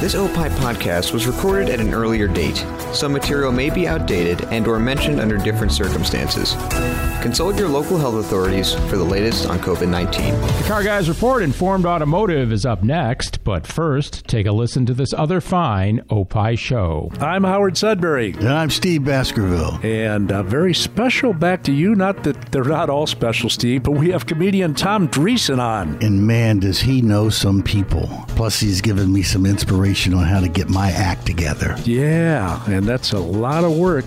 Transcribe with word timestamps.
This 0.00 0.14
Opie 0.14 0.48
podcast 0.56 1.12
was 1.12 1.26
recorded 1.26 1.68
at 1.68 1.78
an 1.78 1.92
earlier 1.92 2.26
date. 2.26 2.64
Some 2.94 3.12
material 3.12 3.52
may 3.52 3.68
be 3.68 3.86
outdated 3.86 4.42
and 4.44 4.66
or 4.66 4.78
mentioned 4.80 5.20
under 5.20 5.36
different 5.36 5.72
circumstances. 5.72 6.54
Consult 7.20 7.58
your 7.58 7.68
local 7.68 7.98
health 7.98 8.14
authorities 8.14 8.72
for 8.72 8.96
the 8.96 9.04
latest 9.04 9.46
on 9.46 9.58
COVID-19. 9.58 10.62
The 10.62 10.64
Car 10.66 10.82
Guys 10.82 11.06
Report 11.06 11.42
Informed 11.42 11.84
Automotive 11.84 12.50
is 12.50 12.64
up 12.64 12.82
next, 12.82 13.44
but 13.44 13.66
first, 13.66 14.26
take 14.26 14.46
a 14.46 14.52
listen 14.52 14.86
to 14.86 14.94
this 14.94 15.12
other 15.12 15.38
fine 15.42 16.02
Opie 16.08 16.56
show. 16.56 17.12
I'm 17.20 17.44
Howard 17.44 17.74
Sudberry. 17.74 18.34
And 18.38 18.48
I'm 18.48 18.70
Steve 18.70 19.04
Baskerville. 19.04 19.80
And 19.82 20.30
a 20.30 20.42
very 20.42 20.72
special 20.72 21.34
back 21.34 21.62
to 21.64 21.72
you. 21.72 21.94
Not 21.94 22.24
that 22.24 22.52
they're 22.52 22.64
not 22.64 22.88
all 22.88 23.06
special, 23.06 23.50
Steve, 23.50 23.82
but 23.82 23.92
we 23.92 24.12
have 24.12 24.24
comedian 24.24 24.72
Tom 24.72 25.08
Dreesen 25.08 25.58
on. 25.58 26.02
And 26.02 26.26
man, 26.26 26.58
does 26.58 26.80
he 26.80 27.02
know 27.02 27.28
some 27.28 27.62
people. 27.62 28.08
Plus, 28.28 28.60
he's 28.60 28.80
given 28.80 29.12
me 29.12 29.20
some 29.20 29.44
inspiration 29.44 29.89
on 30.14 30.24
how 30.24 30.40
to 30.40 30.48
get 30.48 30.68
my 30.68 30.90
act 30.90 31.26
together. 31.26 31.74
Yeah, 31.84 32.64
and 32.70 32.86
that's 32.86 33.12
a 33.12 33.18
lot 33.18 33.64
of 33.64 33.76
work. 33.76 34.04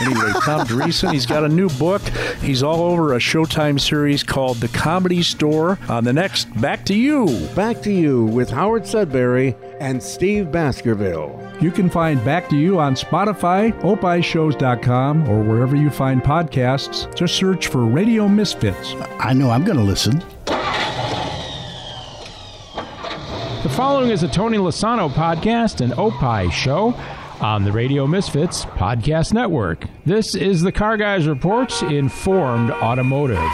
Anyway, 0.00 0.32
Tom 0.44 0.66
Dreesen, 0.66 1.12
he's 1.12 1.26
got 1.26 1.44
a 1.44 1.48
new 1.48 1.68
book. 1.70 2.02
He's 2.42 2.62
all 2.62 2.82
over 2.82 3.14
a 3.14 3.18
Showtime 3.18 3.80
series 3.80 4.22
called 4.22 4.58
The 4.58 4.68
Comedy 4.68 5.22
Store. 5.22 5.78
On 5.88 6.04
the 6.04 6.12
next, 6.12 6.44
Back 6.60 6.84
to 6.86 6.94
You. 6.94 7.26
Back 7.54 7.80
to 7.82 7.92
You 7.92 8.24
with 8.26 8.50
Howard 8.50 8.82
Sudberry 8.82 9.56
and 9.80 10.02
Steve 10.02 10.52
Baskerville. 10.52 11.40
You 11.60 11.70
can 11.70 11.88
find 11.88 12.22
Back 12.24 12.48
to 12.50 12.56
You 12.56 12.78
on 12.78 12.94
Spotify, 12.94 13.72
opishows.com, 13.80 15.28
or 15.28 15.42
wherever 15.42 15.74
you 15.74 15.90
find 15.90 16.22
podcasts. 16.22 17.12
Just 17.14 17.34
search 17.34 17.68
for 17.68 17.84
Radio 17.84 18.28
Misfits. 18.28 18.94
I 19.18 19.32
know 19.32 19.50
I'm 19.50 19.64
going 19.64 19.78
to 19.78 19.84
listen. 19.84 20.22
The 23.62 23.68
following 23.70 24.10
is 24.10 24.22
a 24.22 24.28
Tony 24.28 24.56
Lasano 24.56 25.10
podcast, 25.10 25.80
and 25.80 25.92
Opie 25.98 26.48
show 26.52 26.94
on 27.40 27.64
the 27.64 27.72
Radio 27.72 28.06
Misfits 28.06 28.64
Podcast 28.64 29.32
Network. 29.32 29.84
This 30.06 30.36
is 30.36 30.62
the 30.62 30.70
Car 30.70 30.96
Guys 30.96 31.26
Reports 31.26 31.82
Informed 31.82 32.70
Automotive. 32.70 33.50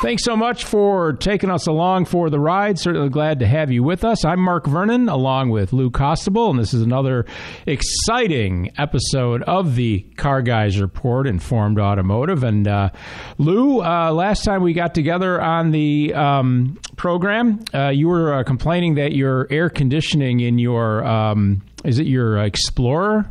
Thanks 0.00 0.22
so 0.22 0.36
much 0.36 0.64
for 0.64 1.14
taking 1.14 1.50
us 1.50 1.66
along 1.66 2.04
for 2.04 2.30
the 2.30 2.38
ride. 2.38 2.78
Certainly 2.78 3.08
glad 3.08 3.40
to 3.40 3.46
have 3.48 3.72
you 3.72 3.82
with 3.82 4.04
us. 4.04 4.24
I'm 4.24 4.38
Mark 4.38 4.64
Vernon 4.64 5.08
along 5.08 5.50
with 5.50 5.72
Lou 5.72 5.90
Costabile, 5.90 6.50
and 6.50 6.58
this 6.60 6.72
is 6.72 6.82
another 6.82 7.26
exciting 7.66 8.70
episode 8.78 9.42
of 9.42 9.74
the 9.74 10.02
Car 10.16 10.40
Guys 10.40 10.80
Report 10.80 11.26
Informed 11.26 11.80
Automotive. 11.80 12.44
And 12.44 12.68
uh, 12.68 12.90
Lou, 13.38 13.82
uh, 13.82 14.12
last 14.12 14.44
time 14.44 14.62
we 14.62 14.72
got 14.72 14.94
together 14.94 15.42
on 15.42 15.72
the 15.72 16.14
um, 16.14 16.78
program, 16.96 17.64
uh, 17.74 17.88
you 17.88 18.06
were 18.06 18.34
uh, 18.34 18.44
complaining 18.44 18.94
that 18.94 19.14
your 19.14 19.48
air 19.50 19.68
conditioning 19.68 20.38
in 20.38 20.60
your, 20.60 21.04
um, 21.04 21.60
is 21.84 21.98
it 21.98 22.06
your 22.06 22.38
Explorer, 22.38 23.28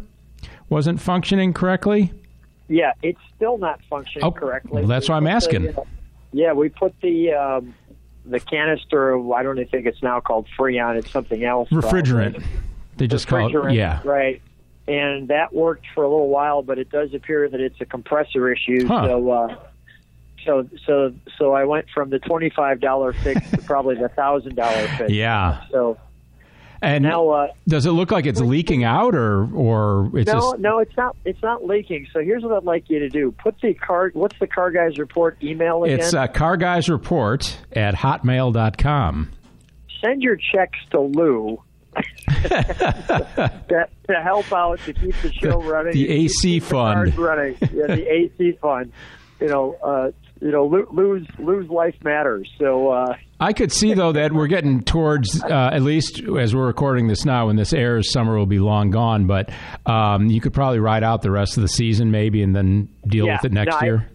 wasn't 0.68 1.00
functioning 1.00 1.54
correctly? 1.54 2.12
Yeah, 2.68 2.92
it's 3.02 3.22
still 3.38 3.58
not 3.58 3.80
functioning 3.90 4.26
oh, 4.26 4.32
correctly. 4.32 4.82
Well, 4.82 4.88
that's 4.88 5.08
why 5.08 5.16
I'm 5.16 5.28
asking. 5.28 5.68
The, 5.68 5.86
yeah, 6.32 6.54
we 6.54 6.70
put 6.70 6.94
the 7.02 7.34
um, 7.34 7.74
the 8.26 8.40
canister. 8.40 9.18
I 9.34 9.44
don't 9.44 9.56
think 9.70 9.86
it's 9.86 10.04
now 10.04 10.20
called 10.20 10.48
Freon. 10.58 10.98
It's 10.98 11.12
something 11.12 11.44
else. 11.44 11.70
Refrigerant. 11.70 12.44
They 12.98 13.08
just 13.08 13.28
call 13.28 13.68
it. 13.68 13.74
Yeah. 13.74 14.02
Right. 14.04 14.42
And 14.88 15.28
that 15.28 15.54
worked 15.54 15.86
for 15.94 16.04
a 16.04 16.10
little 16.10 16.30
while, 16.30 16.62
but 16.62 16.80
it 16.80 16.90
does 16.90 17.14
appear 17.14 17.50
that 17.50 17.60
it's 17.60 17.80
a 17.82 17.86
compressor 17.86 18.52
issue. 18.52 18.88
Huh. 18.88 19.06
So, 19.08 19.30
uh, 19.30 19.56
so, 20.46 20.70
so, 20.86 21.14
so 21.38 21.54
I 21.54 21.66
went 21.66 21.88
from 21.94 22.10
the 22.10 22.20
twenty-five 22.20 22.80
dollar 22.80 23.12
fix 23.12 23.50
to 23.52 23.58
probably 23.58 23.96
the 23.96 24.10
thousand 24.10 24.56
dollar 24.56 24.88
fix. 24.98 25.12
Yeah. 25.12 25.64
So 25.72 25.98
and 26.82 27.04
now, 27.04 27.30
uh, 27.30 27.48
does 27.68 27.86
it 27.86 27.92
look 27.92 28.12
like 28.12 28.26
it's 28.26 28.40
leaking 28.40 28.84
out, 28.84 29.16
or 29.16 29.52
or 29.54 30.12
it's 30.14 30.32
no, 30.32 30.40
just 30.40 30.60
no, 30.60 30.80
it's 30.80 30.96
not. 30.96 31.16
It's 31.26 31.42
not 31.42 31.66
leaking. 31.66 32.08
So 32.14 32.20
here's 32.20 32.44
what 32.44 32.54
I'd 32.54 32.64
like 32.64 32.90
you 32.90 33.00
to 33.00 33.10
do: 33.10 33.32
put 33.32 33.56
the 33.62 33.74
car. 33.74 34.12
What's 34.14 34.38
the 34.40 34.48
car 34.48 34.72
guys 34.72 34.98
report 34.98 35.38
email 35.42 35.84
again? 35.84 36.00
It's 36.00 36.14
uh, 36.14 36.28
car 36.28 36.58
guys 36.58 36.90
report 36.90 37.58
at 37.72 37.96
hotmail.com. 37.96 39.32
Send 40.04 40.22
your 40.22 40.36
checks 40.36 40.80
to 40.92 41.02
Lou. 41.02 41.62
to, 42.44 43.88
to 44.08 44.14
help 44.24 44.54
out 44.54 44.80
to 44.86 44.94
keep 44.94 45.16
the 45.24 45.34
show 45.34 45.62
running. 45.64 45.94
The 45.94 46.10
AC 46.10 46.60
fund. 46.60 47.14
The 47.14 47.20
running. 47.20 47.58
Yeah, 47.62 47.88
the 47.88 48.06
AC 48.08 48.58
fund. 48.62 48.92
You 49.40 49.48
know, 49.48 49.76
uh, 49.84 50.12
you 50.42 50.52
know, 50.52 50.66
lose 50.66 51.28
lose 51.40 51.70
life 51.70 51.96
matters. 52.04 52.50
So 52.58 52.90
uh, 52.90 53.16
I 53.40 53.54
could 53.54 53.72
see 53.72 53.94
though 53.94 54.12
that 54.12 54.34
we're 54.34 54.48
getting 54.48 54.84
towards 54.84 55.44
uh, 55.44 55.70
at 55.74 55.82
least 55.82 56.22
as 56.22 56.56
we're 56.56 56.68
recording 56.68 57.08
this 57.08 57.26
now. 57.26 57.48
When 57.48 57.56
this 57.56 57.74
airs, 57.74 58.12
summer 58.12 58.38
will 58.38 58.46
be 58.46 58.60
long 58.60 58.92
gone. 58.92 59.28
But 59.28 59.50
um, 59.86 60.28
you 60.28 60.42
could 60.42 60.54
probably 60.54 60.80
ride 60.80 61.04
out 61.04 61.22
the 61.22 61.32
rest 61.32 61.58
of 61.58 61.62
the 61.62 61.70
season, 61.70 62.12
maybe, 62.12 62.42
and 62.42 62.56
then 62.56 62.90
deal 63.08 63.26
yeah, 63.26 63.34
with 63.34 63.46
it 63.46 63.52
next 63.52 63.82
no, 63.82 63.88
year. 63.88 64.10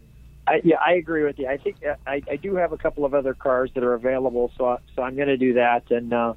I, 0.47 0.53
I, 0.55 0.61
yeah, 0.65 0.77
I 0.85 0.95
agree 0.95 1.25
with 1.25 1.39
you. 1.39 1.49
I 1.49 1.57
think 1.57 1.77
I, 2.07 2.23
I 2.31 2.37
do 2.37 2.57
have 2.57 2.73
a 2.73 2.79
couple 2.79 3.05
of 3.05 3.15
other 3.15 3.35
cars 3.35 3.71
that 3.75 3.85
are 3.85 3.95
available, 3.95 4.53
so 4.59 4.67
I, 4.67 4.77
so 4.95 5.03
I'm 5.03 5.15
going 5.15 5.29
to 5.29 5.37
do 5.37 5.55
that. 5.55 5.91
And 5.91 6.13
uh, 6.13 6.35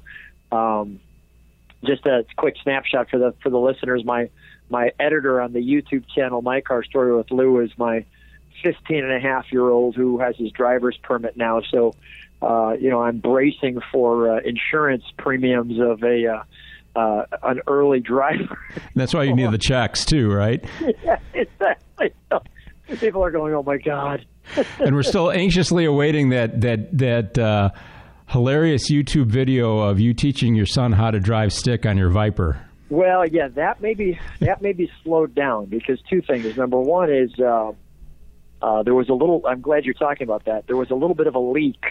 um, 0.52 1.00
just 1.84 2.06
a 2.06 2.24
quick 2.36 2.54
snapshot 2.62 3.10
for 3.10 3.18
the 3.18 3.34
for 3.42 3.50
the 3.50 3.58
listeners. 3.58 4.04
My 4.04 4.30
my 4.68 4.90
editor 4.98 5.40
on 5.40 5.52
the 5.52 5.60
YouTube 5.60 6.04
channel, 6.14 6.42
My 6.42 6.60
Car 6.60 6.82
Story 6.84 7.16
with 7.16 7.30
Lou, 7.30 7.60
is 7.60 7.70
my 7.76 8.04
15 8.62 9.04
and 9.04 9.12
a 9.12 9.20
half 9.20 9.52
year 9.52 9.68
old 9.68 9.96
who 9.96 10.18
has 10.18 10.36
his 10.36 10.50
driver's 10.52 10.96
permit 11.02 11.36
now. 11.36 11.60
So, 11.70 11.94
uh, 12.42 12.74
you 12.78 12.90
know, 12.90 13.02
I'm 13.02 13.18
bracing 13.18 13.80
for 13.92 14.36
uh, 14.36 14.40
insurance 14.44 15.04
premiums 15.16 15.78
of 15.80 16.02
a 16.02 16.26
uh, 16.26 16.42
uh, 16.96 17.26
an 17.42 17.60
early 17.66 18.00
driver. 18.00 18.58
That's 18.94 19.14
why 19.14 19.24
you 19.24 19.34
need 19.34 19.50
the 19.50 19.58
checks 19.58 20.04
too, 20.04 20.32
right? 20.32 20.64
yeah, 21.04 21.18
exactly. 21.34 22.12
People 22.98 23.22
are 23.22 23.30
going, 23.30 23.52
"Oh 23.54 23.62
my 23.62 23.78
god!" 23.78 24.24
and 24.78 24.94
we're 24.94 25.02
still 25.02 25.30
anxiously 25.30 25.84
awaiting 25.84 26.30
that 26.30 26.60
that 26.60 26.96
that 26.96 27.38
uh, 27.38 27.70
hilarious 28.28 28.90
YouTube 28.90 29.26
video 29.26 29.78
of 29.80 30.00
you 30.00 30.14
teaching 30.14 30.54
your 30.54 30.66
son 30.66 30.92
how 30.92 31.10
to 31.10 31.20
drive 31.20 31.52
stick 31.52 31.84
on 31.84 31.96
your 31.98 32.10
Viper. 32.10 32.60
Well, 32.88 33.26
yeah, 33.26 33.48
that 33.48 33.80
may 33.80 33.94
be 33.94 34.18
that 34.40 34.62
may 34.62 34.72
be 34.72 34.90
slowed 35.02 35.34
down 35.34 35.66
because 35.66 36.00
two 36.08 36.22
things. 36.22 36.56
Number 36.56 36.78
one 36.78 37.12
is 37.12 37.30
uh, 37.40 37.72
uh, 38.66 38.82
there 38.82 38.94
was 38.96 39.08
a 39.08 39.12
little. 39.12 39.42
I'm 39.46 39.60
glad 39.60 39.84
you're 39.84 39.94
talking 39.94 40.24
about 40.24 40.46
that. 40.46 40.66
There 40.66 40.76
was 40.76 40.90
a 40.90 40.94
little 40.94 41.14
bit 41.14 41.28
of 41.28 41.36
a 41.36 41.38
leak. 41.38 41.84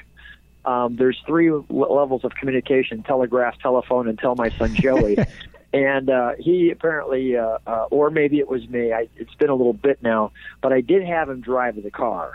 Um, 0.66 0.98
there's 0.98 1.18
three 1.26 1.50
l- 1.50 1.66
levels 1.70 2.26
of 2.26 2.32
communication: 2.38 3.02
telegraph, 3.02 3.58
telephone, 3.62 4.10
and 4.10 4.20
tell 4.20 4.36
my 4.36 4.50
son 4.60 4.76
Joey. 4.76 5.18
and 5.74 6.10
uh, 6.10 6.32
he 6.38 6.72
apparently, 6.72 7.38
uh, 7.38 7.60
uh, 7.66 7.86
or 7.92 8.10
maybe 8.10 8.40
it 8.40 8.50
was 8.50 8.68
me. 8.68 8.92
I, 8.92 9.08
it's 9.16 9.34
been 9.36 9.50
a 9.50 9.56
little 9.56 9.72
bit 9.72 10.00
now, 10.02 10.34
but 10.62 10.74
I 10.74 10.82
did 10.82 11.06
have 11.06 11.30
him 11.30 11.40
drive 11.40 11.82
the 11.82 11.92
car. 11.92 12.34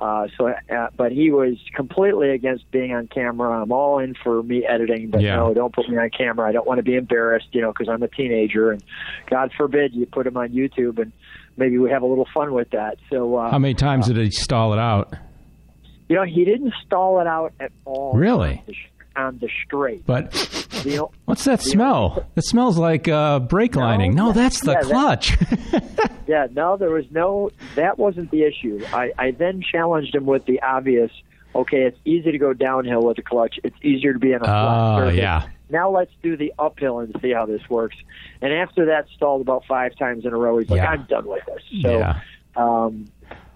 Uh, 0.00 0.26
so, 0.36 0.48
uh, 0.48 0.88
but 0.96 1.12
he 1.12 1.30
was 1.30 1.58
completely 1.76 2.30
against 2.30 2.68
being 2.72 2.92
on 2.92 3.06
camera. 3.06 3.62
I'm 3.62 3.70
all 3.70 4.00
in 4.00 4.14
for 4.14 4.42
me 4.42 4.66
editing, 4.66 5.10
but 5.10 5.20
Yeah. 5.20 5.36
no, 5.36 5.54
don't 5.54 5.72
put 5.72 5.88
me 5.88 5.96
on 5.96 6.10
camera. 6.10 6.48
I 6.48 6.50
don't 6.50 6.66
want 6.66 6.78
to 6.78 6.82
be 6.82 6.96
embarrassed, 6.96 7.48
you 7.52 7.60
know, 7.60 7.72
because 7.72 7.88
I'm 7.88 8.02
a 8.02 8.08
teenager, 8.08 8.72
and 8.72 8.82
God 9.30 9.52
forbid 9.56 9.94
you 9.94 10.06
put 10.06 10.26
him 10.26 10.36
on 10.36 10.48
YouTube, 10.48 10.98
and 10.98 11.12
maybe 11.56 11.78
we 11.78 11.90
have 11.90 12.02
a 12.02 12.06
little 12.06 12.28
fun 12.34 12.52
with 12.54 12.70
that. 12.70 12.96
So, 13.10 13.36
uh, 13.36 13.50
How 13.50 13.58
many 13.58 13.74
times 13.74 14.06
did 14.06 14.16
he 14.16 14.30
stall 14.30 14.72
it 14.72 14.78
out? 14.78 15.12
you 16.08 16.16
know, 16.16 16.24
he 16.24 16.44
didn't 16.44 16.74
stall 16.84 17.20
it 17.20 17.26
out 17.26 17.52
at 17.60 17.72
all. 17.86 18.12
Really? 18.14 18.62
On 19.16 19.34
the, 19.38 19.46
the 19.46 19.52
straight. 19.64 20.04
But 20.06 20.32
know, 20.84 21.10
what's 21.24 21.44
that 21.44 21.62
smell? 21.62 22.26
It 22.36 22.44
smells 22.44 22.76
like 22.78 23.08
uh, 23.08 23.40
brake 23.40 23.76
lining. 23.76 24.14
No, 24.14 24.32
that's 24.32 24.60
the 24.60 24.72
Yeah, 24.72 24.80
that- 24.80 24.90
clutch. 24.90 25.36
yeah, 26.26 26.46
no, 26.52 26.76
there 26.76 26.90
was 26.90 27.04
no. 27.10 27.50
That 27.76 27.98
wasn't 27.98 28.30
the 28.30 28.42
issue. 28.44 28.84
I, 28.92 29.12
I 29.18 29.30
then 29.32 29.62
challenged 29.62 30.14
him 30.14 30.26
with 30.26 30.44
the 30.46 30.60
obvious. 30.62 31.10
Okay, 31.54 31.82
it's 31.82 31.98
easy 32.06 32.32
to 32.32 32.38
go 32.38 32.52
downhill 32.54 33.02
with 33.02 33.18
a 33.18 33.22
clutch. 33.22 33.56
It's 33.62 33.76
easier 33.82 34.14
to 34.14 34.18
be 34.18 34.34
on 34.34 34.40
a 34.40 34.44
flat 34.44 34.94
Oh, 34.94 34.98
surface. 35.00 35.18
yeah. 35.18 35.48
Now 35.72 35.90
let's 35.90 36.12
do 36.22 36.36
the 36.36 36.52
uphill 36.58 37.00
and 37.00 37.14
see 37.20 37.32
how 37.32 37.46
this 37.46 37.62
works. 37.68 37.96
And 38.40 38.52
after 38.52 38.86
that 38.86 39.06
stalled 39.16 39.40
about 39.40 39.64
five 39.66 39.96
times 39.98 40.24
in 40.24 40.32
a 40.32 40.36
row, 40.36 40.58
he's 40.58 40.68
like, 40.70 40.78
Yeah. 40.82 40.90
"I'm 40.90 41.04
done 41.08 41.26
with 41.26 41.42
this." 41.46 41.82
So, 41.82 41.98
yeah. 41.98 42.20
um, 42.56 43.06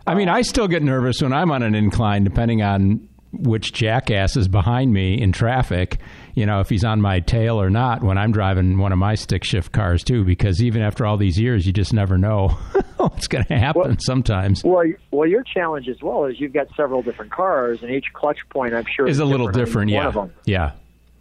I 0.07 0.15
mean, 0.15 0.29
I 0.29 0.43
still 0.43 0.67
get 0.69 0.83
nervous 0.83 1.21
when 1.23 1.33
I'm 1.33 1.51
on 1.53 1.63
an 1.63 1.75
incline, 1.75 2.25
depending 2.25 2.63
on 2.63 3.09
which 3.33 3.73
jackass 3.73 4.37
is 4.37 4.49
behind 4.49 4.93
me 4.93 5.21
in 5.21 5.31
traffic. 5.33 5.99
You 6.35 6.47
know, 6.47 6.61
if 6.61 6.69
he's 6.71 6.85
on 6.85 7.01
my 7.03 7.21
tail 7.21 7.61
or 7.61 7.69
not 7.71 8.03
when 8.03 8.17
I'm 8.17 8.31
driving 8.33 8.79
one 8.79 8.93
of 8.93 8.99
my 8.99 9.15
stick 9.15 9.45
shift 9.45 9.73
cars 9.73 10.03
too. 10.05 10.25
Because 10.25 10.63
even 10.63 10.81
after 10.83 11.05
all 11.05 11.17
these 11.19 11.39
years, 11.39 11.67
you 11.67 11.73
just 11.73 11.93
never 11.93 12.17
know 12.17 12.49
what's 12.97 13.27
going 13.27 13.45
to 13.47 13.59
happen. 13.59 13.83
Well- 13.83 13.97
sometimes 13.99 14.63
well, 14.65 14.85
well, 15.11 15.29
your 15.29 15.43
challenge 15.43 15.89
as 15.89 16.01
well 16.01 16.25
is 16.27 16.41
you've 16.41 16.53
got 16.55 16.69
several 16.77 17.03
different 17.03 17.33
cars, 17.33 17.83
and 17.83 17.91
each 17.91 18.07
clutch 18.15 18.39
point, 18.51 18.73
I'm 18.75 18.85
sure, 18.97 19.07
is 19.07 19.19
a 19.19 19.25
little 19.25 19.49
different. 19.49 19.91
Yeah, 19.91 19.99
One 19.99 20.07
of 20.07 20.15
them. 20.15 20.33
yeah. 20.47 20.73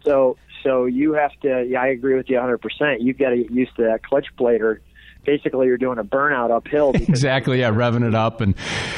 So 0.04 0.36
so 0.66 0.86
you 0.86 1.12
have 1.14 1.30
to. 1.42 1.64
Yeah, 1.68 1.80
I 1.80 1.88
agree 1.88 2.16
with 2.16 2.28
you 2.28 2.36
100. 2.36 2.58
percent 2.58 3.00
You've 3.00 3.18
got 3.18 3.30
to 3.30 3.36
get 3.36 3.50
used 3.50 3.76
to 3.76 3.84
that 3.84 4.02
clutch 4.02 4.26
plate, 4.36 4.60
or 4.60 4.80
basically 5.24 5.66
you're 5.66 5.78
doing 5.78 5.98
a 5.98 6.04
burnout 6.04 6.50
uphill. 6.50 6.90
exactly, 6.94 7.60
yeah, 7.60 7.70
revving 7.70 8.06
it 8.06 8.14
up 8.14 8.40
and 8.40 8.54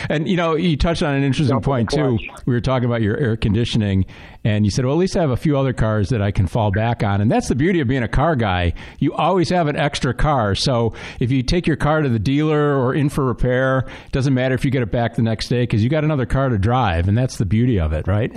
and 0.08 0.26
you 0.26 0.36
know 0.36 0.54
you 0.54 0.76
touched 0.78 1.02
on 1.02 1.14
an 1.14 1.22
interesting 1.22 1.60
point 1.60 1.90
too. 1.90 2.18
We 2.46 2.54
were 2.54 2.60
talking 2.62 2.86
about 2.86 3.02
your 3.02 3.18
air 3.18 3.36
conditioning, 3.36 4.06
and 4.44 4.64
you 4.64 4.70
said, 4.70 4.86
well, 4.86 4.94
at 4.94 4.98
least 4.98 5.14
I 5.14 5.20
have 5.20 5.30
a 5.30 5.36
few 5.36 5.58
other 5.58 5.74
cars 5.74 6.08
that 6.08 6.22
I 6.22 6.30
can 6.30 6.46
fall 6.46 6.70
back 6.70 7.02
on, 7.02 7.20
and 7.20 7.30
that's 7.30 7.48
the 7.48 7.54
beauty 7.54 7.80
of 7.80 7.88
being 7.88 8.02
a 8.02 8.08
car 8.08 8.34
guy. 8.34 8.72
You 8.98 9.12
always 9.12 9.50
have 9.50 9.66
an 9.66 9.76
extra 9.76 10.14
car, 10.14 10.54
so 10.54 10.94
if 11.20 11.30
you 11.30 11.42
take 11.42 11.66
your 11.66 11.76
car 11.76 12.00
to 12.00 12.08
the 12.08 12.18
dealer 12.18 12.78
or 12.78 12.94
in 12.94 13.10
for 13.10 13.26
repair, 13.26 13.80
it 14.06 14.12
doesn't 14.12 14.32
matter 14.32 14.54
if 14.54 14.64
you 14.64 14.70
get 14.70 14.82
it 14.82 14.90
back 14.90 15.16
the 15.16 15.22
next 15.22 15.48
day 15.48 15.64
because 15.64 15.84
you 15.84 15.90
got 15.90 16.02
another 16.02 16.26
car 16.26 16.48
to 16.48 16.56
drive, 16.56 17.08
and 17.08 17.18
that's 17.18 17.36
the 17.36 17.46
beauty 17.46 17.78
of 17.78 17.92
it, 17.92 18.06
right? 18.06 18.34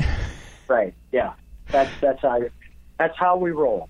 Right. 0.68 0.94
Yeah. 1.13 1.34
That's 1.72 1.92
that's 2.01 2.22
how 2.22 2.42
that's 3.01 3.18
how 3.18 3.36
we 3.36 3.50
roll. 3.50 3.89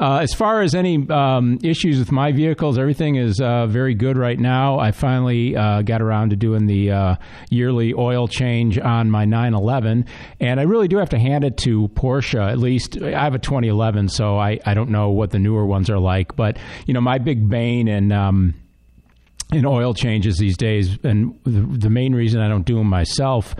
Uh, 0.00 0.18
as 0.18 0.34
far 0.34 0.62
as 0.62 0.74
any 0.74 1.08
um, 1.10 1.58
issues 1.62 1.98
with 1.98 2.10
my 2.10 2.32
vehicles, 2.32 2.76
everything 2.76 3.14
is 3.14 3.40
uh, 3.40 3.66
very 3.66 3.94
good 3.94 4.16
right 4.16 4.38
now. 4.38 4.80
I 4.80 4.90
finally 4.90 5.54
uh, 5.56 5.82
got 5.82 6.02
around 6.02 6.30
to 6.30 6.36
doing 6.36 6.66
the 6.66 6.90
uh, 6.90 7.16
yearly 7.50 7.94
oil 7.94 8.26
change 8.26 8.78
on 8.78 9.10
my 9.10 9.24
911, 9.24 10.06
and 10.40 10.58
I 10.58 10.64
really 10.64 10.88
do 10.88 10.96
have 10.96 11.10
to 11.10 11.18
hand 11.18 11.44
it 11.44 11.56
to 11.58 11.88
Porsche. 11.88 12.50
At 12.50 12.58
least 12.58 13.00
I 13.00 13.10
have 13.10 13.34
a 13.34 13.38
2011, 13.38 14.08
so 14.08 14.38
I, 14.38 14.58
I 14.66 14.74
don't 14.74 14.90
know 14.90 15.10
what 15.10 15.30
the 15.30 15.38
newer 15.38 15.64
ones 15.64 15.88
are 15.88 15.98
like. 16.00 16.34
But 16.34 16.58
you 16.86 16.94
know, 16.94 17.00
my 17.00 17.18
big 17.18 17.48
bane 17.48 17.86
and 17.86 18.12
um, 18.12 18.54
in 19.52 19.64
oil 19.66 19.94
changes 19.94 20.38
these 20.38 20.56
days, 20.56 20.98
and 21.04 21.38
the 21.44 21.90
main 21.90 22.14
reason 22.14 22.40
I 22.40 22.48
don't 22.48 22.66
do 22.66 22.76
them 22.76 22.88
myself 22.88 23.54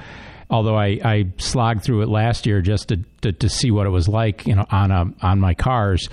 although 0.51 0.77
I, 0.77 0.99
I 1.05 1.33
slogged 1.39 1.83
through 1.83 2.03
it 2.03 2.09
last 2.09 2.47
year 2.47 2.61
just 2.61 2.89
to, 2.89 2.99
to, 3.23 3.33
to 3.33 3.49
see 3.49 3.71
what 3.71 3.87
it 3.87 3.91
was 3.91 4.09
like, 4.09 4.47
you 4.47 4.55
know, 4.55 4.67
on 4.71 4.91
a, 4.91 5.07
on 5.23 5.41
my 5.41 5.55
cars, 5.55 6.09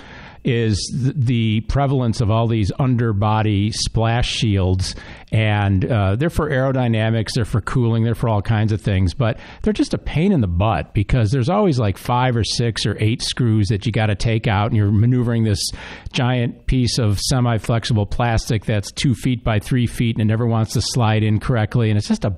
is 0.45 0.91
the 0.93 1.61
prevalence 1.61 2.21
of 2.21 2.29
all 2.29 2.47
these 2.47 2.71
underbody 2.77 3.71
splash 3.71 4.29
shields, 4.29 4.95
and 5.31 5.83
uh, 5.85 6.15
they're 6.15 6.29
for 6.29 6.51
aerodynamics, 6.51 7.29
they're 7.33 7.45
for 7.45 7.61
cooling, 7.61 8.03
they're 8.03 8.13
for 8.13 8.29
all 8.29 8.43
kinds 8.43 8.71
of 8.71 8.79
things, 8.79 9.15
but 9.15 9.39
they're 9.63 9.73
just 9.73 9.95
a 9.95 9.97
pain 9.97 10.31
in 10.31 10.41
the 10.41 10.47
butt 10.47 10.93
because 10.93 11.31
there's 11.31 11.49
always 11.49 11.79
like 11.79 11.97
five 11.97 12.37
or 12.37 12.43
six 12.43 12.85
or 12.85 12.95
eight 12.99 13.23
screws 13.23 13.69
that 13.69 13.87
you 13.87 13.91
got 13.91 14.05
to 14.05 14.15
take 14.15 14.45
out, 14.45 14.67
and 14.67 14.77
you're 14.77 14.91
maneuvering 14.91 15.43
this 15.43 15.71
giant 16.13 16.67
piece 16.67 16.99
of 16.99 17.19
semi-flexible 17.19 18.05
plastic 18.05 18.65
that's 18.65 18.91
two 18.91 19.15
feet 19.15 19.43
by 19.43 19.57
three 19.57 19.87
feet, 19.87 20.15
and 20.15 20.21
it 20.21 20.25
never 20.25 20.45
wants 20.45 20.73
to 20.73 20.81
slide 20.81 21.23
in 21.23 21.39
correctly, 21.39 21.89
and 21.89 21.97
it's 21.97 22.07
just 22.07 22.23
a 22.23 22.35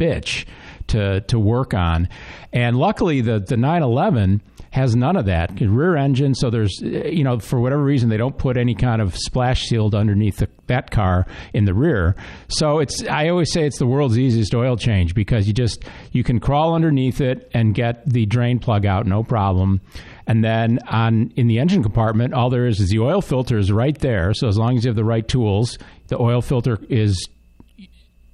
bitch 0.00 0.44
to 0.88 1.20
to 1.22 1.38
work 1.38 1.74
on. 1.74 2.08
And 2.52 2.76
luckily, 2.76 3.20
the 3.20 3.40
the 3.40 3.56
911 3.56 4.42
has 4.74 4.96
none 4.96 5.14
of 5.14 5.26
that 5.26 5.60
rear 5.60 5.96
engine. 5.96 6.34
So 6.34 6.50
there's 6.50 6.80
you 6.80 7.22
know 7.22 7.38
for 7.38 7.60
whatever 7.60 7.82
reason 7.82 8.08
they 8.08 8.16
don't 8.16 8.36
put 8.36 8.56
any 8.56 8.74
kind 8.74 9.00
of 9.00 9.16
splash 9.16 9.62
shield 9.62 9.94
underneath 9.94 10.38
the, 10.38 10.48
that 10.66 10.90
car 10.90 11.26
in 11.52 11.64
the 11.64 11.74
rear. 11.74 12.16
So 12.48 12.80
it's 12.80 13.04
I 13.04 13.28
always 13.28 13.52
say 13.52 13.66
it's 13.66 13.78
the 13.78 13.86
world's 13.86 14.18
easiest 14.18 14.52
oil 14.52 14.76
change 14.76 15.14
because 15.14 15.46
you 15.46 15.52
just 15.52 15.84
you 16.10 16.24
can 16.24 16.40
crawl 16.40 16.74
underneath 16.74 17.20
it 17.20 17.48
and 17.54 17.72
get 17.72 18.04
the 18.04 18.26
drain 18.26 18.58
plug 18.58 18.84
out 18.84 19.06
no 19.06 19.22
problem. 19.22 19.80
And 20.26 20.42
then 20.42 20.80
on 20.88 21.32
in 21.36 21.46
the 21.46 21.60
engine 21.60 21.84
compartment, 21.84 22.34
all 22.34 22.50
there 22.50 22.66
is 22.66 22.80
is 22.80 22.90
the 22.90 22.98
oil 22.98 23.22
filter 23.22 23.58
is 23.58 23.70
right 23.70 23.96
there. 23.98 24.34
So 24.34 24.48
as 24.48 24.58
long 24.58 24.76
as 24.76 24.84
you 24.84 24.88
have 24.88 24.96
the 24.96 25.04
right 25.04 25.26
tools, 25.26 25.78
the 26.08 26.20
oil 26.20 26.42
filter 26.42 26.80
is 26.88 27.28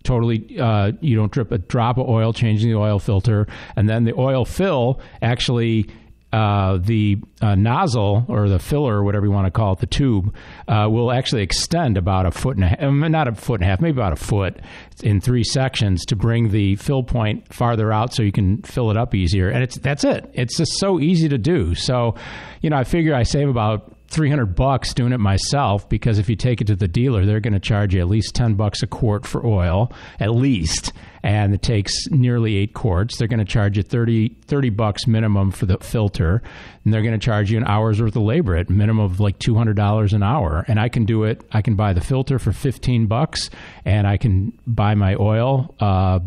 totally 0.03 0.59
uh, 0.59 0.93
you 1.01 1.17
don't 1.17 1.33
drip 1.33 1.53
a 1.53 1.59
drop 1.59 1.99
of 1.99 2.09
oil 2.09 2.33
changing 2.33 2.71
the 2.71 2.77
oil 2.77 2.99
filter 2.99 3.47
and 3.77 3.89
then 3.89 4.05
the 4.05 4.15
oil 4.19 4.45
fill 4.45 5.01
actually 5.23 5.89
uh, 6.33 6.79
the 6.79 7.19
uh, 7.43 7.57
nozzle 7.57 8.25
or 8.29 8.49
the 8.49 8.61
filler 8.61 8.99
or 8.99 9.05
whatever 9.05 9.27
you 9.27 9.33
want 9.33 9.47
to 9.47 9.51
call 9.51 9.73
it 9.73 9.81
the 9.81 9.87
tube 9.87 10.33
uh, 10.69 10.87
will 10.89 11.11
actually 11.11 11.43
extend 11.43 11.97
about 11.97 12.25
a 12.25 12.31
foot 12.31 12.57
and 12.57 12.65
a 12.65 12.69
half 12.69 12.81
not 12.81 13.27
a 13.27 13.35
foot 13.35 13.61
and 13.61 13.65
a 13.65 13.67
half 13.67 13.81
maybe 13.81 13.99
about 13.99 14.13
a 14.13 14.17
foot 14.17 14.61
in 15.03 15.21
three 15.21 15.43
sections 15.43 16.05
to 16.05 16.15
bring 16.15 16.51
the 16.51 16.77
fill 16.77 17.03
point 17.03 17.53
farther 17.53 17.93
out 17.93 18.15
so 18.15 18.23
you 18.23 18.31
can 18.31 18.63
fill 18.63 18.91
it 18.93 18.97
up 18.97 19.15
easier 19.15 19.49
and 19.49 19.65
it's 19.65 19.77
that's 19.79 20.05
it. 20.05 20.31
It's 20.33 20.57
just 20.57 20.79
so 20.79 21.01
easy 21.01 21.29
to 21.29 21.39
do. 21.39 21.75
So 21.75 22.15
you 22.61 22.71
know 22.71 22.77
i 22.77 22.85
figure 22.85 23.15
i 23.15 23.23
save 23.23 23.49
about 23.49 23.93
300 24.11 24.55
bucks 24.55 24.93
doing 24.93 25.13
it 25.13 25.19
myself 25.19 25.89
because 25.89 26.19
if 26.19 26.29
you 26.29 26.37
take 26.37 26.61
it 26.61 26.67
to 26.67 26.77
the 26.77 26.89
dealer 26.89 27.25
they're 27.25 27.41
going 27.41 27.55
to 27.55 27.61
charge 27.61 27.95
you 27.95 28.01
at 28.01 28.09
least 28.09 28.35
10 28.35 28.55
bucks 28.55 28.83
a 28.83 28.87
quart 28.87 29.27
for 29.27 29.47
oil 29.47 29.93
at 30.19 30.35
least 30.35 30.93
and 31.23 31.53
it 31.55 31.63
takes 31.63 31.93
nearly 32.11 32.57
8 32.57 32.75
quarts. 32.75 33.19
They're 33.19 33.29
going 33.29 33.41
to 33.41 33.45
charge 33.45 33.77
you 33.77 33.83
30 33.83 34.37
30 34.47 34.71
bucks 34.71 35.07
minimum 35.07 35.51
for 35.51 35.67
the 35.67 35.79
filter 35.79 36.43
and 36.85 36.93
they're 36.93 37.03
going 37.03 37.19
to 37.19 37.25
charge 37.25 37.51
you 37.51 37.59
an 37.59 37.65
hour's 37.65 38.01
worth 38.01 38.17
of 38.17 38.23
labor 38.23 38.57
at 38.57 38.71
minimum 38.71 39.05
of 39.05 39.21
like 39.21 39.39
$200 39.39 40.13
an 40.13 40.23
hour. 40.23 40.65
And 40.67 40.81
I 40.81 40.89
can 40.89 41.05
do 41.05 41.25
it 41.25 41.43
I 41.53 41.63
can 41.63 41.77
buy 41.77 41.93
the 41.93 42.01
filter 42.01 42.39
for 42.39 42.53
15 42.53 43.07
bucks 43.07 43.51
and 43.85 44.07
I 44.07 44.17
can 44.17 44.59
buy 44.67 44.95
my 44.95 45.15
oil 45.17 45.75
uh, 45.81 46.21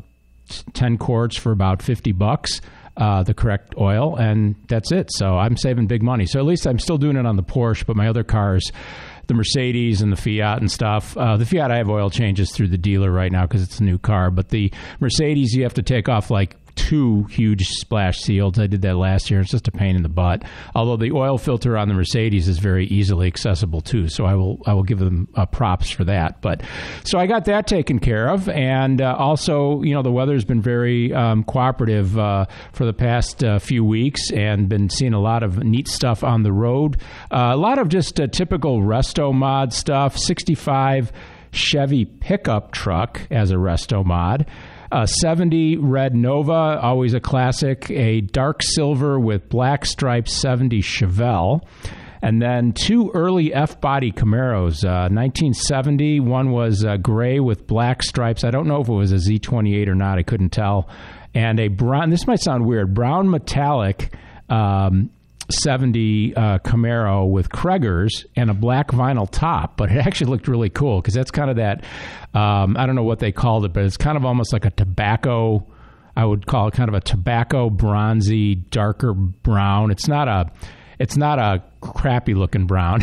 10 0.74 0.97
quarts 0.97 1.38
for 1.38 1.51
about 1.51 1.81
50 1.81 2.12
bucks 2.12 2.62
uh, 2.98 3.24
the 3.24 3.34
correct 3.34 3.74
oil, 3.78 4.16
and 4.16 4.56
that's 4.68 4.92
it. 4.92 5.12
So 5.12 5.38
I'm 5.38 5.57
saving 5.57 5.88
big 5.88 6.04
money. 6.04 6.25
So 6.25 6.40
at 6.40 6.45
least 6.45 6.68
I'm 6.68 6.80
still 6.80 6.98
doing 6.98 7.18
it 7.18 7.25
on 7.25 7.36
the 7.36 7.44
Porsche, 7.44 7.86
but 7.86 7.95
my 7.95 8.07
other 8.07 8.24
cars, 8.24 8.72
the 9.28 9.34
Mercedes 9.34 10.01
and 10.01 10.12
the 10.12 10.16
Fiat 10.16 10.60
and 10.60 10.72
stuff. 10.72 11.18
Uh, 11.18 11.38
the 11.38 11.45
Fiat 11.45 11.72
I 11.72 11.78
have 11.78 11.90
oil 11.90 12.10
changes 12.10 12.51
through 12.51 12.68
the 12.68 12.78
dealer 12.78 13.12
right 13.12 13.31
now 13.31 13.44
because 13.44 13.63
it's 13.63 13.80
a 13.80 13.84
new 13.84 13.98
car, 13.98 14.30
but 14.30 14.50
the 14.50 14.72
Mercedes 15.00 15.54
you 15.54 15.63
have 15.63 15.74
to 15.75 15.84
take 15.84 16.10
off 16.10 16.30
like 16.30 16.56
two 16.75 17.23
huge 17.25 17.61
splash 17.67 18.19
seals. 18.19 18.59
I 18.59 18.67
did 18.67 18.81
that 18.83 18.95
last 18.95 19.29
year. 19.29 19.41
It's 19.41 19.51
just 19.51 19.67
a 19.67 19.71
pain 19.71 19.95
in 19.95 20.03
the 20.03 20.09
butt. 20.09 20.43
Although 20.75 20.97
the 20.97 21.11
oil 21.11 21.37
filter 21.37 21.77
on 21.77 21.87
the 21.87 21.93
Mercedes 21.93 22.47
is 22.47 22.59
very 22.59 22.85
easily 22.87 23.27
accessible 23.27 23.81
too, 23.81 24.07
so 24.07 24.25
I 24.25 24.35
will 24.35 24.61
I 24.65 24.73
will 24.73 24.83
give 24.83 24.99
them 24.99 25.27
uh, 25.35 25.45
props 25.45 25.89
for 25.89 26.03
that. 26.05 26.41
But 26.41 26.61
so 27.03 27.19
I 27.19 27.27
got 27.27 27.45
that 27.45 27.67
taken 27.67 27.99
care 27.99 28.29
of, 28.29 28.49
and 28.49 29.01
uh, 29.01 29.15
also 29.17 29.81
you 29.83 29.93
know 29.93 30.01
the 30.01 30.11
weather's 30.11 30.45
been 30.45 30.61
very 30.61 31.13
um, 31.13 31.43
cooperative 31.43 32.17
uh, 32.17 32.45
for 32.71 32.85
the 32.85 32.93
past 32.93 33.43
uh, 33.43 33.59
few 33.59 33.83
weeks, 33.83 34.31
and 34.31 34.69
been 34.69 34.89
seeing 34.89 35.13
a 35.13 35.21
lot 35.21 35.43
of 35.43 35.63
neat 35.63 35.87
stuff 35.87 36.23
on 36.23 36.43
the 36.43 36.51
road. 36.51 36.97
Uh, 37.31 37.51
a 37.53 37.57
lot 37.57 37.79
of 37.79 37.89
just 37.89 38.19
uh, 38.19 38.27
typical 38.27 38.81
resto 38.81 39.33
mod 39.33 39.73
stuff. 39.73 40.17
Sixty 40.17 40.55
five. 40.55 41.11
Chevy 41.55 42.05
pickup 42.05 42.71
truck 42.71 43.21
as 43.29 43.51
a 43.51 43.57
resto 43.57 44.03
mod 44.03 44.47
a 44.94 45.07
70 45.07 45.78
red 45.78 46.16
Nova, 46.16 46.80
always 46.80 47.16
a 47.16 47.19
classic, 47.19 47.90
a 47.90 48.22
dark 48.22 48.62
silver 48.62 49.19
with 49.19 49.50
black 49.50 49.86
stripes 49.86 50.34
70 50.34 50.81
Chevelle. 50.81 51.62
And 52.22 52.42
then 52.42 52.74
two 52.74 53.12
early 53.13 53.54
F 53.54 53.81
body 53.81 54.12
Camaros, 54.12 54.86
uh, 54.86 55.10
1970. 55.12 56.19
One 56.22 56.51
was 56.51 56.86
uh, 56.86 56.98
gray 56.98 57.40
with 57.40 57.66
black 57.66 58.04
stripes. 58.04 58.44
I 58.44 58.51
don't 58.51 58.68
know 58.68 58.81
if 58.81 58.88
it 58.88 58.94
was 58.94 59.12
a 59.12 59.16
Z28 59.16 59.88
or 59.88 59.95
not. 59.95 60.19
I 60.19 60.24
couldn't 60.24 60.51
tell. 60.51 60.88
And 61.34 61.60
a 61.60 61.69
brown, 61.69 62.12
this 62.12 62.28
might 62.28 62.40
sound 62.40 62.66
weird, 62.66 62.94
brown 62.94 63.30
metallic 63.30 64.16
um, 64.48 65.10
70 65.50 66.36
uh, 66.36 66.60
Camaro 66.60 67.30
with 67.30 67.50
Cragars 67.50 68.25
and 68.36 68.50
a 68.50 68.54
black 68.54 68.90
vinyl 68.90 69.30
top, 69.30 69.78
but 69.78 69.92
it 69.92 69.97
actually 70.06 70.31
looked 70.31 70.47
really 70.47 70.69
cool 70.69 71.02
because 71.02 71.14
that's 71.14 71.31
kind 71.31 71.50
of 71.50 71.57
that. 71.57 71.83
Um, 72.33 72.76
I 72.78 72.85
don't 72.85 72.95
know 72.95 73.04
what 73.04 73.19
they 73.19 73.31
called 73.31 73.66
it, 73.66 73.73
but 73.73 73.83
it's 73.83 73.97
kind 73.97 74.18
of 74.18 74.26
almost 74.26 74.54
like 74.54 74.66
a 74.66 74.71
tobacco. 74.71 75.66
I 76.16 76.26
would 76.26 76.45
call 76.45 76.68
it 76.68 76.73
kind 76.73 76.90
of 76.90 76.95
a 76.95 77.02
tobacco 77.02 77.69
bronzy, 77.69 78.56
darker 78.56 79.14
brown. 79.14 79.92
It's 79.92 80.07
not 80.07 80.28
a. 80.28 80.52
It's 81.00 81.18
not 81.18 81.40
a 81.40 81.64
crappy 81.81 82.33
looking 82.35 82.66
brown, 82.66 83.02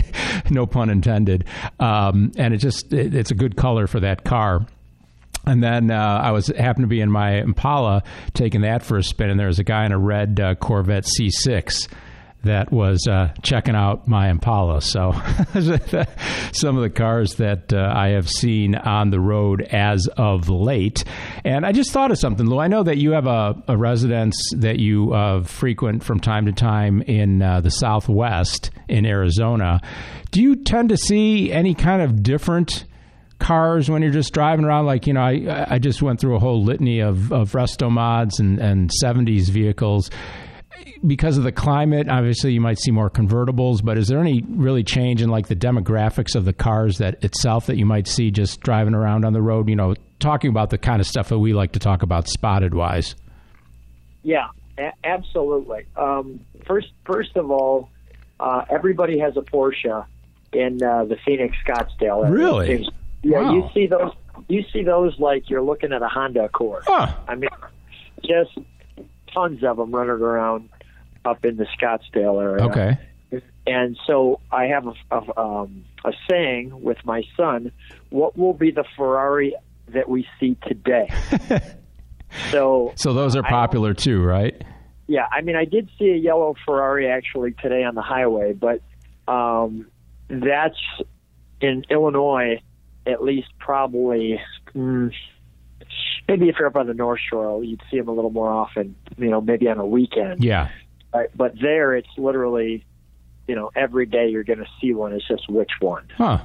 no 0.50 0.66
pun 0.66 0.90
intended. 0.90 1.46
Um, 1.80 2.32
and 2.36 2.52
it 2.52 2.58
just 2.58 2.92
it, 2.92 3.14
it's 3.14 3.30
a 3.30 3.34
good 3.34 3.56
color 3.56 3.86
for 3.86 3.98
that 4.00 4.24
car. 4.24 4.66
And 5.46 5.62
then 5.62 5.90
uh, 5.90 6.20
I 6.22 6.32
was 6.32 6.48
happened 6.48 6.84
to 6.84 6.88
be 6.88 7.00
in 7.00 7.10
my 7.10 7.40
Impala 7.40 8.02
taking 8.34 8.60
that 8.62 8.82
for 8.82 8.98
a 8.98 9.02
spin, 9.02 9.30
and 9.30 9.40
there 9.40 9.46
was 9.46 9.58
a 9.58 9.64
guy 9.64 9.86
in 9.86 9.92
a 9.92 9.98
red 9.98 10.38
uh, 10.38 10.54
Corvette 10.54 11.04
C6 11.04 11.88
that 12.42 12.72
was 12.72 13.06
uh, 13.06 13.32
checking 13.42 13.74
out 13.74 14.08
my 14.08 14.30
Impala. 14.30 14.80
So 14.80 15.12
some 16.52 16.76
of 16.76 16.82
the 16.82 16.92
cars 16.94 17.34
that 17.34 17.72
uh, 17.72 17.92
I 17.94 18.08
have 18.10 18.30
seen 18.30 18.74
on 18.74 19.10
the 19.10 19.20
road 19.20 19.62
as 19.62 20.06
of 20.16 20.48
late. 20.48 21.04
And 21.44 21.66
I 21.66 21.72
just 21.72 21.90
thought 21.90 22.10
of 22.10 22.18
something, 22.18 22.46
Lou. 22.46 22.58
I 22.58 22.68
know 22.68 22.82
that 22.82 22.96
you 22.96 23.12
have 23.12 23.26
a, 23.26 23.62
a 23.68 23.76
residence 23.76 24.36
that 24.56 24.78
you 24.78 25.12
uh, 25.12 25.42
frequent 25.42 26.02
from 26.02 26.20
time 26.20 26.46
to 26.46 26.52
time 26.52 27.02
in 27.02 27.42
uh, 27.42 27.60
the 27.60 27.70
Southwest 27.70 28.70
in 28.88 29.04
Arizona. 29.04 29.80
Do 30.30 30.40
you 30.40 30.56
tend 30.56 30.88
to 30.90 30.96
see 30.96 31.52
any 31.52 31.74
kind 31.74 32.02
of 32.02 32.22
different 32.22 32.84
cars 33.40 33.90
when 33.90 34.02
you're 34.02 34.12
just 34.12 34.32
driving 34.32 34.64
around. 34.64 34.86
Like 34.86 35.06
you 35.06 35.12
know, 35.14 35.22
I 35.22 35.66
I 35.68 35.78
just 35.78 36.00
went 36.02 36.20
through 36.20 36.36
a 36.36 36.38
whole 36.38 36.62
litany 36.62 37.00
of 37.00 37.32
of 37.32 37.52
resto 37.52 37.90
mods 37.90 38.38
and 38.38 38.58
and 38.60 38.90
70s 39.02 39.48
vehicles. 39.48 40.10
Because 41.06 41.36
of 41.36 41.44
the 41.44 41.52
climate, 41.52 42.08
obviously 42.08 42.52
you 42.52 42.60
might 42.60 42.78
see 42.78 42.90
more 42.90 43.10
convertibles. 43.10 43.82
But 43.84 43.98
is 43.98 44.08
there 44.08 44.18
any 44.20 44.42
really 44.48 44.84
change 44.84 45.20
in 45.22 45.28
like 45.28 45.48
the 45.48 45.56
demographics 45.56 46.34
of 46.34 46.44
the 46.44 46.52
cars 46.52 46.98
that 46.98 47.22
itself 47.24 47.66
that 47.66 47.76
you 47.76 47.84
might 47.86 48.06
see 48.06 48.30
just 48.30 48.60
driving 48.60 48.94
around 48.94 49.24
on 49.24 49.32
the 49.32 49.42
road? 49.42 49.68
You 49.68 49.76
know, 49.76 49.94
talking 50.20 50.50
about 50.50 50.70
the 50.70 50.78
kind 50.78 51.00
of 51.00 51.06
stuff 51.06 51.28
that 51.30 51.38
we 51.38 51.52
like 51.52 51.72
to 51.72 51.78
talk 51.80 52.02
about 52.02 52.28
spotted 52.28 52.74
wise. 52.74 53.14
Yeah, 54.22 54.48
a- 54.78 54.92
absolutely. 55.04 55.86
Um, 55.96 56.40
first, 56.66 56.88
first 57.04 57.36
of 57.36 57.50
all, 57.50 57.88
uh, 58.38 58.64
everybody 58.70 59.18
has 59.18 59.36
a 59.36 59.42
Porsche 59.42 60.04
in 60.52 60.82
uh, 60.82 61.04
the 61.04 61.16
Phoenix 61.24 61.56
Scottsdale. 61.66 62.24
area. 62.26 62.32
Really? 62.32 62.66
Seems- 62.76 62.88
Yeah, 63.22 63.42
Wow. 63.42 63.52
you 63.54 63.68
see 63.74 63.86
those. 63.86 64.12
You 64.48 64.64
see 64.72 64.82
those 64.82 65.18
like 65.18 65.50
you're 65.50 65.62
looking 65.62 65.92
at 65.92 66.02
a 66.02 66.08
Honda 66.08 66.44
Accord. 66.44 66.84
Huh. 66.86 67.08
I 67.28 67.34
mean, 67.34 67.50
just 68.22 68.56
tons 69.34 69.62
of 69.62 69.76
them 69.76 69.90
running 69.94 70.10
around 70.10 70.68
up 71.24 71.44
in 71.44 71.56
the 71.56 71.66
Scottsdale 71.78 72.42
area. 72.42 72.64
Okay. 72.64 72.98
And 73.66 73.96
so 74.06 74.40
I 74.50 74.64
have 74.64 74.86
a, 74.86 74.94
a, 75.14 75.38
um, 75.40 75.84
a 76.04 76.12
saying 76.28 76.82
with 76.82 76.96
my 77.04 77.22
son: 77.36 77.70
"What 78.08 78.36
will 78.38 78.54
be 78.54 78.70
the 78.70 78.84
Ferrari 78.96 79.54
that 79.88 80.08
we 80.08 80.26
see 80.40 80.56
today?" 80.66 81.08
so 82.50 82.92
So 82.96 83.12
those 83.12 83.36
are 83.36 83.42
popular 83.42 83.94
too, 83.94 84.22
right? 84.22 84.60
yeah, 85.06 85.26
I 85.30 85.42
mean, 85.42 85.56
I 85.56 85.64
did 85.64 85.90
see 85.98 86.10
a 86.10 86.16
yellow 86.16 86.54
Ferrari 86.64 87.08
actually 87.10 87.52
today 87.60 87.82
on 87.84 87.94
the 87.96 88.02
highway, 88.02 88.52
but 88.52 88.80
um, 89.26 89.86
that's 90.28 90.78
in 91.60 91.84
Illinois, 91.90 92.60
at 93.06 93.22
least 93.22 93.48
probably. 93.58 94.40
Mm, 94.74 95.12
maybe 96.28 96.48
if 96.48 96.56
you're 96.58 96.68
up 96.68 96.76
on 96.76 96.86
the 96.86 96.94
North 96.94 97.20
Shore, 97.28 97.62
you'd 97.64 97.80
see 97.90 97.98
them 97.98 98.08
a 98.08 98.12
little 98.12 98.30
more 98.30 98.50
often. 98.50 98.94
You 99.18 99.30
know, 99.30 99.40
maybe 99.40 99.68
on 99.68 99.78
a 99.78 99.86
weekend. 99.86 100.42
Yeah. 100.44 100.68
Right? 101.12 101.28
But 101.36 101.54
there, 101.60 101.94
it's 101.96 102.08
literally, 102.16 102.84
you 103.48 103.54
know, 103.56 103.70
every 103.74 104.06
day 104.06 104.28
you're 104.28 104.44
going 104.44 104.60
to 104.60 104.68
see 104.80 104.94
one. 104.94 105.12
It's 105.12 105.26
just 105.26 105.48
which 105.50 105.70
one. 105.80 106.06
Huh. 106.16 106.38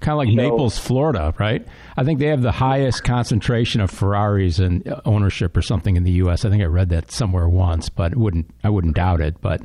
Kind 0.00 0.12
of 0.12 0.18
like 0.18 0.28
So- 0.28 0.34
Naples, 0.34 0.78
Florida, 0.78 1.34
right? 1.38 1.66
I 1.96 2.04
think 2.04 2.20
they 2.20 2.28
have 2.28 2.40
the 2.40 2.52
highest 2.52 3.02
concentration 3.04 3.80
of 3.80 3.90
Ferraris 3.90 4.60
in 4.60 4.84
ownership 5.04 5.56
or 5.56 5.62
something 5.62 5.96
in 5.96 6.04
the 6.04 6.12
U.S. 6.12 6.44
I 6.44 6.50
think 6.50 6.62
I 6.62 6.66
read 6.66 6.90
that 6.90 7.10
somewhere 7.10 7.48
once, 7.48 7.88
but 7.88 8.16
wouldn't 8.16 8.48
I 8.62 8.70
wouldn't 8.70 8.94
doubt 8.94 9.20
it. 9.20 9.40
But 9.40 9.60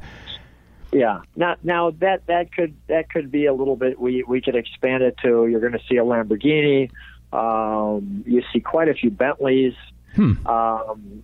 Yeah. 0.94 1.22
Now, 1.36 1.56
now 1.64 1.92
that 2.00 2.28
that 2.28 2.54
could 2.54 2.76
that 2.88 3.10
could 3.10 3.32
be 3.32 3.46
a 3.48 3.54
little 3.54 3.76
bit. 3.76 4.00
We 4.00 4.24
we 4.28 4.42
could 4.42 4.56
expand 4.56 5.04
it 5.04 5.16
to. 5.24 5.48
You're 5.48 5.60
going 5.60 5.74
to 5.74 5.82
see 5.90 5.98
a 5.98 6.04
Lamborghini. 6.04 6.90
Um, 7.32 8.24
you 8.28 8.44
see 8.54 8.60
quite 8.60 8.90
a 8.90 8.94
few 8.94 9.10
Bentleys. 9.10 9.74
Hmm. 10.16 10.46
Um, 10.46 11.24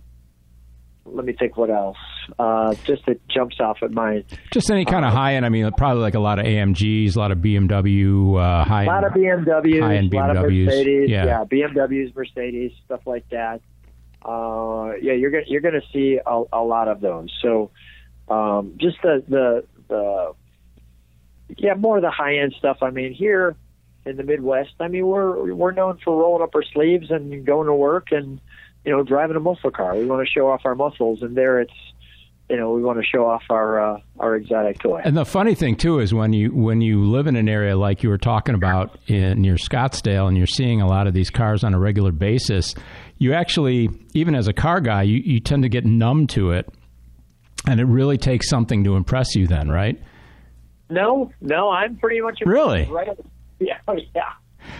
let 1.04 1.24
me 1.24 1.32
think. 1.32 1.56
What 1.56 1.70
else? 1.70 1.96
Uh, 2.38 2.74
just 2.84 3.06
it 3.08 3.20
jumps 3.28 3.56
off 3.60 3.78
at 3.82 3.90
mind. 3.92 4.24
just 4.52 4.70
any 4.70 4.84
kind 4.84 5.04
of 5.04 5.12
high 5.12 5.34
end. 5.36 5.46
I 5.46 5.48
mean, 5.48 5.70
probably 5.76 6.02
like 6.02 6.14
a 6.14 6.20
lot 6.20 6.38
of 6.38 6.46
AMGs, 6.46 7.16
a 7.16 7.18
lot 7.18 7.30
of 7.32 7.38
BMW, 7.38 8.36
uh, 8.40 8.64
high 8.64 8.84
A 8.84 8.86
lot 8.86 9.04
of. 9.04 9.12
BMWs, 9.12 10.12
lot 10.12 10.36
of 10.36 10.44
BMWs, 10.44 10.66
Mercedes. 10.66 11.10
yeah. 11.10 11.44
BMWs, 11.44 12.14
Mercedes, 12.14 12.72
stuff 12.84 13.00
like 13.06 13.28
that. 13.30 13.60
Uh, 14.24 14.92
yeah, 15.00 15.14
you're 15.14 15.30
gonna 15.30 15.44
you're 15.46 15.62
gonna 15.62 15.80
see 15.92 16.18
a, 16.24 16.42
a 16.52 16.60
lot 16.62 16.88
of 16.88 17.00
those. 17.00 17.28
So, 17.40 17.70
um, 18.30 18.74
just 18.80 18.96
the 19.02 19.22
the 19.28 19.64
the 19.88 20.32
yeah, 21.58 21.74
more 21.74 21.96
of 21.96 22.02
the 22.02 22.10
high 22.10 22.36
end 22.36 22.54
stuff. 22.58 22.78
I 22.80 22.90
mean, 22.90 23.12
here 23.12 23.56
in 24.06 24.16
the 24.16 24.22
Midwest, 24.22 24.70
I 24.78 24.88
mean, 24.88 25.06
we're 25.06 25.52
we're 25.52 25.72
known 25.72 25.98
for 26.04 26.16
rolling 26.16 26.42
up 26.42 26.54
our 26.54 26.62
sleeves 26.62 27.10
and 27.10 27.44
going 27.44 27.66
to 27.66 27.74
work 27.74 28.12
and 28.12 28.40
you 28.84 28.92
know 28.92 29.02
driving 29.02 29.36
a 29.36 29.40
muscle 29.40 29.70
car. 29.70 29.96
We 29.96 30.06
want 30.06 30.26
to 30.26 30.30
show 30.30 30.48
off 30.48 30.62
our 30.64 30.74
muscles, 30.74 31.22
and 31.22 31.36
there 31.36 31.60
it's 31.60 31.72
you 32.48 32.56
know 32.56 32.70
we 32.72 32.82
want 32.82 32.98
to 32.98 33.04
show 33.04 33.26
off 33.26 33.42
our 33.50 33.96
uh, 33.96 34.00
our 34.18 34.36
exotic 34.36 34.78
toy. 34.78 35.00
And 35.04 35.16
the 35.16 35.24
funny 35.26 35.56
thing 35.56 35.76
too 35.76 35.98
is 35.98 36.14
when 36.14 36.32
you 36.32 36.54
when 36.54 36.80
you 36.80 37.04
live 37.04 37.26
in 37.26 37.36
an 37.36 37.48
area 37.48 37.76
like 37.76 38.02
you 38.04 38.08
were 38.08 38.18
talking 38.18 38.54
about 38.54 38.96
in 39.08 39.42
near 39.42 39.56
Scottsdale, 39.56 40.28
and 40.28 40.36
you're 40.36 40.46
seeing 40.46 40.80
a 40.80 40.86
lot 40.86 41.06
of 41.06 41.14
these 41.14 41.30
cars 41.30 41.64
on 41.64 41.74
a 41.74 41.80
regular 41.80 42.12
basis, 42.12 42.74
you 43.18 43.32
actually, 43.34 43.88
even 44.14 44.34
as 44.34 44.46
a 44.46 44.52
car 44.52 44.80
guy, 44.80 45.02
you, 45.02 45.18
you 45.18 45.40
tend 45.40 45.64
to 45.64 45.68
get 45.68 45.84
numb 45.84 46.26
to 46.28 46.52
it, 46.52 46.72
and 47.66 47.80
it 47.80 47.84
really 47.86 48.18
takes 48.18 48.48
something 48.48 48.84
to 48.84 48.96
impress 48.96 49.34
you. 49.34 49.46
Then, 49.46 49.68
right? 49.68 50.00
No, 50.88 51.32
no, 51.40 51.70
I'm 51.70 51.96
pretty 51.96 52.20
much 52.20 52.38
Really? 52.44 52.84
right. 52.86 53.08
Yeah, 53.62 53.76
yeah. 54.14 54.22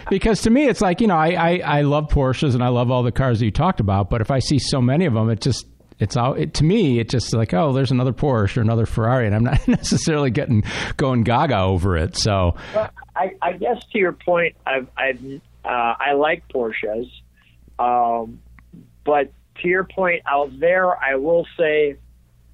Because 0.09 0.41
to 0.41 0.49
me, 0.49 0.65
it's 0.65 0.81
like 0.81 1.01
you 1.01 1.07
know, 1.07 1.15
I, 1.15 1.33
I, 1.33 1.57
I 1.63 1.81
love 1.81 2.07
Porsches 2.07 2.55
and 2.55 2.63
I 2.63 2.69
love 2.69 2.89
all 2.89 3.03
the 3.03 3.11
cars 3.11 3.37
that 3.37 3.45
you 3.45 3.51
talked 3.51 3.79
about, 3.79 4.09
but 4.09 4.21
if 4.21 4.31
I 4.31 4.39
see 4.39 4.57
so 4.57 4.81
many 4.81 5.05
of 5.05 5.13
them, 5.13 5.29
it 5.29 5.39
just 5.39 5.67
it's 5.99 6.17
all 6.17 6.33
it, 6.33 6.55
to 6.55 6.63
me. 6.63 6.97
It's 6.99 7.11
just 7.11 7.31
like 7.31 7.53
oh, 7.53 7.73
there's 7.73 7.91
another 7.91 8.11
Porsche 8.11 8.57
or 8.57 8.61
another 8.61 8.87
Ferrari, 8.87 9.27
and 9.27 9.35
I'm 9.35 9.43
not 9.43 9.67
necessarily 9.67 10.31
getting 10.31 10.63
going 10.97 11.21
gaga 11.21 11.59
over 11.59 11.95
it. 11.95 12.17
So 12.17 12.55
Well, 12.73 12.89
I, 13.15 13.35
I 13.39 13.51
guess 13.53 13.77
to 13.93 13.99
your 13.99 14.13
point, 14.13 14.55
I've, 14.65 14.87
I've 14.97 15.23
uh, 15.63 15.67
I 15.67 16.13
like 16.13 16.43
Porsches, 16.51 17.05
um, 17.77 18.39
but 19.05 19.31
to 19.61 19.67
your 19.67 19.83
point 19.83 20.23
out 20.27 20.59
there, 20.59 20.97
I 20.97 21.17
will 21.17 21.45
say 21.55 21.97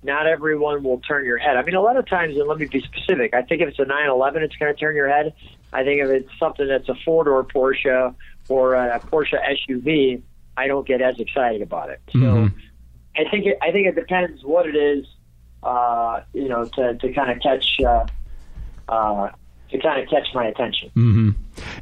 not 0.08 0.26
everyone 0.26 0.82
will 0.84 1.00
turn 1.02 1.24
your 1.26 1.38
head. 1.38 1.56
I 1.58 1.62
mean, 1.64 1.76
a 1.76 1.82
lot 1.82 1.98
of 1.98 2.08
times, 2.08 2.36
and 2.38 2.48
let 2.48 2.58
me 2.58 2.66
be 2.66 2.82
specific. 2.82 3.34
I 3.36 3.44
think 3.44 3.62
if 3.62 3.68
it's 3.70 3.80
a 3.80 3.86
911, 3.86 4.42
it's 4.42 4.56
going 4.56 4.74
to 4.74 4.80
turn 4.80 4.96
your 4.96 5.10
head. 5.10 5.34
I 5.74 5.84
think 5.84 6.02
if 6.02 6.10
it's 6.10 6.30
something 6.40 6.68
that's 6.68 6.90
a 6.90 6.96
four 7.06 7.26
door 7.26 7.44
Porsche 7.44 8.16
or 8.50 8.74
a 8.74 9.00
Porsche 9.00 9.36
SUV, 9.70 10.22
I 10.56 10.66
don't 10.68 10.88
get 10.88 11.02
as 11.02 11.20
excited 11.20 11.62
about 11.62 11.90
it. 11.92 12.02
So 12.14 12.18
Mhm. 12.20 12.54
I 13.18 13.30
think 13.30 13.46
it, 13.46 13.58
I 13.62 13.72
think 13.72 13.88
it 13.88 13.96
depends 13.96 14.44
what 14.44 14.66
it 14.68 14.76
is, 14.76 15.06
uh, 15.62 16.22
you 16.34 16.48
know, 16.50 16.66
to, 16.66 16.96
to 16.96 17.14
kind 17.14 17.30
of 17.32 17.40
catch. 17.42 17.66
Uh, 17.86 18.06
uh, 18.90 19.30
to 19.70 19.78
kind 19.80 20.02
of 20.02 20.08
catch 20.10 20.26
my 20.34 20.46
attention. 20.46 20.90
hmm 20.94 21.32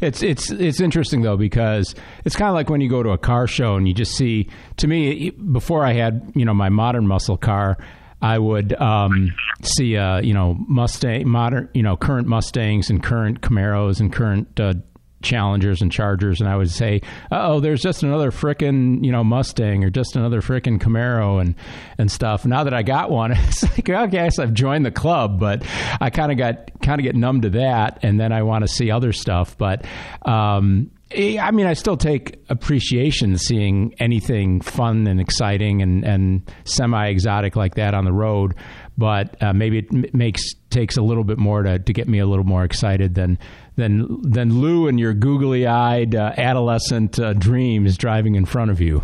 It's 0.02 0.24
it's 0.24 0.50
it's 0.50 0.80
interesting 0.82 1.22
though 1.22 1.38
because 1.38 1.94
it's 2.26 2.36
kind 2.36 2.50
of 2.50 2.56
like 2.56 2.68
when 2.68 2.82
you 2.82 2.90
go 2.90 3.04
to 3.04 3.12
a 3.12 3.18
car 3.20 3.46
show 3.46 3.76
and 3.76 3.88
you 3.88 3.94
just 3.94 4.14
see. 4.16 4.50
To 4.78 4.88
me, 4.88 5.30
before 5.30 5.86
I 5.86 5.94
had 5.94 6.32
you 6.34 6.46
know 6.46 6.54
my 6.56 6.70
modern 6.70 7.06
muscle 7.06 7.38
car, 7.38 7.78
I 8.22 8.40
would 8.40 8.74
um, 8.74 9.34
see 9.64 9.98
uh, 9.98 10.22
you 10.22 10.34
know 10.34 10.56
Mustang 10.68 11.28
modern 11.28 11.70
you 11.74 11.84
know 11.84 11.96
current 11.98 12.28
Mustangs 12.28 12.90
and 12.90 13.04
current 13.04 13.42
Camaros 13.42 14.00
and 14.00 14.12
current. 14.12 14.60
Uh, 14.60 14.74
Challengers 15.22 15.82
and 15.82 15.92
Chargers, 15.92 16.40
and 16.40 16.48
I 16.48 16.56
would 16.56 16.70
say, 16.70 17.02
"Oh, 17.32 17.60
there's 17.60 17.82
just 17.82 18.04
another 18.04 18.30
frickin' 18.30 19.04
you 19.04 19.12
know 19.12 19.24
Mustang 19.24 19.84
or 19.84 19.90
just 19.90 20.16
another 20.16 20.40
frickin' 20.40 20.80
Camaro 20.80 21.42
and 21.42 21.56
and 21.98 22.12
stuff." 22.12 22.46
Now 22.46 22.64
that 22.66 22.76
I 22.76 22.84
got 22.84 23.10
one, 23.10 23.32
it's 23.36 23.64
like, 23.64 23.90
okay, 23.90 23.96
I 23.96 24.06
guess 24.06 24.38
I've 24.38 24.54
joined 24.54 24.86
the 24.86 24.92
club, 24.92 25.40
but 25.40 25.66
I 26.00 26.12
kind 26.12 26.32
of 26.32 26.38
got 26.38 26.80
kind 26.84 27.02
of 27.02 27.04
get 27.04 27.16
numb 27.16 27.42
to 27.42 27.50
that, 27.52 28.00
and 28.04 28.20
then 28.20 28.32
I 28.32 28.44
want 28.44 28.66
to 28.66 28.68
see 28.68 28.92
other 28.92 29.12
stuff. 29.14 29.58
But 29.58 29.86
um, 30.22 30.92
I 31.16 31.52
mean, 31.52 31.66
I 31.66 31.74
still 31.74 31.98
take 31.98 32.44
appreciation 32.50 33.38
seeing 33.38 33.94
anything 34.00 34.60
fun 34.62 35.08
and 35.08 35.22
exciting 35.22 35.82
and 35.82 36.04
and 36.04 36.52
semi 36.66 37.08
exotic 37.08 37.56
like 37.56 37.76
that 37.76 37.94
on 37.94 38.06
the 38.06 38.12
road. 38.12 38.56
But 38.98 39.42
uh, 39.42 39.54
maybe 39.54 39.80
it 39.80 40.14
makes 40.14 40.42
takes 40.70 40.98
a 40.98 41.02
little 41.02 41.24
bit 41.24 41.38
more 41.38 41.64
to, 41.64 41.80
to 41.80 41.94
get 41.94 42.08
me 42.08 42.20
a 42.20 42.26
little 42.26 42.46
more 42.46 42.64
excited 42.64 43.16
than 43.16 43.40
than 43.78 44.22
than 44.22 44.60
Lou 44.60 44.88
and 44.88 45.00
your 45.00 45.14
googly 45.14 45.66
eyed 45.68 46.16
uh, 46.16 46.34
adolescent 46.38 47.20
uh, 47.20 47.34
dreams 47.34 47.98
driving 47.98 48.36
in 48.36 48.46
front 48.46 48.72
of 48.72 48.82
you. 48.82 49.04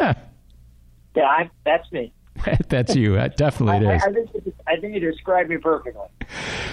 Yeah, 1.14 1.26
I, 1.26 1.50
that's 1.64 1.90
me. 1.92 2.12
That's 2.68 2.94
you. 2.94 3.14
That 3.14 3.36
definitely 3.36 3.86
I, 3.86 3.92
it 3.92 3.96
is. 3.96 4.02
I, 4.02 4.06
I, 4.08 4.12
think 4.12 4.30
you, 4.34 4.52
I 4.66 4.76
think 4.76 4.94
you 4.94 5.00
described 5.00 5.50
me 5.50 5.56
perfectly. 5.56 6.02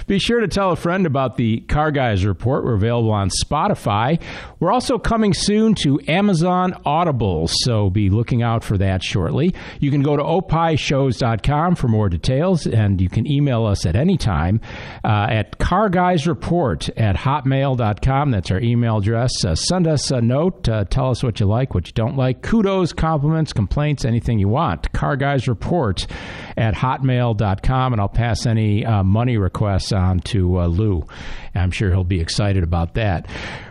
Be 0.07 0.19
sure 0.19 0.39
to 0.39 0.47
tell 0.47 0.71
a 0.71 0.75
friend 0.75 1.05
about 1.05 1.37
the 1.37 1.61
Car 1.61 1.91
Guys 1.91 2.25
Report. 2.25 2.63
We're 2.63 2.73
available 2.73 3.11
on 3.11 3.29
Spotify. 3.29 4.21
We're 4.59 4.71
also 4.71 4.97
coming 4.97 5.33
soon 5.33 5.75
to 5.75 5.99
Amazon 6.07 6.79
Audible, 6.85 7.47
so 7.47 7.89
be 7.89 8.09
looking 8.09 8.41
out 8.41 8.63
for 8.63 8.77
that 8.77 9.03
shortly. 9.03 9.53
You 9.79 9.91
can 9.91 10.01
go 10.01 10.17
to 10.17 10.23
opishows.com 10.23 11.75
for 11.75 11.87
more 11.87 12.09
details, 12.09 12.65
and 12.65 12.99
you 12.99 13.09
can 13.09 13.29
email 13.29 13.65
us 13.65 13.85
at 13.85 13.95
any 13.95 14.17
time 14.17 14.61
uh, 15.03 15.27
at 15.29 15.59
carguysreport 15.59 16.89
at 16.97 17.15
hotmail.com. 17.17 18.31
That's 18.31 18.51
our 18.51 18.59
email 18.59 18.97
address. 18.97 19.45
Uh, 19.45 19.55
send 19.55 19.87
us 19.87 20.11
a 20.11 20.21
note. 20.21 20.67
Uh, 20.67 20.85
tell 20.85 21.09
us 21.09 21.23
what 21.23 21.39
you 21.39 21.45
like, 21.45 21.73
what 21.73 21.87
you 21.87 21.93
don't 21.93 22.17
like. 22.17 22.41
Kudos, 22.41 22.93
compliments, 22.93 23.53
complaints, 23.53 24.05
anything 24.05 24.39
you 24.39 24.47
want. 24.47 24.91
Car 24.91 25.15
Guys 25.15 25.47
Report 25.51 26.08
at 26.55 26.74
hotmail.com, 26.74 27.93
and 27.93 28.01
I'll 28.01 28.08
pass 28.08 28.46
any 28.46 28.86
uh, 28.86 29.03
money 29.03 29.38
requests 29.38 29.91
on 29.91 30.20
to 30.22 30.62
uh, 30.62 30.67
Lou. 30.67 31.05
I'm 31.53 31.72
sure 31.72 31.91
he'll 31.91 32.05
be 32.05 32.22
excited 32.22 32.63
about 32.63 32.93
that. 32.93 33.27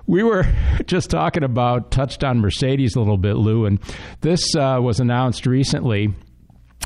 We 0.06 0.22
were 0.22 0.44
just 0.84 1.08
talking 1.10 1.42
about, 1.42 1.90
touched 1.90 2.22
on 2.22 2.40
Mercedes 2.40 2.96
a 2.96 2.98
little 2.98 3.16
bit, 3.16 3.36
Lou, 3.36 3.64
and 3.64 3.78
this 4.20 4.54
uh, 4.54 4.78
was 4.82 5.00
announced 5.00 5.46
recently. 5.46 6.14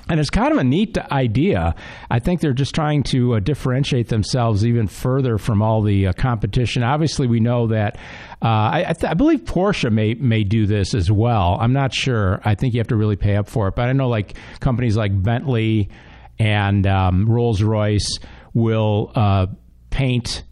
And 0.08 0.20
it's 0.20 0.28
kind 0.28 0.52
of 0.52 0.58
a 0.58 0.64
neat 0.64 0.99
idea. 1.11 1.75
I 2.11 2.18
think 2.18 2.40
they're 2.40 2.52
just 2.52 2.75
trying 2.75 3.04
to 3.04 3.37
uh, 3.37 3.40
differentiate 3.40 4.08
themselves 4.08 4.66
even 4.66 4.87
further 4.87 5.38
from 5.38 5.62
all 5.62 5.80
the 5.80 6.08
uh, 6.08 6.12
competition. 6.12 6.82
Obviously, 6.82 7.26
we 7.26 7.40
know 7.40 7.68
that. 7.68 7.96
Uh, 8.42 8.49
I, 8.49 8.84
I, 8.88 8.92
th- 8.92 9.11
I 9.11 9.14
believe 9.14 9.44
Porsche 9.44 9.90
may 9.90 10.12
may 10.14 10.44
do 10.44 10.66
this 10.66 10.94
as 10.94 11.11
well. 11.11 11.56
I'm 11.58 11.73
not 11.73 11.94
sure. 11.94 12.42
I 12.44 12.54
think 12.54 12.75
you 12.75 12.80
have 12.80 12.88
to 12.88 12.96
really 12.96 13.16
pay 13.16 13.37
up 13.37 13.49
for 13.49 13.68
it. 13.68 13.76
But 13.76 13.88
I 13.88 13.92
know 13.92 14.08
like 14.08 14.34
companies 14.61 14.94
like 14.94 15.23
Bentley 15.23 15.88
and 16.38 16.87
um, 16.87 17.26
Rolls 17.26 17.62
Royce 17.62 18.18
will 18.52 19.11
uh, 19.14 19.46
paint 19.88 20.42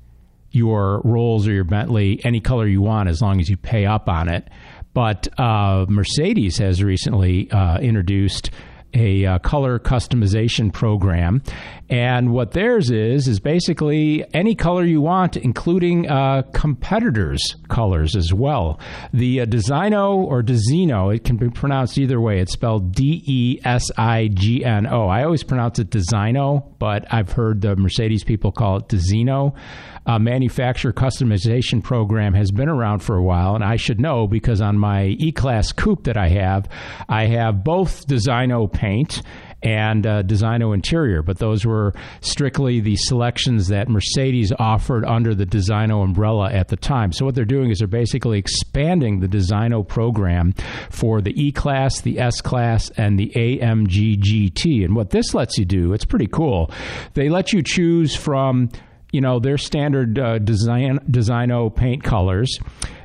your 0.50 1.02
Rolls 1.04 1.46
or 1.46 1.52
your 1.52 1.64
Bentley 1.64 2.20
any 2.24 2.40
color 2.40 2.66
you 2.66 2.80
want 2.80 3.10
as 3.10 3.20
long 3.20 3.38
as 3.38 3.50
you 3.50 3.58
pay 3.58 3.84
up 3.84 4.08
on 4.08 4.30
it. 4.30 4.48
But 4.94 5.28
uh, 5.38 5.86
Mercedes 5.88 6.56
has 6.58 6.82
recently 6.82 7.50
uh, 7.50 7.78
introduced 7.80 8.50
a 8.94 9.24
uh, 9.24 9.38
color 9.38 9.78
customization 9.78 10.72
program. 10.72 11.42
And 11.88 12.32
what 12.32 12.52
theirs 12.52 12.90
is, 12.90 13.28
is 13.28 13.38
basically 13.38 14.24
any 14.32 14.54
color 14.54 14.84
you 14.84 15.02
want, 15.02 15.36
including 15.36 16.08
uh, 16.08 16.42
competitors' 16.54 17.56
colors 17.68 18.16
as 18.16 18.32
well. 18.32 18.80
The 19.12 19.42
uh, 19.42 19.44
Designo 19.44 20.16
or 20.16 20.42
Desino, 20.42 21.14
it 21.14 21.24
can 21.24 21.36
be 21.36 21.50
pronounced 21.50 21.98
either 21.98 22.20
way. 22.20 22.40
It's 22.40 22.52
spelled 22.52 22.94
D 22.94 23.22
E 23.26 23.60
S 23.64 23.90
I 23.98 24.28
G 24.32 24.64
N 24.64 24.86
O. 24.86 25.08
I 25.08 25.24
always 25.24 25.42
pronounce 25.42 25.78
it 25.78 25.90
Designo, 25.90 26.66
but 26.78 27.04
I've 27.12 27.32
heard 27.32 27.60
the 27.60 27.76
Mercedes 27.76 28.24
people 28.24 28.52
call 28.52 28.78
it 28.78 28.88
Desino. 28.88 29.54
Uh, 30.04 30.18
manufacturer 30.18 30.92
customization 30.92 31.82
program 31.82 32.34
has 32.34 32.50
been 32.50 32.68
around 32.68 33.00
for 33.00 33.16
a 33.16 33.22
while, 33.22 33.54
and 33.54 33.62
I 33.62 33.76
should 33.76 34.00
know 34.00 34.26
because 34.26 34.60
on 34.60 34.76
my 34.78 35.16
E 35.18 35.30
Class 35.32 35.72
coupe 35.72 36.04
that 36.04 36.16
I 36.16 36.28
have, 36.28 36.68
I 37.08 37.26
have 37.26 37.62
both 37.62 38.06
Designo 38.06 38.66
paint 38.66 39.22
and 39.62 40.06
uh, 40.06 40.22
Designo 40.22 40.72
interior, 40.72 41.22
but 41.22 41.38
those 41.38 41.64
were 41.64 41.94
strictly 42.20 42.80
the 42.80 42.96
selections 42.96 43.68
that 43.68 43.88
Mercedes 43.88 44.52
offered 44.58 45.04
under 45.04 45.34
the 45.34 45.46
Designo 45.46 46.02
umbrella 46.02 46.50
at 46.52 46.68
the 46.68 46.76
time. 46.76 47.12
So 47.12 47.24
what 47.24 47.34
they're 47.34 47.44
doing 47.44 47.70
is 47.70 47.78
they're 47.78 47.88
basically 47.88 48.38
expanding 48.38 49.20
the 49.20 49.28
Designo 49.28 49.82
program 49.82 50.52
for 50.90 51.20
the 51.20 51.32
E 51.40 51.52
Class, 51.52 52.00
the 52.00 52.18
S 52.18 52.40
Class, 52.40 52.90
and 52.96 53.18
the 53.18 53.32
AMG 53.36 54.20
GT. 54.20 54.84
And 54.84 54.96
what 54.96 55.10
this 55.10 55.34
lets 55.34 55.58
you 55.58 55.64
do, 55.64 55.92
it's 55.92 56.04
pretty 56.04 56.26
cool. 56.26 56.70
They 57.14 57.28
let 57.28 57.52
you 57.52 57.62
choose 57.62 58.16
from 58.16 58.70
you 59.12 59.20
know 59.20 59.38
their 59.38 59.58
standard 59.58 60.18
uh, 60.18 60.38
design 60.38 60.98
designo 61.10 61.70
paint 61.70 62.02
colors 62.02 62.58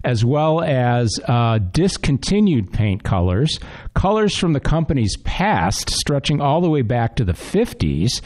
as 0.04 0.24
well 0.26 0.64
as 0.64 1.20
uh, 1.28 1.60
discontinued 1.72 2.72
paint 2.72 3.04
colors 3.04 3.60
colors 3.94 4.36
from 4.36 4.54
the 4.54 4.60
company's 4.60 5.16
past 5.18 5.90
stretching 5.90 6.42
all 6.42 6.62
the 6.62 6.70
way 6.70 6.82
back 6.82 7.16
to 7.16 7.24
the 7.24 7.34
50s 7.34 8.22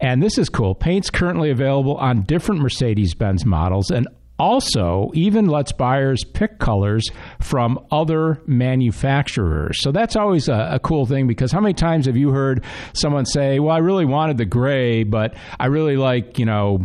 and 0.00 0.22
this 0.22 0.38
is 0.38 0.48
cool 0.48 0.74
paints 0.74 1.10
currently 1.10 1.50
available 1.50 1.96
on 1.96 2.22
different 2.22 2.60
mercedes-benz 2.60 3.46
models 3.46 3.90
and 3.90 4.08
also 4.38 5.10
even 5.14 5.46
lets 5.46 5.72
buyers 5.72 6.22
pick 6.24 6.58
colors 6.58 7.08
from 7.40 7.78
other 7.90 8.40
manufacturers. 8.46 9.76
So 9.80 9.92
that's 9.92 10.16
always 10.16 10.48
a, 10.48 10.68
a, 10.72 10.78
cool 10.78 11.06
thing 11.06 11.26
because 11.26 11.52
how 11.52 11.60
many 11.60 11.72
times 11.74 12.06
have 12.06 12.16
you 12.16 12.30
heard 12.30 12.62
someone 12.92 13.24
say, 13.24 13.58
Well, 13.58 13.74
I 13.74 13.78
really 13.78 14.04
wanted 14.04 14.36
the 14.36 14.44
gray, 14.44 15.04
but 15.04 15.34
I 15.58 15.66
really 15.66 15.96
like, 15.96 16.38
you 16.38 16.44
know, 16.44 16.84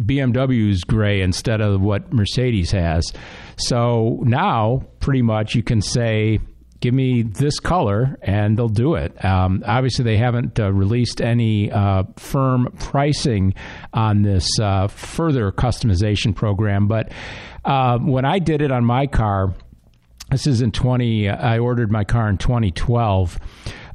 BMW's 0.00 0.84
gray 0.84 1.20
instead 1.20 1.60
of 1.60 1.80
what 1.80 2.12
Mercedes 2.12 2.70
has. 2.70 3.12
So 3.56 4.20
now, 4.22 4.84
pretty 5.00 5.22
much, 5.22 5.54
you 5.54 5.62
can 5.62 5.82
say, 5.82 6.40
give 6.80 6.94
me 6.94 7.22
this 7.22 7.60
color 7.60 8.18
and 8.22 8.56
they'll 8.56 8.68
do 8.68 8.94
it. 8.94 9.22
Um, 9.24 9.62
obviously, 9.66 10.04
they 10.04 10.16
haven't 10.16 10.58
uh, 10.58 10.72
released 10.72 11.20
any 11.20 11.70
uh, 11.70 12.04
firm 12.16 12.74
pricing 12.78 13.54
on 13.92 14.22
this 14.22 14.48
uh, 14.58 14.88
further 14.88 15.52
customization 15.52 16.34
program, 16.34 16.88
but 16.88 17.12
uh, 17.64 17.98
when 17.98 18.24
I 18.24 18.38
did 18.38 18.62
it 18.62 18.72
on 18.72 18.84
my 18.84 19.06
car, 19.06 19.54
this 20.30 20.46
is 20.46 20.62
in 20.62 20.70
20, 20.70 21.28
I 21.28 21.58
ordered 21.58 21.90
my 21.90 22.04
car 22.04 22.28
in 22.28 22.38
2012. 22.38 23.38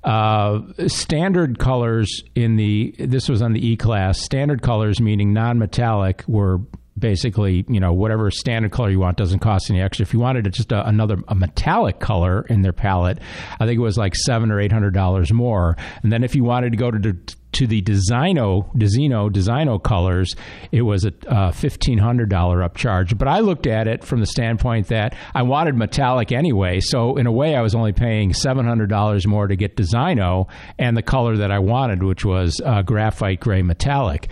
Uh, 0.05 0.61
standard 0.87 1.57
colors 1.57 2.23
in 2.35 2.57
the 2.57 2.93
this 2.99 3.27
was 3.27 3.41
on 3.41 3.53
the 3.53 3.67
E 3.67 3.75
class. 3.75 4.21
Standard 4.21 4.61
colors 4.61 5.01
meaning 5.01 5.33
non-metallic 5.33 6.23
were 6.27 6.59
basically 6.97 7.65
you 7.67 7.79
know 7.79 7.91
whatever 7.91 8.31
standard 8.31 8.71
color 8.71 8.89
you 8.89 8.99
want 8.99 9.17
doesn't 9.17 9.39
cost 9.39 9.69
any 9.69 9.81
extra. 9.81 10.03
If 10.03 10.13
you 10.13 10.19
wanted 10.19 10.51
just 10.53 10.71
a, 10.71 10.87
another 10.87 11.17
a 11.27 11.33
metallic 11.33 11.99
color 11.99 12.45
in 12.49 12.61
their 12.61 12.71
palette, 12.71 13.17
I 13.59 13.65
think 13.65 13.77
it 13.77 13.81
was 13.81 13.97
like 13.97 14.15
seven 14.15 14.51
or 14.51 14.59
eight 14.59 14.71
hundred 14.71 14.93
dollars 14.93 15.33
more. 15.33 15.75
And 16.03 16.11
then 16.11 16.23
if 16.23 16.35
you 16.35 16.43
wanted 16.43 16.71
to 16.71 16.77
go 16.77 16.91
to 16.91 16.99
to 16.99 17.17
the 17.63 17.81
Designo, 17.81 18.69
Desino, 18.75 19.31
Designo 19.31 19.79
colors, 19.79 20.35
it 20.71 20.81
was 20.81 21.05
a 21.05 21.13
uh, 21.27 21.51
$1,500 21.51 22.27
upcharge. 22.29 23.17
But 23.17 23.27
I 23.27 23.39
looked 23.39 23.67
at 23.67 23.87
it 23.87 24.03
from 24.03 24.19
the 24.19 24.25
standpoint 24.25 24.87
that 24.87 25.15
I 25.33 25.43
wanted 25.43 25.75
metallic 25.75 26.31
anyway. 26.31 26.81
So, 26.81 27.15
in 27.15 27.25
a 27.27 27.31
way, 27.31 27.55
I 27.55 27.61
was 27.61 27.73
only 27.73 27.93
paying 27.93 28.31
$700 28.31 29.25
more 29.25 29.47
to 29.47 29.55
get 29.55 29.77
Designo 29.77 30.47
and 30.77 30.97
the 30.97 31.01
color 31.01 31.37
that 31.37 31.51
I 31.51 31.59
wanted, 31.59 32.03
which 32.03 32.25
was 32.25 32.59
uh, 32.63 32.81
graphite 32.81 33.39
gray 33.39 33.61
metallic. 33.61 34.29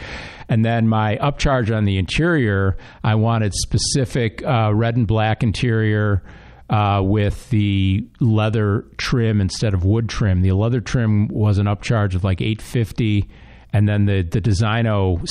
And 0.50 0.65
then 0.65 0.88
my 0.88 1.18
upcharge 1.18 1.75
on 1.75 1.86
the 1.86 1.98
interior, 1.98 2.77
I 3.03 3.15
wanted 3.15 3.53
specific 3.53 4.44
uh, 4.44 4.72
red 4.74 4.98
and 4.98 5.08
black 5.08 5.42
interior 5.42 6.22
uh, 6.74 7.03
with 7.03 7.51
the 7.51 8.03
leather 8.20 8.83
trim 8.98 9.40
instead 9.40 9.75
of 9.75 9.86
wood 9.86 10.09
trim. 10.09 10.42
The 10.42 10.53
leather 10.53 10.81
trim 10.81 11.27
was 11.27 11.59
an 11.59 11.68
upcharge 11.68 12.16
of 12.16 12.24
like 12.24 12.42
eight 12.42 12.64
fifty, 12.64 13.29
and 13.72 13.88
then 13.88 14.05
the 14.05 14.24
the 14.24 14.42
Designo 14.42 15.22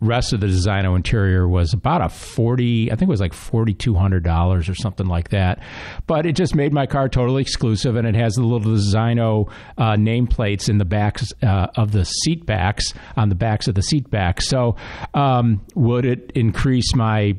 rest 0.00 0.32
of 0.32 0.38
the 0.38 0.46
Designo 0.46 0.94
interior 0.94 1.48
was 1.48 1.72
about 1.72 2.02
a 2.02 2.10
40 2.10 2.92
i 2.92 2.94
think 2.94 3.08
it 3.08 3.10
was 3.10 3.20
like 3.20 3.32
$4200 3.32 4.68
or 4.68 4.74
something 4.74 5.06
like 5.06 5.30
that 5.30 5.60
but 6.06 6.26
it 6.26 6.32
just 6.32 6.54
made 6.54 6.74
my 6.74 6.84
car 6.84 7.08
totally 7.08 7.40
exclusive 7.40 7.96
and 7.96 8.06
it 8.06 8.14
has 8.14 8.34
the 8.34 8.42
little 8.42 8.74
Designo 8.74 9.48
uh, 9.78 9.92
nameplates 9.92 10.68
in 10.68 10.76
the 10.76 10.84
backs 10.84 11.32
uh, 11.42 11.68
of 11.76 11.92
the 11.92 12.04
seat 12.04 12.44
backs 12.44 12.92
on 13.16 13.30
the 13.30 13.34
backs 13.34 13.66
of 13.66 13.76
the 13.76 13.82
seat 13.82 14.10
backs 14.10 14.46
so 14.46 14.76
um, 15.14 15.64
would 15.74 16.04
it 16.04 16.30
increase 16.34 16.94
my 16.94 17.34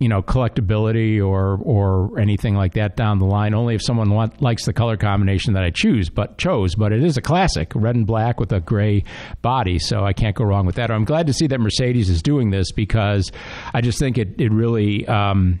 you 0.00 0.08
know 0.08 0.22
collectability 0.22 1.24
or 1.24 1.58
or 1.62 2.18
anything 2.18 2.56
like 2.56 2.72
that 2.72 2.96
down 2.96 3.20
the 3.20 3.26
line. 3.26 3.54
Only 3.54 3.76
if 3.76 3.82
someone 3.84 4.10
want, 4.10 4.42
likes 4.42 4.64
the 4.64 4.72
color 4.72 4.96
combination 4.96 5.52
that 5.54 5.62
I 5.62 5.70
choose, 5.70 6.08
but 6.08 6.38
chose. 6.38 6.74
But 6.74 6.92
it 6.92 7.04
is 7.04 7.16
a 7.16 7.22
classic, 7.22 7.70
red 7.74 7.94
and 7.94 8.06
black 8.06 8.40
with 8.40 8.50
a 8.50 8.60
gray 8.60 9.04
body, 9.42 9.78
so 9.78 10.04
I 10.04 10.12
can't 10.12 10.34
go 10.34 10.44
wrong 10.44 10.66
with 10.66 10.76
that. 10.76 10.90
I'm 10.90 11.04
glad 11.04 11.26
to 11.28 11.32
see 11.32 11.46
that 11.48 11.60
Mercedes 11.60 12.08
is 12.08 12.22
doing 12.22 12.50
this 12.50 12.72
because 12.72 13.30
I 13.72 13.82
just 13.82 14.00
think 14.00 14.18
it 14.18 14.40
it 14.40 14.50
really. 14.50 15.06
Um, 15.06 15.60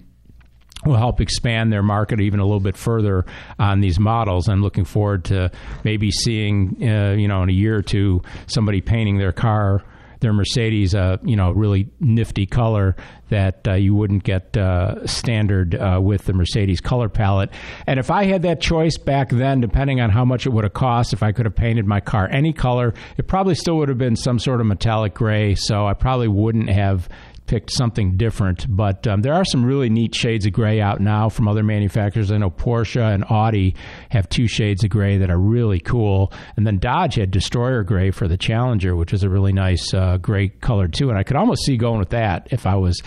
will 0.86 0.96
help 0.96 1.20
expand 1.20 1.70
their 1.70 1.82
market 1.82 2.22
even 2.22 2.40
a 2.40 2.42
little 2.42 2.58
bit 2.58 2.74
further 2.74 3.26
on 3.58 3.80
these 3.80 4.00
models. 4.00 4.48
I'm 4.48 4.62
looking 4.62 4.86
forward 4.86 5.26
to 5.26 5.50
maybe 5.84 6.10
seeing, 6.10 6.74
uh, 6.82 7.12
you 7.18 7.28
know, 7.28 7.42
in 7.42 7.50
a 7.50 7.52
year 7.52 7.76
or 7.76 7.82
two, 7.82 8.22
somebody 8.46 8.80
painting 8.80 9.18
their 9.18 9.30
car 9.30 9.84
their 10.20 10.32
Mercedes 10.32 10.94
a 10.94 11.18
you 11.24 11.36
know 11.36 11.50
really 11.50 11.88
nifty 11.98 12.46
color 12.46 12.96
that 13.30 13.66
uh, 13.66 13.74
you 13.74 13.94
wouldn't 13.94 14.24
get 14.24 14.56
uh, 14.56 15.06
standard 15.06 15.74
uh, 15.74 16.00
with 16.02 16.24
the 16.24 16.32
Mercedes 16.32 16.80
color 16.80 17.08
palette. 17.08 17.50
And 17.86 17.98
if 17.98 18.10
I 18.10 18.24
had 18.24 18.42
that 18.42 18.60
choice 18.60 18.98
back 18.98 19.30
then, 19.30 19.60
depending 19.60 20.00
on 20.00 20.10
how 20.10 20.24
much 20.24 20.46
it 20.46 20.50
would 20.50 20.64
have 20.64 20.74
cost, 20.74 21.12
if 21.12 21.22
I 21.22 21.32
could 21.32 21.46
have 21.46 21.54
painted 21.54 21.86
my 21.86 22.00
car 22.00 22.28
any 22.30 22.52
color, 22.52 22.92
it 23.16 23.28
probably 23.28 23.54
still 23.54 23.76
would 23.78 23.88
have 23.88 23.98
been 23.98 24.16
some 24.16 24.38
sort 24.38 24.60
of 24.60 24.66
metallic 24.66 25.14
gray. 25.14 25.54
So 25.54 25.86
I 25.86 25.94
probably 25.94 26.28
wouldn't 26.28 26.70
have 26.70 27.08
picked 27.50 27.72
something 27.72 28.16
different. 28.16 28.64
But 28.68 29.08
um, 29.08 29.22
there 29.22 29.34
are 29.34 29.44
some 29.44 29.64
really 29.64 29.90
neat 29.90 30.14
shades 30.14 30.46
of 30.46 30.52
gray 30.52 30.80
out 30.80 31.00
now 31.00 31.28
from 31.28 31.48
other 31.48 31.64
manufacturers. 31.64 32.30
I 32.30 32.38
know 32.38 32.48
Porsche 32.48 33.02
and 33.02 33.24
Audi 33.28 33.74
have 34.10 34.28
two 34.28 34.46
shades 34.46 34.84
of 34.84 34.90
gray 34.90 35.18
that 35.18 35.30
are 35.30 35.36
really 35.36 35.80
cool. 35.80 36.32
And 36.56 36.64
then 36.64 36.78
Dodge 36.78 37.16
had 37.16 37.32
Destroyer 37.32 37.82
Gray 37.82 38.12
for 38.12 38.28
the 38.28 38.36
Challenger, 38.36 38.94
which 38.94 39.12
is 39.12 39.24
a 39.24 39.28
really 39.28 39.52
nice 39.52 39.92
uh, 39.92 40.18
gray 40.18 40.50
color 40.50 40.86
too. 40.86 41.10
And 41.10 41.18
I 41.18 41.24
could 41.24 41.34
almost 41.34 41.64
see 41.64 41.76
going 41.76 41.98
with 41.98 42.10
that 42.10 42.46
if 42.52 42.66
I 42.66 42.76
was 42.76 43.02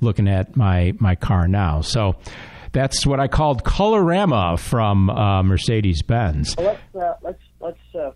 looking 0.00 0.28
at 0.28 0.56
my 0.56 0.92
my 1.00 1.16
car 1.16 1.48
now. 1.48 1.80
So 1.80 2.14
that's 2.70 3.04
what 3.04 3.18
I 3.18 3.26
called 3.26 3.64
Colorama 3.64 4.60
from 4.60 5.10
uh, 5.10 5.42
Mercedes 5.42 6.02
Benz. 6.02 6.54
Well, 6.56 6.66
let's 6.94 7.04
uh, 7.04 7.14
let's 7.20 7.42
let's 7.58 7.94
uh, 7.98 8.10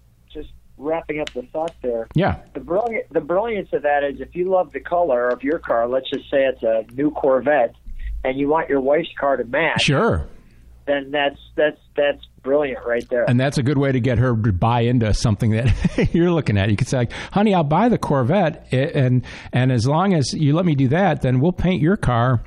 wrapping 0.82 1.20
up 1.20 1.32
the 1.32 1.42
thought 1.52 1.74
there. 1.82 2.08
Yeah. 2.14 2.40
The 2.54 2.60
brilliant 2.60 3.12
the 3.12 3.20
brilliance 3.20 3.68
of 3.72 3.82
that 3.82 4.04
is 4.04 4.20
if 4.20 4.34
you 4.34 4.50
love 4.50 4.72
the 4.72 4.80
color 4.80 5.28
of 5.28 5.42
your 5.42 5.58
car, 5.58 5.88
let's 5.88 6.10
just 6.10 6.30
say 6.30 6.44
it's 6.44 6.62
a 6.62 6.84
new 6.92 7.10
Corvette, 7.10 7.74
and 8.24 8.38
you 8.38 8.48
want 8.48 8.68
your 8.68 8.80
wife's 8.80 9.08
car 9.18 9.36
to 9.36 9.44
match. 9.44 9.82
Sure. 9.82 10.28
Then 10.86 11.10
that's 11.10 11.38
that's 11.56 11.80
that's 11.96 12.20
brilliant 12.42 12.84
right 12.84 13.08
there. 13.08 13.24
And 13.28 13.38
that's 13.38 13.56
a 13.56 13.62
good 13.62 13.78
way 13.78 13.92
to 13.92 14.00
get 14.00 14.18
her 14.18 14.34
to 14.36 14.52
buy 14.52 14.80
into 14.80 15.14
something 15.14 15.52
that 15.52 16.10
you're 16.12 16.32
looking 16.32 16.58
at. 16.58 16.70
You 16.70 16.76
could 16.76 16.88
say, 16.88 16.98
like, 16.98 17.12
"Honey, 17.32 17.54
I'll 17.54 17.62
buy 17.62 17.88
the 17.88 17.98
Corvette, 17.98 18.72
and 18.72 19.24
and 19.52 19.70
as 19.70 19.86
long 19.86 20.12
as 20.12 20.32
you 20.34 20.54
let 20.54 20.66
me 20.66 20.74
do 20.74 20.88
that, 20.88 21.22
then 21.22 21.40
we'll 21.40 21.52
paint 21.52 21.80
your 21.80 21.96
car 21.96 22.42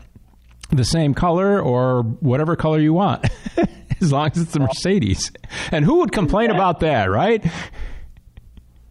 the 0.71 0.83
same 0.83 1.13
color 1.13 1.61
or 1.61 2.03
whatever 2.03 2.55
color 2.55 2.79
you 2.79 2.93
want." 2.93 3.25
as 4.01 4.11
long 4.11 4.29
as 4.31 4.41
it's 4.41 4.55
a 4.55 4.59
Mercedes. 4.59 5.31
And 5.71 5.85
who 5.85 5.99
would 5.99 6.11
complain 6.11 6.51
about 6.51 6.81
that, 6.81 7.09
right? 7.09 7.43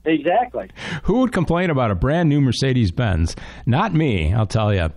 Exactly. 0.07 0.69
Who 1.05 1.21
would 1.21 1.33
complain 1.33 1.71
about 1.71 1.90
a 1.90 1.95
brand 1.95 2.29
new 2.29 2.40
Mercedes 2.40 2.93
Benz? 2.93 3.35
Not 3.64 3.95
me, 3.95 4.35
I'll 4.35 4.47
tell 4.47 4.75
you. 4.75 4.90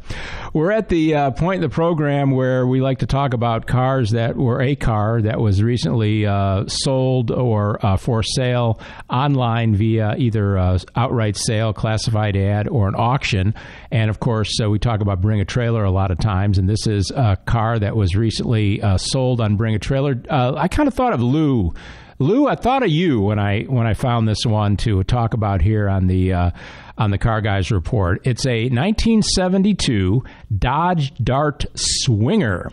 We're 0.54 0.72
at 0.72 0.90
the 0.90 1.16
uh, 1.16 1.32
point 1.32 1.64
in 1.64 1.70
the 1.70 1.74
program 1.74 2.32
where 2.32 2.68
we 2.68 2.82
like 2.82 3.00
to 3.00 3.06
talk 3.06 3.34
about 3.34 3.68
cars 3.68 4.12
that 4.12 4.36
were 4.36 4.62
a 4.62 4.76
car 4.76 5.22
that 5.22 5.40
was 5.40 5.64
recently 5.64 6.26
uh, 6.26 6.66
sold 6.68 7.32
or 7.32 7.86
uh, 7.86 7.96
for 7.96 8.22
sale 8.22 8.82
online 9.10 9.76
via 9.76 10.16
either 10.18 10.58
uh, 10.58 10.78
outright 10.98 11.38
sale, 11.38 11.72
classified 11.72 12.36
ad, 12.36 12.68
or 12.68 12.90
an 12.90 12.96
auction. 12.98 13.54
And 13.92 14.10
of 14.10 14.20
course, 14.20 14.60
uh, 14.62 14.70
we 14.70 14.78
talk 14.78 15.00
about 15.00 15.22
Bring 15.22 15.40
a 15.40 15.46
Trailer 15.46 15.86
a 15.86 15.92
lot 15.92 16.12
of 16.12 16.20
times. 16.20 16.58
And 16.58 16.68
this 16.68 16.86
is 16.86 17.12
a 17.16 17.38
car 17.46 17.80
that 17.80 17.96
was 17.96 18.16
recently 18.16 18.82
uh, 18.82 18.98
sold 18.98 19.40
on 19.40 19.56
Bring 19.56 19.74
a 19.74 19.80
Trailer. 19.80 20.22
I 20.30 20.68
kind 20.68 20.88
of 20.88 20.94
thought 20.94 21.14
of 21.14 21.22
Lou 21.22 21.74
Lou, 22.20 22.48
I 22.48 22.56
thought 22.56 22.82
of 22.82 22.90
you 22.90 23.22
when 23.22 23.38
I 23.38 23.64
when 23.64 23.86
I 23.86 23.94
found 23.94 24.28
this 24.28 24.44
one 24.44 24.76
to 24.78 25.04
talk 25.04 25.36
about 25.36 25.62
here 25.62 25.88
on 25.88 26.08
the 26.08 26.34
uh, 26.34 26.52
on 26.98 27.12
the 27.12 27.20
Car 27.20 27.42
Guys 27.42 27.70
report. 27.70 28.26
It's 28.26 28.46
a 28.46 28.64
1972 28.70 30.24
Dodge 30.58 31.14
Dart 31.24 31.66
Swinger. 31.76 32.72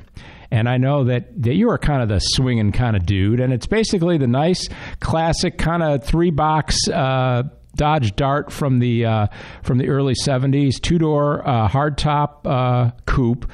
And 0.50 0.68
I 0.68 0.76
know 0.76 1.04
that, 1.04 1.42
that 1.42 1.54
you 1.54 1.68
are 1.70 1.78
kind 1.78 2.00
of 2.00 2.08
the 2.08 2.20
swinging 2.20 2.70
kind 2.70 2.96
of 2.96 3.04
dude. 3.04 3.40
And 3.40 3.52
it's 3.52 3.66
basically 3.66 4.18
the 4.18 4.28
nice, 4.28 4.68
classic 5.00 5.58
kind 5.58 5.82
of 5.82 6.04
three 6.04 6.30
box 6.30 6.88
uh, 6.88 7.42
Dodge 7.74 8.14
Dart 8.14 8.52
from 8.52 8.78
the 8.78 9.04
uh, 9.04 9.26
from 9.62 9.78
the 9.78 9.88
early 9.88 10.14
'70s, 10.14 10.80
two 10.80 10.98
door 10.98 11.46
uh, 11.46 11.68
hardtop 11.68 12.46
uh, 12.46 12.92
coupe. 13.04 13.50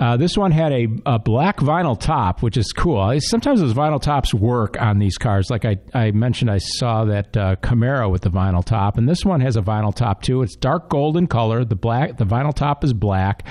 Uh, 0.00 0.16
this 0.16 0.34
one 0.34 0.50
had 0.50 0.72
a, 0.72 0.88
a, 1.04 1.18
black 1.18 1.58
vinyl 1.58 1.98
top, 1.98 2.42
which 2.42 2.56
is 2.56 2.72
cool. 2.72 3.14
Sometimes 3.20 3.60
those 3.60 3.74
vinyl 3.74 4.00
tops 4.00 4.32
work 4.32 4.80
on 4.80 4.98
these 4.98 5.18
cars. 5.18 5.50
Like 5.50 5.66
I, 5.66 5.76
I 5.92 6.10
mentioned, 6.12 6.50
I 6.50 6.56
saw 6.56 7.04
that 7.04 7.36
uh, 7.36 7.56
Camaro 7.56 8.10
with 8.10 8.22
the 8.22 8.30
vinyl 8.30 8.64
top, 8.64 8.96
and 8.96 9.06
this 9.06 9.26
one 9.26 9.42
has 9.42 9.56
a 9.56 9.60
vinyl 9.60 9.94
top 9.94 10.22
too. 10.22 10.40
It's 10.40 10.56
dark 10.56 10.88
golden 10.88 11.26
color. 11.26 11.66
The 11.66 11.76
black, 11.76 12.16
the 12.16 12.24
vinyl 12.24 12.54
top 12.54 12.82
is 12.82 12.94
black. 12.94 13.46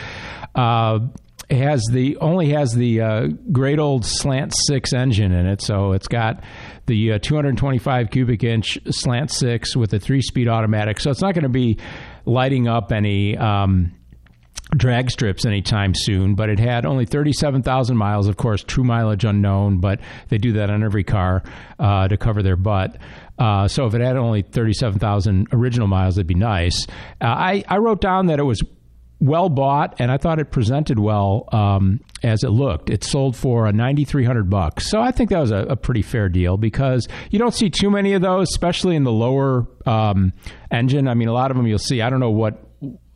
Uh, 0.55 0.99
it 1.49 1.57
has 1.57 1.83
the 1.91 2.17
only 2.17 2.49
has 2.49 2.73
the 2.73 3.01
uh, 3.01 3.27
great 3.51 3.77
old 3.77 4.03
slant 4.03 4.53
six 4.55 4.91
engine 4.91 5.31
in 5.31 5.45
it, 5.45 5.62
so 5.62 5.91
it's 5.91 6.07
got 6.07 6.43
the 6.88 7.13
uh, 7.13 7.19
225 7.19 8.09
cubic 8.09 8.43
inch 8.43 8.79
slant 8.89 9.31
six 9.31 9.75
with 9.75 9.93
a 9.93 9.99
three 9.99 10.21
speed 10.21 10.47
automatic. 10.47 10.99
So 10.99 11.12
it's 11.12 11.21
not 11.21 11.35
going 11.35 11.43
to 11.43 11.49
be 11.49 11.77
lighting 12.25 12.67
up 12.67 12.91
any. 12.91 13.38
Um, 13.38 13.93
drag 14.75 15.10
strips 15.10 15.45
anytime 15.45 15.93
soon, 15.95 16.36
but 16.36 16.49
it 16.49 16.60
had 16.60 16.86
only 16.86 17.05
37,000 17.05 17.97
miles. 17.97 18.27
Of 18.27 18.38
course, 18.38 18.63
true 18.63 18.84
mileage 18.84 19.25
unknown, 19.25 19.79
but 19.79 19.99
they 20.29 20.38
do 20.38 20.53
that 20.53 20.69
on 20.69 20.84
every 20.84 21.03
car 21.03 21.43
uh, 21.79 22.08
to 22.08 22.17
cover 22.17 22.43
their 22.43 22.55
butt. 22.55 22.97
Uh, 23.38 23.67
so 23.67 23.86
if 23.86 23.93
it 23.93 24.01
had 24.01 24.17
only 24.17 24.41
37,000 24.41 25.47
original 25.53 25.88
miles, 25.88 26.17
it'd 26.17 26.27
be 26.27 26.36
nice. 26.36 26.86
Uh, 27.21 27.25
I, 27.25 27.63
I 27.67 27.77
wrote 27.77 28.01
down 28.01 28.27
that 28.27 28.39
it 28.39 28.43
was 28.43 28.62
well 29.19 29.49
bought, 29.49 29.95
and 29.99 30.12
I 30.12 30.17
thought 30.17 30.39
it 30.39 30.51
presented 30.51 30.99
well 30.99 31.47
um, 31.51 31.99
as 32.23 32.43
it 32.43 32.49
looked. 32.49 32.89
It 32.89 33.03
sold 33.03 33.36
for 33.36 33.65
a 33.65 33.73
ninety 33.73 34.05
three 34.05 34.23
hundred 34.23 34.49
bucks, 34.49 34.89
so 34.89 35.01
I 35.01 35.12
think 35.12 35.29
that 35.32 35.39
was 35.39 35.51
a, 35.51 35.58
a, 35.58 35.75
pretty 35.75 36.01
fair 36.01 36.29
deal 36.29 36.58
because 36.58 37.08
you 37.29 37.38
don't 37.38 37.53
see 37.53 37.69
too 37.69 37.89
many 37.89 38.13
of 38.13 38.21
those, 38.21 38.47
especially 38.49 38.95
in 38.95 39.03
the 39.03 39.12
lower 39.12 39.67
um, 39.86 40.32
engine. 40.71 41.08
I 41.08 41.15
mean, 41.15 41.27
a 41.27 41.34
lot 41.34 41.51
of 41.51 41.58
them 41.58 41.67
you'll 41.67 41.79
see. 41.79 42.01
I 42.01 42.10
don't 42.10 42.21
know 42.21 42.32
what 42.32 42.63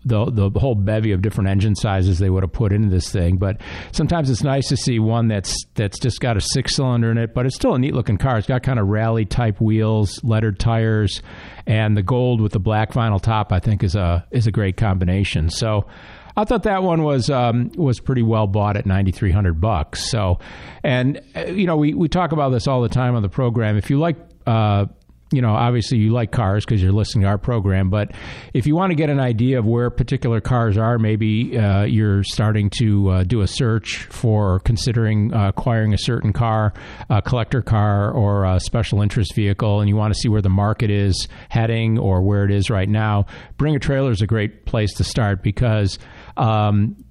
the 0.06 0.30
the 0.32 0.60
whole 0.60 0.76
bevy 0.76 1.12
of 1.12 1.22
different 1.22 1.50
engine 1.50 1.76
sizes 1.76 2.20
they 2.20 2.30
would 2.30 2.44
have 2.44 2.52
put 2.52 2.72
into 2.72 2.90
this 2.90 3.10
thing. 3.12 3.38
But 3.38 3.62
sometimes 3.92 4.30
it's 4.30 4.44
nice 4.44 4.68
to 4.70 4.78
see 4.78 5.00
one 5.00 5.28
that's 5.28 5.66
that's 5.76 6.00
just 6.00 6.20
got 6.20 6.38
a 6.38 6.42
six 6.42 6.76
cylinder 6.76 7.12
in 7.12 7.18
it, 7.18 7.34
but 7.34 7.46
it's 7.46 7.56
still 7.56 7.76
a 7.76 7.80
neat 7.80 7.94
looking 7.94 8.18
car. 8.18 8.38
It's 8.38 8.48
got 8.48 8.64
kind 8.64 8.80
of 8.80 8.88
rally 8.88 9.26
type 9.26 9.62
wheels, 9.62 10.24
lettered 10.24 10.60
tires, 10.60 11.22
and 11.66 11.96
the 11.98 12.04
gold 12.04 12.42
with 12.42 12.52
the 12.52 12.60
black 12.60 12.92
vinyl 12.92 13.22
top. 13.22 13.52
I 13.52 13.60
think 13.60 13.84
is 13.84 13.96
a 13.96 14.26
is 14.32 14.48
a 14.48 14.52
great 14.52 14.78
combination. 14.78 15.50
So. 15.50 15.88
I 16.36 16.46
thought 16.46 16.64
that 16.64 16.82
one 16.82 17.04
was 17.04 17.30
um, 17.30 17.72
was 17.76 18.00
pretty 18.00 18.24
well 18.24 18.48
bought 18.48 18.76
at 18.76 18.88
ninety 18.88 19.12
three 19.12 19.30
hundred 19.30 19.62
bucks. 19.62 20.10
So, 20.10 20.40
and 20.84 21.22
uh, 21.36 21.46
you 21.46 21.68
know 21.68 21.78
we, 21.78 21.94
we 21.94 22.08
talk 22.08 22.32
about 22.32 22.50
this 22.50 22.66
all 22.66 22.82
the 22.82 22.90
time 22.90 23.14
on 23.16 23.22
the 23.22 23.30
program. 23.30 23.78
If 23.78 23.92
you 23.92 24.00
like 24.00 24.16
uh, 24.48 24.88
you 25.34 25.42
know, 25.42 25.54
obviously 25.54 25.98
you 25.98 26.12
like 26.12 26.32
cars 26.32 26.64
because 26.64 26.82
you're 26.82 26.92
listening 26.92 27.24
to 27.24 27.28
our 27.28 27.38
program, 27.38 27.90
but 27.90 28.12
if 28.54 28.68
you 28.68 28.76
want 28.76 28.92
to 28.92 28.96
get 28.96 29.10
an 29.10 29.20
idea 29.20 29.60
of 29.60 29.66
where 29.66 29.90
particular 29.90 30.40
cars 30.40 30.78
are, 30.78 31.00
maybe 31.00 31.58
uh, 31.58 31.84
you're 31.84 32.24
starting 32.24 32.70
to 32.78 33.10
uh, 33.10 33.24
do 33.24 33.42
a 33.42 33.48
search 33.48 34.04
for 34.06 34.60
considering 34.60 35.34
uh, 35.34 35.50
acquiring 35.50 35.94
a 35.94 35.98
certain 35.98 36.34
car, 36.34 36.74
a 37.10 37.22
collector 37.22 37.62
car, 37.62 38.12
or 38.12 38.46
a 38.46 38.60
special 38.60 39.02
interest 39.02 39.34
vehicle, 39.34 39.80
and 39.80 39.90
you 39.90 39.96
want 39.96 40.14
to 40.14 40.20
see 40.20 40.30
where 40.30 40.42
the 40.42 40.50
market 40.50 40.92
is 40.92 41.28
heading 41.50 41.98
or 41.98 42.22
where 42.22 42.46
it 42.46 42.52
is 42.52 42.70
right 42.70 42.90
now. 42.90 43.26
Bring 43.58 43.76
a 43.76 43.80
trailer 43.80 44.12
is 44.12 44.22
a 44.22 44.28
great 44.28 44.66
place 44.66 44.94
to 44.96 45.04
start 45.04 45.42
because 45.42 45.98
um, 46.38 47.04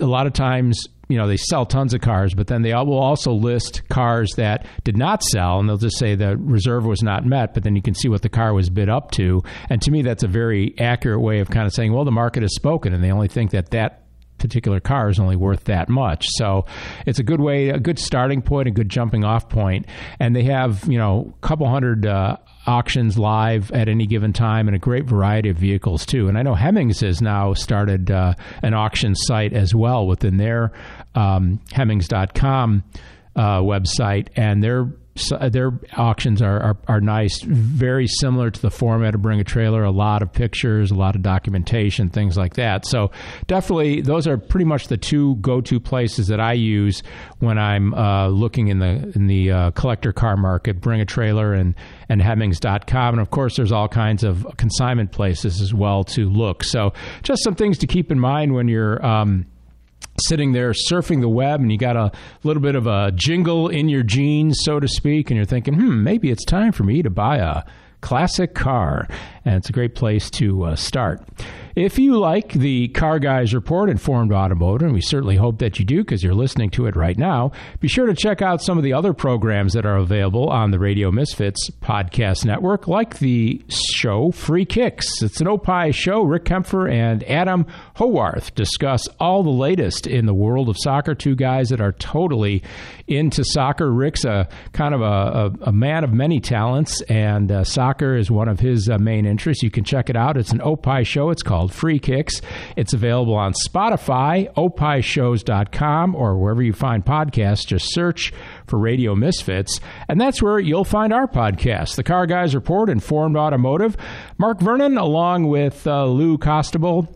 a 0.00 0.06
lot 0.06 0.26
of 0.26 0.32
times 0.32 0.88
you 1.12 1.18
know 1.18 1.28
they 1.28 1.36
sell 1.36 1.66
tons 1.66 1.92
of 1.92 2.00
cars, 2.00 2.32
but 2.32 2.46
then 2.46 2.62
they 2.62 2.72
will 2.72 2.98
also 2.98 3.32
list 3.32 3.86
cars 3.90 4.32
that 4.36 4.66
did 4.82 4.96
not 4.96 5.22
sell, 5.22 5.60
and 5.60 5.68
they'll 5.68 5.76
just 5.76 5.98
say 5.98 6.14
the 6.14 6.38
reserve 6.38 6.86
was 6.86 7.02
not 7.02 7.26
met. 7.26 7.52
But 7.52 7.64
then 7.64 7.76
you 7.76 7.82
can 7.82 7.94
see 7.94 8.08
what 8.08 8.22
the 8.22 8.30
car 8.30 8.54
was 8.54 8.70
bid 8.70 8.88
up 8.88 9.10
to, 9.12 9.42
and 9.68 9.82
to 9.82 9.90
me, 9.90 10.00
that's 10.00 10.22
a 10.22 10.28
very 10.28 10.74
accurate 10.78 11.20
way 11.20 11.40
of 11.40 11.50
kind 11.50 11.66
of 11.66 11.74
saying, 11.74 11.92
well, 11.92 12.06
the 12.06 12.10
market 12.10 12.42
has 12.42 12.54
spoken, 12.54 12.94
and 12.94 13.04
they 13.04 13.12
only 13.12 13.28
think 13.28 13.50
that 13.50 13.70
that 13.72 14.02
particular 14.38 14.80
car 14.80 15.08
is 15.08 15.20
only 15.20 15.36
worth 15.36 15.64
that 15.64 15.88
much. 15.88 16.26
So 16.30 16.66
it's 17.06 17.20
a 17.20 17.22
good 17.22 17.40
way, 17.40 17.68
a 17.68 17.78
good 17.78 17.98
starting 17.98 18.42
point, 18.42 18.66
a 18.66 18.72
good 18.72 18.88
jumping 18.88 19.24
off 19.24 19.48
point. 19.48 19.86
And 20.18 20.34
they 20.34 20.42
have, 20.44 20.84
you 20.88 20.98
know, 20.98 21.32
a 21.40 21.46
couple 21.46 21.68
hundred 21.68 22.04
uh, 22.06 22.38
auctions 22.66 23.18
live 23.18 23.70
at 23.72 23.88
any 23.88 24.06
given 24.06 24.32
time 24.32 24.68
and 24.68 24.74
a 24.74 24.80
great 24.80 25.04
variety 25.04 25.48
of 25.48 25.56
vehicles 25.56 26.04
too. 26.04 26.28
And 26.28 26.36
I 26.36 26.42
know 26.42 26.54
Hemmings 26.54 27.00
has 27.00 27.22
now 27.22 27.54
started 27.54 28.10
uh, 28.10 28.34
an 28.62 28.74
auction 28.74 29.14
site 29.14 29.52
as 29.52 29.74
well 29.74 30.06
within 30.06 30.36
their 30.36 30.72
um, 31.14 31.60
Hemmings.com 31.72 32.82
uh, 33.36 33.60
website, 33.60 34.28
and 34.36 34.62
they're 34.62 34.88
their 35.50 35.72
auctions 35.96 36.40
are, 36.40 36.60
are, 36.60 36.76
are 36.88 37.00
nice, 37.00 37.42
very 37.42 38.06
similar 38.06 38.50
to 38.50 38.62
the 38.62 38.70
format 38.70 39.14
of 39.14 39.20
Bring 39.20 39.40
a 39.40 39.44
Trailer. 39.44 39.84
A 39.84 39.90
lot 39.90 40.22
of 40.22 40.32
pictures, 40.32 40.90
a 40.90 40.94
lot 40.94 41.14
of 41.14 41.22
documentation, 41.22 42.08
things 42.08 42.38
like 42.38 42.54
that. 42.54 42.86
So 42.86 43.10
definitely, 43.46 44.00
those 44.00 44.26
are 44.26 44.38
pretty 44.38 44.64
much 44.64 44.88
the 44.88 44.96
two 44.96 45.36
go-to 45.36 45.78
places 45.80 46.28
that 46.28 46.40
I 46.40 46.54
use 46.54 47.02
when 47.40 47.58
I'm 47.58 47.92
uh, 47.92 48.28
looking 48.28 48.68
in 48.68 48.78
the 48.78 49.12
in 49.14 49.26
the 49.26 49.50
uh, 49.50 49.70
collector 49.72 50.12
car 50.12 50.36
market. 50.36 50.80
Bring 50.80 51.00
a 51.00 51.06
Trailer 51.06 51.52
and 51.52 51.74
and 52.08 52.22
Hemmings.com, 52.22 53.14
and 53.14 53.20
of 53.20 53.30
course, 53.30 53.56
there's 53.56 53.72
all 53.72 53.88
kinds 53.88 54.24
of 54.24 54.46
consignment 54.56 55.12
places 55.12 55.60
as 55.60 55.74
well 55.74 56.04
to 56.04 56.28
look. 56.28 56.64
So 56.64 56.94
just 57.22 57.42
some 57.44 57.54
things 57.54 57.76
to 57.78 57.86
keep 57.86 58.10
in 58.10 58.18
mind 58.18 58.54
when 58.54 58.68
you're. 58.68 59.04
Um, 59.04 59.46
sitting 60.18 60.52
there 60.52 60.72
surfing 60.72 61.20
the 61.20 61.28
web 61.28 61.60
and 61.60 61.70
you 61.72 61.78
got 61.78 61.96
a 61.96 62.12
little 62.42 62.62
bit 62.62 62.74
of 62.74 62.86
a 62.86 63.12
jingle 63.14 63.68
in 63.68 63.88
your 63.88 64.02
jeans, 64.02 64.58
so 64.62 64.80
to 64.80 64.88
speak, 64.88 65.30
and 65.30 65.36
you're 65.36 65.46
thinking, 65.46 65.74
hmm, 65.74 66.02
maybe 66.02 66.30
it's 66.30 66.44
time 66.44 66.72
for 66.72 66.84
me 66.84 67.02
to 67.02 67.10
buy 67.10 67.38
a 67.38 67.62
classic 68.02 68.54
car. 68.54 69.08
And 69.44 69.56
it's 69.56 69.70
a 69.70 69.72
great 69.72 69.94
place 69.94 70.28
to 70.32 70.64
uh, 70.64 70.76
start. 70.76 71.22
If 71.74 71.98
you 71.98 72.18
like 72.18 72.52
the 72.52 72.88
Car 72.88 73.18
Guys 73.18 73.54
Report 73.54 73.88
Informed 73.88 74.32
Automotive, 74.32 74.86
and 74.86 74.94
we 74.94 75.00
certainly 75.00 75.36
hope 75.36 75.58
that 75.60 75.78
you 75.78 75.86
do 75.86 76.04
because 76.04 76.22
you're 76.22 76.34
listening 76.34 76.68
to 76.70 76.86
it 76.86 76.94
right 76.94 77.16
now, 77.16 77.52
be 77.80 77.88
sure 77.88 78.06
to 78.06 78.14
check 78.14 78.42
out 78.42 78.60
some 78.60 78.76
of 78.76 78.84
the 78.84 78.92
other 78.92 79.14
programs 79.14 79.72
that 79.72 79.86
are 79.86 79.96
available 79.96 80.50
on 80.50 80.70
the 80.70 80.78
Radio 80.78 81.10
Misfits 81.10 81.70
podcast 81.80 82.44
network, 82.44 82.86
like 82.86 83.20
the 83.20 83.62
show 84.02 84.32
Free 84.32 84.64
Kicks. 84.64 85.22
It's 85.22 85.40
an 85.40 85.46
Opie 85.46 85.92
show. 85.92 86.22
Rick 86.22 86.44
Kaempfer 86.44 86.90
and 86.90 87.22
Adam 87.24 87.66
Howarth 87.94 88.52
discuss 88.56 89.06
all 89.20 89.44
the 89.44 89.50
latest 89.50 90.08
in 90.08 90.26
the 90.26 90.34
world 90.34 90.68
of 90.68 90.76
soccer. 90.76 91.14
Two 91.14 91.36
guys 91.36 91.68
that 91.68 91.80
are 91.80 91.92
totally 91.92 92.64
into 93.06 93.44
soccer. 93.44 93.92
Rick's 93.92 94.24
a 94.24 94.48
kind 94.72 94.92
of 94.92 95.02
a, 95.02 95.04
a, 95.04 95.68
a 95.68 95.72
man 95.72 96.02
of 96.02 96.12
many 96.12 96.40
talents, 96.40 97.00
and 97.02 97.52
uh, 97.52 97.62
soccer 97.62 98.16
is 98.16 98.28
one 98.28 98.48
of 98.48 98.58
his 98.58 98.88
uh, 98.88 98.98
main 98.98 99.24
interests. 99.24 99.62
You 99.62 99.70
can 99.70 99.84
check 99.84 100.10
it 100.10 100.16
out. 100.16 100.36
It's 100.36 100.50
an 100.50 100.60
Opie 100.62 101.04
show. 101.04 101.30
It's 101.30 101.44
called 101.44 101.72
Free 101.72 102.00
Kicks. 102.00 102.40
It's 102.74 102.92
available 102.92 103.34
on 103.34 103.52
Spotify, 103.68 104.52
opishows.com, 104.54 106.16
or 106.16 106.36
wherever 106.36 106.62
you 106.62 106.72
find 106.72 107.04
podcasts. 107.04 107.66
Just 107.66 107.94
search 107.94 108.32
for 108.72 108.78
Radio 108.78 109.14
Misfits. 109.14 109.80
And 110.08 110.18
that's 110.18 110.42
where 110.42 110.58
you'll 110.58 110.82
find 110.82 111.12
our 111.12 111.26
podcast, 111.26 111.96
The 111.96 112.02
Car 112.02 112.24
Guys 112.26 112.54
Report, 112.54 112.88
Informed 112.88 113.36
Automotive. 113.36 113.98
Mark 114.38 114.60
Vernon, 114.60 114.96
along 114.96 115.48
with 115.48 115.86
uh, 115.86 116.06
Lou 116.06 116.38
Costabile. 116.38 117.06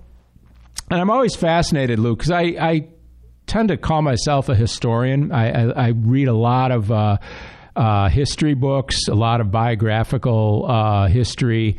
And 0.90 1.00
I'm 1.00 1.08
always 1.08 1.34
fascinated, 1.34 1.98
Lou, 1.98 2.14
because 2.14 2.30
I, 2.30 2.42
I 2.42 2.88
tend 3.46 3.68
to 3.70 3.78
call 3.78 4.02
myself 4.02 4.50
a 4.50 4.54
historian. 4.54 5.32
I, 5.32 5.70
I, 5.70 5.86
I 5.86 5.88
read 5.88 6.28
a 6.28 6.34
lot 6.34 6.70
of. 6.72 6.92
Uh, 6.92 7.16
uh, 7.74 8.08
history 8.08 8.54
books, 8.54 9.06
a 9.06 9.14
lot 9.14 9.42
of 9.42 9.50
biographical 9.50 10.64
uh, 10.66 11.08
history, 11.08 11.76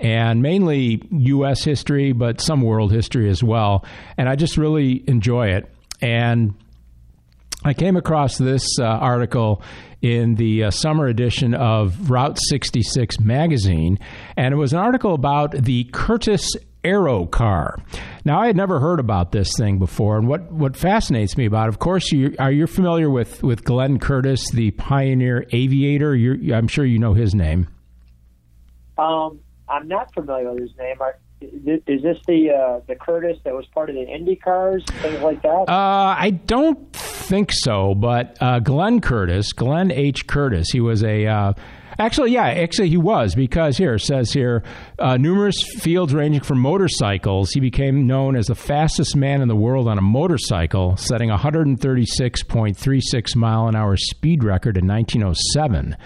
and 0.00 0.42
mainly 0.42 1.00
U.S. 1.12 1.62
history, 1.62 2.10
but 2.10 2.40
some 2.40 2.62
world 2.62 2.90
history 2.90 3.30
as 3.30 3.40
well. 3.40 3.84
And 4.16 4.28
I 4.28 4.34
just 4.34 4.56
really 4.56 5.04
enjoy 5.08 5.50
it. 5.50 5.72
And 6.00 6.56
I 7.64 7.74
came 7.74 7.96
across 7.96 8.38
this 8.38 8.64
uh, 8.78 8.84
article 8.84 9.62
in 10.00 10.36
the 10.36 10.64
uh, 10.64 10.70
summer 10.70 11.06
edition 11.06 11.54
of 11.54 12.10
Route 12.10 12.38
66 12.48 13.20
magazine, 13.20 13.98
and 14.36 14.54
it 14.54 14.56
was 14.56 14.72
an 14.72 14.78
article 14.78 15.12
about 15.12 15.52
the 15.52 15.84
Curtiss 15.92 16.48
Aero 16.82 17.26
car. 17.26 17.76
Now, 18.24 18.40
I 18.40 18.46
had 18.46 18.56
never 18.56 18.80
heard 18.80 18.98
about 18.98 19.32
this 19.32 19.52
thing 19.58 19.78
before, 19.78 20.16
and 20.16 20.26
what, 20.26 20.50
what 20.50 20.74
fascinates 20.74 21.36
me 21.36 21.44
about, 21.44 21.66
it, 21.66 21.68
of 21.68 21.78
course, 21.78 22.10
you 22.10 22.34
are 22.38 22.50
you 22.50 22.66
familiar 22.66 23.10
with 23.10 23.42
with 23.42 23.64
Glenn 23.64 23.98
Curtiss, 23.98 24.50
the 24.52 24.70
pioneer 24.72 25.44
aviator? 25.52 26.16
You're, 26.16 26.56
I'm 26.56 26.68
sure 26.68 26.86
you 26.86 26.98
know 26.98 27.12
his 27.12 27.34
name. 27.34 27.68
Um, 28.96 29.40
I'm 29.68 29.86
not 29.86 30.14
familiar 30.14 30.50
with 30.52 30.62
his 30.62 30.76
name. 30.78 30.96
I, 31.00 31.12
is 31.40 32.02
this 32.02 32.18
the 32.26 32.50
uh, 32.50 32.80
the 32.86 32.94
Curtiss 32.94 33.38
that 33.44 33.54
was 33.54 33.66
part 33.66 33.88
of 33.88 33.96
the 33.96 34.02
Indy 34.02 34.36
cars, 34.36 34.84
things 35.00 35.20
like 35.22 35.42
that? 35.42 35.64
Uh, 35.68 36.16
I 36.18 36.30
don't 36.30 36.92
think 36.92 37.50
so, 37.52 37.94
but 37.94 38.36
uh, 38.40 38.58
Glenn 38.60 39.00
Curtiss, 39.00 39.52
Glenn 39.52 39.90
H. 39.90 40.26
Curtiss, 40.26 40.70
he 40.70 40.80
was 40.80 41.02
a. 41.02 41.26
Uh, 41.26 41.52
actually, 41.98 42.32
yeah, 42.32 42.46
actually, 42.46 42.90
he 42.90 42.96
was 42.96 43.34
because 43.34 43.76
here 43.78 43.94
it 43.94 44.00
says 44.00 44.32
here 44.32 44.62
uh, 44.98 45.16
numerous 45.16 45.62
fields 45.78 46.12
ranging 46.12 46.42
from 46.42 46.58
motorcycles. 46.58 47.52
He 47.52 47.60
became 47.60 48.06
known 48.06 48.36
as 48.36 48.48
the 48.48 48.54
fastest 48.54 49.16
man 49.16 49.40
in 49.40 49.48
the 49.48 49.56
world 49.56 49.88
on 49.88 49.96
a 49.98 50.02
motorcycle, 50.02 50.96
setting 50.96 51.30
a 51.30 51.38
136.36 51.38 53.36
mile 53.36 53.68
an 53.68 53.76
hour 53.76 53.96
speed 53.96 54.44
record 54.44 54.76
in 54.76 54.86
1907. 54.86 55.96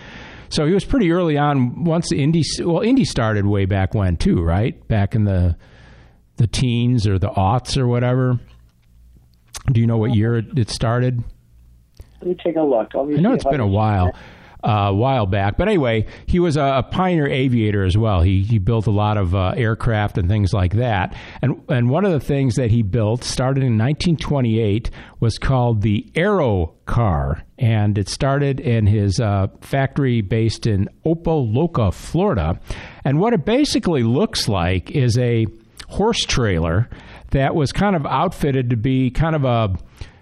So 0.54 0.66
he 0.66 0.72
was 0.72 0.84
pretty 0.84 1.10
early 1.10 1.36
on. 1.36 1.82
Once 1.82 2.10
the 2.10 2.22
Indy, 2.22 2.44
well, 2.60 2.80
Indy 2.80 3.04
started 3.04 3.44
way 3.44 3.64
back 3.64 3.92
when 3.92 4.16
too, 4.16 4.40
right? 4.40 4.86
Back 4.86 5.16
in 5.16 5.24
the 5.24 5.56
the 6.36 6.46
teens 6.46 7.08
or 7.08 7.18
the 7.18 7.30
aughts 7.30 7.76
or 7.76 7.88
whatever. 7.88 8.38
Do 9.72 9.80
you 9.80 9.86
know 9.88 9.96
what 9.96 10.10
uh-huh. 10.10 10.16
year 10.16 10.36
it 10.36 10.70
started? 10.70 11.24
Let 12.20 12.28
me 12.28 12.36
take 12.36 12.54
a 12.54 12.62
look. 12.62 12.92
I 12.94 13.20
know 13.20 13.32
it's 13.32 13.42
been 13.42 13.58
a 13.58 13.66
while 13.66 14.12
a 14.64 14.94
while 14.94 15.26
back. 15.26 15.56
But 15.58 15.68
anyway, 15.68 16.06
he 16.26 16.40
was 16.40 16.56
a, 16.56 16.62
a, 16.62 16.82
pioneer 16.82 17.28
aviator 17.28 17.84
as 17.84 17.98
well. 17.98 18.22
He 18.22 18.42
he 18.42 18.58
built 18.58 18.86
a 18.86 18.90
lot 18.90 19.16
of 19.16 19.34
uh, 19.34 19.52
aircraft 19.56 20.16
and 20.16 20.28
things 20.28 20.52
like 20.52 20.74
that. 20.74 21.16
And 21.42 21.62
and 21.68 21.90
one 21.90 22.04
of 22.04 22.12
the 22.12 22.20
things 22.20 22.56
that 22.56 22.70
he 22.70 22.82
built 22.82 23.24
started 23.24 23.62
in 23.62 23.76
1928 23.76 24.90
was 25.20 25.38
called 25.38 25.82
the 25.82 26.10
Aero 26.14 26.74
car, 26.86 27.42
and 27.58 27.98
it 27.98 28.08
started 28.08 28.58
in 28.60 28.86
his 28.86 29.20
uh, 29.20 29.48
factory 29.60 30.22
based 30.22 30.66
in 30.66 30.88
Opa-locka, 31.04 31.92
Florida. 31.92 32.58
And 33.04 33.20
what 33.20 33.34
it 33.34 33.44
basically 33.44 34.02
looks 34.02 34.48
like 34.48 34.90
is 34.90 35.18
a 35.18 35.46
horse 35.88 36.20
trailer 36.20 36.88
that 37.30 37.54
was 37.54 37.72
kind 37.72 37.96
of 37.96 38.06
outfitted 38.06 38.70
to 38.70 38.76
be 38.76 39.10
kind 39.10 39.36
of 39.36 39.44
a 39.44 39.76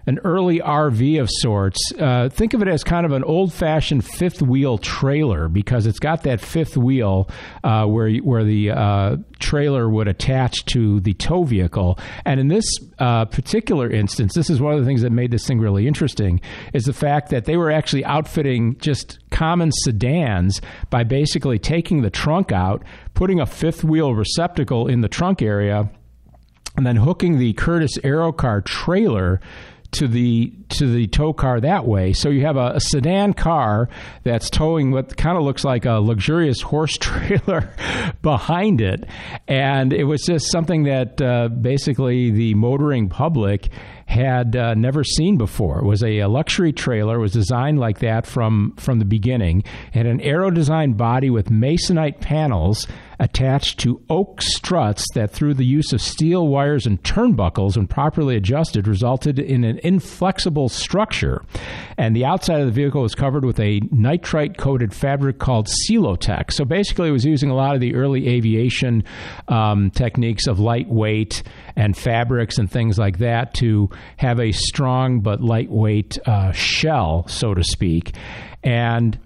an 0.06 0.18
early 0.24 0.58
RV 0.58 1.20
of 1.20 1.28
sorts. 1.30 1.78
Uh, 1.98 2.28
think 2.28 2.54
of 2.54 2.62
it 2.62 2.68
as 2.68 2.82
kind 2.82 3.06
of 3.06 3.12
an 3.12 3.24
old 3.24 3.52
fashioned 3.52 4.04
fifth 4.04 4.42
wheel 4.42 4.78
trailer 4.78 5.48
because 5.48 5.86
it's 5.86 5.98
got 5.98 6.22
that 6.24 6.40
fifth 6.40 6.76
wheel 6.76 7.28
uh, 7.62 7.86
where 7.86 8.10
where 8.18 8.44
the 8.44 8.70
uh, 8.70 9.16
trailer 9.38 9.88
would 9.88 10.08
attach 10.08 10.64
to 10.66 11.00
the 11.00 11.14
tow 11.14 11.44
vehicle. 11.44 11.98
And 12.24 12.40
in 12.40 12.48
this 12.48 12.64
uh, 12.98 13.26
particular 13.26 13.90
instance, 13.90 14.34
this 14.34 14.50
is 14.50 14.60
one 14.60 14.74
of 14.74 14.80
the 14.80 14.86
things 14.86 15.02
that 15.02 15.10
made 15.10 15.30
this 15.30 15.46
thing 15.46 15.58
really 15.58 15.86
interesting 15.86 16.40
is 16.72 16.84
the 16.84 16.92
fact 16.92 17.30
that 17.30 17.44
they 17.44 17.56
were 17.56 17.70
actually 17.70 18.04
outfitting 18.04 18.76
just 18.78 19.18
common 19.30 19.70
sedans 19.84 20.60
by 20.90 21.04
basically 21.04 21.58
taking 21.58 22.02
the 22.02 22.10
trunk 22.10 22.52
out, 22.52 22.82
putting 23.14 23.40
a 23.40 23.46
fifth 23.46 23.84
wheel 23.84 24.14
receptacle 24.14 24.88
in 24.88 25.00
the 25.00 25.08
trunk 25.08 25.42
area 25.42 25.90
and 26.76 26.86
then 26.86 26.96
hooking 26.96 27.38
the 27.38 27.52
Curtiss 27.52 27.98
Aerocar 27.98 28.64
trailer 28.64 29.40
to 29.92 30.08
the 30.08 30.52
to 30.70 30.92
the 30.92 31.06
tow 31.06 31.32
car 31.32 31.60
that 31.60 31.86
way. 31.86 32.12
So 32.12 32.28
you 32.28 32.44
have 32.46 32.56
a, 32.56 32.72
a 32.74 32.80
sedan 32.80 33.34
car 33.34 33.88
that's 34.24 34.50
towing 34.50 34.90
what 34.90 35.16
kind 35.16 35.36
of 35.36 35.44
looks 35.44 35.64
like 35.64 35.84
a 35.84 36.00
luxurious 36.00 36.60
horse 36.60 36.96
trailer 37.00 37.72
behind 38.22 38.80
it, 38.80 39.04
and 39.48 39.92
it 39.92 40.04
was 40.04 40.22
just 40.22 40.50
something 40.50 40.84
that 40.84 41.20
uh, 41.20 41.48
basically 41.48 42.30
the 42.30 42.54
motoring 42.54 43.08
public 43.08 43.70
had 44.12 44.54
uh, 44.54 44.74
never 44.74 45.02
seen 45.02 45.38
before. 45.38 45.78
It 45.78 45.86
was 45.86 46.02
a, 46.02 46.18
a, 46.18 46.28
luxury 46.28 46.72
trailer. 46.72 47.16
It 47.16 47.20
was 47.20 47.32
designed 47.32 47.80
like 47.80 48.00
that 48.00 48.26
from 48.26 48.74
from 48.76 48.98
the 48.98 49.06
beginning. 49.06 49.64
It 49.88 49.94
had 49.94 50.06
an 50.06 50.20
aero 50.20 50.50
design 50.50 50.92
body 50.92 51.30
with 51.30 51.48
masonite 51.48 52.20
panels 52.20 52.86
attached 53.22 53.78
to 53.78 54.02
oak 54.10 54.42
struts 54.42 55.06
that, 55.14 55.30
through 55.30 55.54
the 55.54 55.64
use 55.64 55.92
of 55.92 56.02
steel 56.02 56.48
wires 56.48 56.86
and 56.86 57.00
turnbuckles, 57.04 57.76
when 57.76 57.86
properly 57.86 58.36
adjusted, 58.36 58.88
resulted 58.88 59.38
in 59.38 59.62
an 59.62 59.78
inflexible 59.84 60.68
structure. 60.68 61.42
And 61.96 62.16
the 62.16 62.24
outside 62.24 62.60
of 62.60 62.66
the 62.66 62.72
vehicle 62.72 63.00
was 63.00 63.14
covered 63.14 63.44
with 63.44 63.60
a 63.60 63.80
nitrite 63.92 64.58
coated 64.58 64.92
fabric 64.92 65.38
called 65.38 65.68
Celotex. 65.68 66.52
So 66.52 66.64
basically, 66.64 67.08
it 67.08 67.12
was 67.12 67.24
using 67.24 67.48
a 67.48 67.54
lot 67.54 67.76
of 67.76 67.80
the 67.80 67.94
early 67.94 68.28
aviation 68.28 69.04
um, 69.48 69.92
techniques 69.92 70.48
of 70.48 70.58
lightweight 70.58 71.44
and 71.76 71.96
fabrics 71.96 72.58
and 72.58 72.70
things 72.70 72.98
like 72.98 73.18
that 73.18 73.54
to 73.54 73.90
have 74.16 74.40
a 74.40 74.52
strong 74.52 75.20
but 75.20 75.40
lightweight 75.40 76.18
uh, 76.26 76.52
shell, 76.52 77.26
so 77.28 77.54
to 77.54 77.64
speak. 77.64 78.14
And 78.62 79.18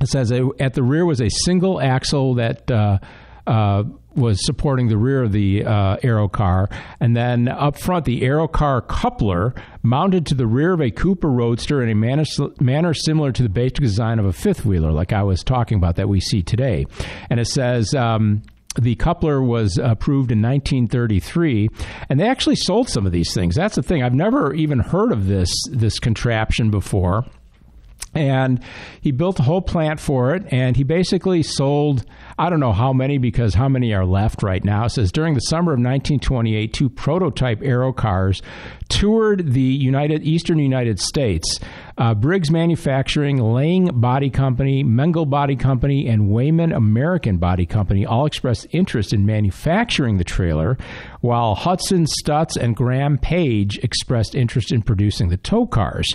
it 0.00 0.08
says 0.08 0.32
at 0.60 0.74
the 0.74 0.82
rear 0.82 1.06
was 1.06 1.20
a 1.20 1.30
single 1.30 1.80
axle 1.80 2.34
that 2.34 2.70
uh, 2.70 2.98
uh, 3.46 3.84
was 4.14 4.44
supporting 4.44 4.88
the 4.88 4.96
rear 4.96 5.22
of 5.22 5.32
the 5.32 5.64
uh, 5.64 5.96
aero 6.02 6.26
car, 6.26 6.68
and 7.00 7.14
then 7.14 7.48
up 7.48 7.78
front, 7.78 8.06
the 8.06 8.22
aero 8.22 8.48
car 8.48 8.80
coupler 8.80 9.54
mounted 9.82 10.26
to 10.26 10.34
the 10.34 10.46
rear 10.46 10.72
of 10.72 10.80
a 10.80 10.90
Cooper 10.90 11.30
Roadster 11.30 11.82
in 11.82 11.90
a 11.90 11.94
manner, 11.94 12.24
manner 12.60 12.94
similar 12.94 13.30
to 13.32 13.42
the 13.42 13.48
basic 13.48 13.76
design 13.76 14.18
of 14.18 14.24
a 14.24 14.32
fifth 14.32 14.64
wheeler, 14.64 14.90
like 14.90 15.12
I 15.12 15.22
was 15.22 15.44
talking 15.44 15.76
about 15.76 15.96
that 15.96 16.08
we 16.08 16.20
see 16.20 16.42
today. 16.42 16.86
And 17.30 17.38
it 17.38 17.46
says. 17.46 17.94
Um, 17.94 18.42
the 18.80 18.94
coupler 18.96 19.42
was 19.42 19.78
approved 19.78 20.32
in 20.32 20.42
1933, 20.42 21.68
and 22.08 22.20
they 22.20 22.28
actually 22.28 22.56
sold 22.56 22.88
some 22.88 23.06
of 23.06 23.12
these 23.12 23.32
things. 23.34 23.54
That's 23.54 23.76
the 23.76 23.82
thing. 23.82 24.02
I've 24.02 24.14
never 24.14 24.54
even 24.54 24.78
heard 24.78 25.12
of 25.12 25.26
this 25.26 25.50
this 25.70 25.98
contraption 25.98 26.70
before 26.70 27.24
and 28.16 28.62
he 29.00 29.10
built 29.10 29.38
a 29.38 29.42
whole 29.42 29.60
plant 29.60 30.00
for 30.00 30.34
it 30.34 30.44
and 30.50 30.76
he 30.76 30.84
basically 30.84 31.42
sold 31.42 32.04
i 32.38 32.48
don't 32.48 32.60
know 32.60 32.72
how 32.72 32.92
many 32.92 33.18
because 33.18 33.54
how 33.54 33.68
many 33.68 33.92
are 33.92 34.06
left 34.06 34.42
right 34.42 34.64
now 34.64 34.86
it 34.86 34.90
says 34.90 35.12
during 35.12 35.34
the 35.34 35.40
summer 35.40 35.72
of 35.72 35.78
1928 35.78 36.72
two 36.72 36.88
prototype 36.88 37.60
aero 37.62 37.92
cars 37.92 38.40
toured 38.88 39.52
the 39.52 39.60
united 39.60 40.22
eastern 40.22 40.58
united 40.58 40.98
states 40.98 41.60
uh, 41.98 42.14
Briggs 42.14 42.50
Manufacturing, 42.50 43.38
Lang 43.38 43.86
Body 43.86 44.28
Company, 44.28 44.84
Mengel 44.84 45.28
Body 45.28 45.56
Company, 45.56 46.06
and 46.08 46.30
Weymann 46.30 46.74
American 46.76 47.38
Body 47.38 47.64
Company 47.64 48.04
all 48.04 48.26
expressed 48.26 48.66
interest 48.70 49.12
in 49.12 49.24
manufacturing 49.24 50.18
the 50.18 50.24
trailer, 50.24 50.76
while 51.20 51.54
Hudson 51.54 52.04
Stutz 52.04 52.56
and 52.56 52.76
Graham 52.76 53.16
Paige 53.18 53.78
expressed 53.78 54.34
interest 54.34 54.72
in 54.72 54.82
producing 54.82 55.28
the 55.28 55.38
tow 55.38 55.66
cars. 55.66 56.06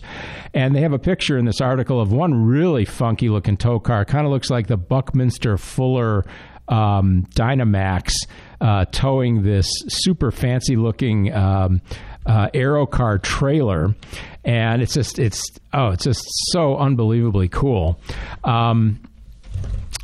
And 0.53 0.75
they 0.75 0.81
have 0.81 0.93
a 0.93 0.99
picture 0.99 1.37
in 1.37 1.45
this 1.45 1.61
article 1.61 1.99
of 1.99 2.11
one 2.11 2.45
really 2.45 2.85
funky 2.85 3.29
looking 3.29 3.57
tow 3.57 3.79
car. 3.79 4.05
Kind 4.05 4.25
of 4.25 4.31
looks 4.31 4.51
like 4.51 4.67
the 4.67 4.77
Buckminster 4.77 5.57
Fuller 5.57 6.25
um, 6.67 7.25
Dymaxion 7.33 8.27
uh, 8.61 8.85
towing 8.91 9.41
this 9.41 9.67
super 9.87 10.31
fancy 10.31 10.75
looking 10.75 11.33
um, 11.33 11.81
uh, 12.25 12.49
Aero 12.53 12.85
car 12.85 13.17
trailer, 13.17 13.95
and 14.43 14.81
it's 14.81 14.93
just 14.93 15.19
it's 15.19 15.43
oh 15.73 15.89
it's 15.89 16.03
just 16.03 16.23
so 16.51 16.77
unbelievably 16.77 17.49
cool. 17.49 17.99
Um, 18.43 18.99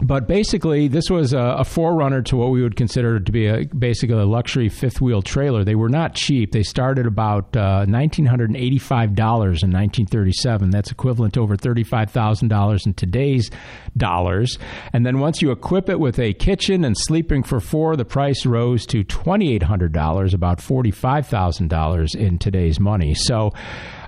but 0.01 0.27
basically, 0.27 0.87
this 0.87 1.09
was 1.09 1.33
a, 1.33 1.39
a, 1.39 1.63
forerunner 1.63 2.21
to 2.23 2.37
what 2.37 2.51
we 2.51 2.61
would 2.61 2.75
consider 2.75 3.19
to 3.19 3.31
be 3.31 3.47
a 3.47 3.65
basically 3.65 4.15
a 4.15 4.25
luxury 4.25 4.69
fifth 4.69 5.01
wheel 5.01 5.23
trailer. 5.23 5.63
They 5.63 5.73
were 5.73 5.89
not 5.89 6.13
cheap. 6.13 6.51
They 6.51 6.61
started 6.61 7.07
about 7.07 7.55
uh, 7.57 7.85
nineteen 7.85 8.27
hundred 8.27 8.51
and 8.51 8.57
eighty 8.57 8.77
five 8.77 9.15
dollars 9.15 9.63
in 9.63 9.71
nineteen 9.71 10.05
thirty 10.05 10.33
seven. 10.33 10.69
That's 10.69 10.91
equivalent 10.91 11.33
to 11.33 11.41
over 11.41 11.57
thirty 11.57 11.83
five 11.83 12.11
thousand 12.11 12.49
dollars 12.49 12.85
in 12.85 12.93
today's 12.93 13.49
dollars. 13.95 14.59
And 14.93 15.03
then 15.03 15.17
once 15.17 15.41
you 15.41 15.49
equip 15.49 15.89
it 15.89 15.99
with 15.99 16.19
a 16.19 16.33
kitchen 16.33 16.85
and 16.85 16.95
sleeping 16.95 17.41
for 17.41 17.59
four, 17.59 17.95
the 17.95 18.05
price 18.05 18.45
rose 18.45 18.85
to 18.87 19.03
twenty 19.03 19.51
eight 19.51 19.63
hundred 19.63 19.93
dollars, 19.93 20.35
about 20.35 20.61
forty 20.61 20.91
five 20.91 21.25
thousand 21.25 21.69
dollars 21.69 22.13
in 22.13 22.37
today's 22.37 22.79
money. 22.79 23.15
So. 23.15 23.51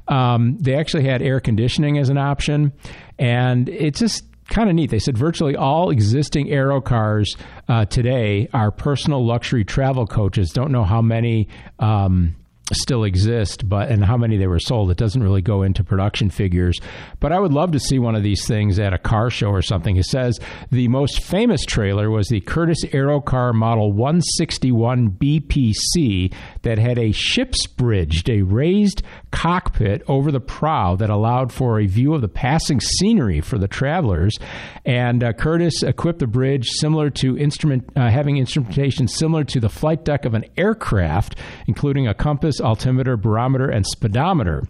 Um, 0.08 0.58
they 0.58 0.74
actually 0.74 1.04
had 1.04 1.22
air 1.22 1.40
conditioning 1.40 2.00
as 2.00 2.10
an 2.10 2.18
option, 2.18 2.74
and 3.20 3.70
it 3.70 3.94
just 3.94 4.26
kind 4.50 4.70
of 4.70 4.76
neat. 4.76 4.90
They 4.90 5.00
said 5.00 5.18
virtually 5.18 5.56
all 5.56 5.90
existing 5.90 6.50
Aero 6.50 6.82
cars 6.82 7.36
uh, 7.68 7.86
today 7.86 8.50
are 8.54 8.72
personal 8.72 9.26
luxury 9.26 9.64
travel 9.64 10.06
coaches. 10.08 10.52
Don't 10.52 10.72
know 10.72 10.84
how 10.84 11.02
many. 11.02 11.48
Um, 11.80 12.36
still 12.74 13.04
exist, 13.04 13.68
but 13.68 13.90
and 13.90 14.04
how 14.04 14.18
many 14.18 14.38
they 14.38 14.48
were 14.48 14.60
sold. 14.60 14.92
It 14.92 14.98
doesn't 14.98 15.24
really 15.24 15.42
go 15.42 15.64
into 15.64 15.84
production 15.84 16.30
figures. 16.30 16.80
But 17.20 17.32
I 17.32 17.40
would 17.40 17.54
love 17.54 17.72
to 17.72 17.80
see 17.80 18.00
one 18.00 18.16
of 18.16 18.24
these 18.24 18.46
things 18.48 18.80
at 18.80 18.94
a 18.94 18.98
car 18.98 19.30
show 19.30 19.50
or 19.50 19.62
something. 19.62 19.98
It 19.98 20.06
says 20.06 20.40
the 20.72 20.88
most 20.88 21.24
famous 21.24 21.64
trailer 21.66 22.10
was 22.10 22.28
the 22.28 22.42
Curtiss 22.42 22.86
Aerocar 22.86 23.54
Model 23.54 23.92
161 23.94 25.12
BPC 25.12 26.34
that 26.62 26.78
had 26.78 26.98
a 26.98 27.12
ship's 27.12 27.68
bridge, 27.68 28.28
a 28.30 28.42
raised 28.42 29.02
cockpit 29.32 30.04
over 30.08 30.32
the 30.32 30.40
prow 30.40 30.96
that 30.96 31.10
allowed 31.10 31.52
for 31.52 31.80
a 31.80 31.86
view 31.86 32.14
of 32.14 32.22
the 32.22 32.28
passing 32.28 32.80
scenery 32.80 33.42
for 33.42 33.58
the 33.58 33.68
travelers. 33.68 34.38
And 34.86 35.24
uh, 35.24 35.34
Curtiss 35.34 35.84
equipped 35.84 36.20
the 36.20 36.28
bridge 36.28 36.68
similar 36.80 37.10
to 37.12 37.38
instrument, 37.38 37.90
uh, 37.96 38.10
having 38.10 38.38
instrumentation 38.38 39.08
similar 39.08 39.44
to 39.46 39.60
the 39.60 39.70
flight 39.70 40.06
deck 40.06 40.26
of 40.26 40.34
an 40.34 40.46
aircraft, 40.58 41.36
including 41.68 42.08
a 42.08 42.14
compass 42.14 42.59
altimeter, 42.62 43.18
barometer, 43.18 43.70
and 43.70 43.86
speedometer. 43.86 44.64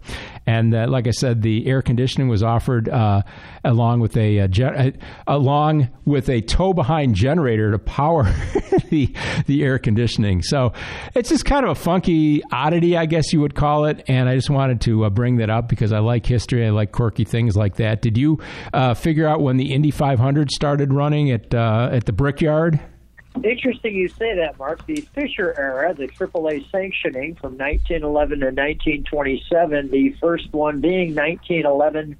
And 0.46 0.74
uh, 0.74 0.86
like 0.88 1.06
I 1.06 1.10
said, 1.10 1.42
the 1.42 1.66
air 1.66 1.82
conditioning 1.82 2.28
was 2.28 2.42
offered 2.42 2.88
uh, 2.88 3.22
along 3.64 4.00
with 4.00 4.16
a 4.16 4.40
uh, 4.40 4.46
gen- 4.48 4.98
along 5.26 5.88
with 6.04 6.28
a 6.28 6.40
tow 6.40 6.72
behind 6.72 7.14
generator 7.14 7.70
to 7.70 7.78
power 7.78 8.24
the 8.88 9.14
the 9.46 9.62
air 9.62 9.78
conditioning. 9.78 10.42
So 10.42 10.72
it's 11.14 11.28
just 11.28 11.44
kind 11.44 11.64
of 11.64 11.70
a 11.70 11.74
funky 11.74 12.42
oddity, 12.52 12.96
I 12.96 13.06
guess 13.06 13.32
you 13.32 13.40
would 13.40 13.54
call 13.54 13.84
it. 13.84 14.02
And 14.08 14.28
I 14.28 14.34
just 14.34 14.50
wanted 14.50 14.80
to 14.82 15.04
uh, 15.04 15.10
bring 15.10 15.36
that 15.36 15.50
up 15.50 15.68
because 15.68 15.92
I 15.92 15.98
like 15.98 16.26
history. 16.26 16.66
I 16.66 16.70
like 16.70 16.92
quirky 16.92 17.24
things 17.24 17.56
like 17.56 17.76
that. 17.76 18.02
Did 18.02 18.16
you 18.18 18.38
uh, 18.72 18.94
figure 18.94 19.26
out 19.26 19.40
when 19.40 19.56
the 19.56 19.72
Indy 19.72 19.90
500 19.90 20.50
started 20.50 20.92
running 20.92 21.30
at 21.30 21.54
uh, 21.54 21.90
at 21.92 22.06
the 22.06 22.12
Brickyard? 22.12 22.80
Interesting 23.42 23.94
you 23.94 24.08
say 24.08 24.34
that, 24.36 24.58
Mark. 24.58 24.84
The 24.86 25.00
Fisher 25.14 25.54
era, 25.56 25.94
the 25.94 26.08
AAA 26.08 26.70
sanctioning 26.70 27.36
from 27.36 27.56
1911 27.56 28.40
to 28.40 28.46
1927, 28.46 29.90
the 29.90 30.14
first 30.20 30.52
one 30.52 30.80
being 30.80 31.14
1911, 31.14 32.16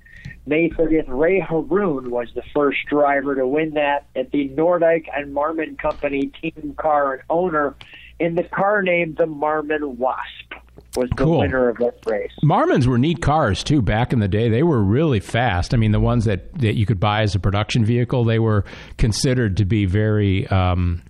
May 0.46 0.70
30th. 0.70 1.04
Ray 1.08 1.40
Harroun 1.40 2.10
was 2.10 2.28
the 2.34 2.42
first 2.54 2.78
driver 2.86 3.34
to 3.34 3.46
win 3.46 3.74
that 3.74 4.06
at 4.16 4.30
the 4.30 4.48
Nordyke 4.50 5.08
and 5.14 5.34
Marmon 5.34 5.78
Company 5.78 6.30
team 6.40 6.74
car 6.78 7.14
and 7.14 7.22
owner 7.28 7.74
in 8.18 8.34
the 8.34 8.44
car 8.44 8.82
named 8.82 9.16
the 9.16 9.26
Marmon 9.26 9.96
Wasp 9.96 10.49
was 10.96 11.08
the 11.10 11.16
Cool. 11.24 11.38
winner 11.38 11.68
of 11.68 11.76
that 11.78 11.94
race. 12.06 12.32
Marmons 12.42 12.86
were 12.88 12.98
neat 12.98 13.20
cars 13.22 13.62
too 13.62 13.80
back 13.82 14.12
in 14.12 14.18
the 14.18 14.28
day. 14.28 14.48
They 14.48 14.62
were 14.62 14.82
really 14.82 15.20
fast. 15.20 15.72
I 15.72 15.76
mean, 15.76 15.92
the 15.92 16.00
ones 16.00 16.24
that, 16.24 16.52
that 16.58 16.74
you 16.76 16.86
could 16.86 16.98
buy 17.00 17.22
as 17.22 17.34
a 17.34 17.38
production 17.40 17.84
vehicle, 17.84 18.24
they 18.24 18.38
were 18.38 18.64
considered 18.98 19.56
to 19.58 19.64
be 19.64 19.84
very, 19.86 20.46
um, 20.48 21.02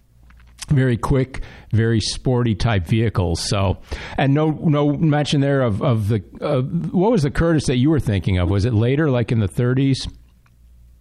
very 0.69 0.97
quick, 0.97 1.43
very 1.73 1.99
sporty 2.01 2.55
type 2.55 2.87
vehicles. 2.87 3.41
So, 3.41 3.79
and 4.19 4.35
no, 4.35 4.51
no 4.51 4.93
mention 4.93 5.41
there 5.41 5.63
of 5.63 5.83
of 5.83 6.09
the 6.09 6.23
uh, 6.41 6.61
what 6.61 7.11
was 7.11 7.23
the 7.25 7.31
Curtis 7.31 7.67
that 7.67 7.77
you 7.77 7.91
were 7.91 7.99
thinking 7.99 8.39
of? 8.39 8.51
Was 8.51 8.65
it 8.65 8.73
later, 8.75 9.11
like 9.11 9.33
in 9.33 9.41
the 9.41 9.49
30s? 9.49 10.09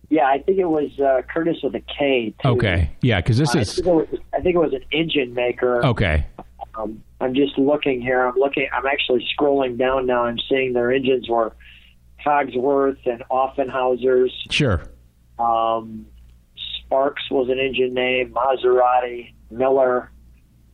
Yeah, 0.10 0.24
I 0.26 0.40
think 0.40 0.58
it 0.58 0.66
was 0.66 0.90
uh, 1.00 1.22
Kurtis 1.32 1.58
with 1.64 1.76
a 1.76 1.82
K. 1.82 2.34
Too. 2.42 2.48
Okay, 2.50 2.90
yeah, 3.02 3.18
because 3.22 3.38
this 3.38 3.56
I 3.56 3.60
is 3.60 3.76
think, 3.76 3.86
was, 3.86 4.08
I 4.34 4.42
think 4.42 4.56
it 4.56 4.60
was 4.60 4.74
an 4.74 4.84
engine 4.92 5.36
maker. 5.36 5.86
okay. 5.86 6.26
Um, 6.76 7.04
I'm 7.22 7.34
just 7.36 7.58
looking 7.58 8.02
here. 8.02 8.26
I'm 8.26 8.36
looking. 8.38 8.68
I'm 8.74 8.86
actually 8.86 9.28
scrolling 9.38 9.78
down 9.78 10.06
now. 10.06 10.24
I'm 10.24 10.38
seeing 10.50 10.74
their 10.74 10.92
engines 10.92 11.28
were 11.30 11.54
Cosworth 12.26 12.98
and 13.06 13.24
Offenhausers. 13.30 14.30
Sure. 14.50 14.82
Um, 15.38 16.06
Sparks 16.86 17.24
was 17.30 17.50
an 17.50 17.60
engine 17.60 17.94
name. 17.94 18.34
Maserati, 18.34 19.34
Miller 19.52 20.12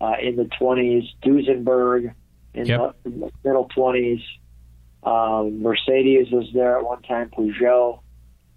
uh, 0.01 0.13
in 0.21 0.35
the 0.35 0.49
20s. 0.59 1.03
Duesenberg 1.23 2.13
in 2.53 2.65
Yep. 2.67 2.95
the, 3.03 3.09
in 3.09 3.19
the 3.21 3.31
middle 3.43 3.67
20s. 3.75 4.21
Um, 5.03 5.61
Mercedes 5.61 6.31
was 6.31 6.49
there 6.53 6.77
at 6.79 6.85
one 6.85 7.01
time. 7.03 7.29
Peugeot. 7.37 7.99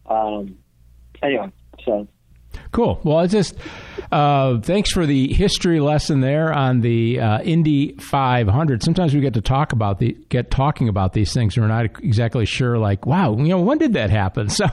Um, 0.07 0.57
anyway, 1.23 1.51
so 1.85 2.07
Cool. 2.73 3.01
Well, 3.03 3.21
it's 3.21 3.33
just 3.33 3.55
uh, 4.13 4.61
thanks 4.61 4.91
for 4.91 5.07
the 5.07 5.33
history 5.33 5.81
lesson 5.81 6.21
there 6.21 6.53
on 6.53 6.81
the 6.81 7.21
uh, 7.21 7.41
Indy 7.41 7.93
500. 7.95 8.83
Sometimes 8.83 9.15
we 9.15 9.21
get 9.21 9.35
to 9.35 9.41
talk 9.41 9.73
about 9.73 9.99
the 9.99 10.17
get 10.29 10.51
talking 10.51 10.89
about 10.89 11.13
these 11.13 11.33
things, 11.33 11.57
and 11.57 11.65
we're 11.65 11.69
not 11.69 11.85
exactly 12.03 12.47
sure. 12.47 12.79
Like, 12.79 13.07
wow, 13.07 13.37
you 13.37 13.49
know, 13.49 13.61
when 13.61 13.79
did 13.79 13.95
that 13.95 14.11
happen? 14.11 14.49
So. 14.59 14.67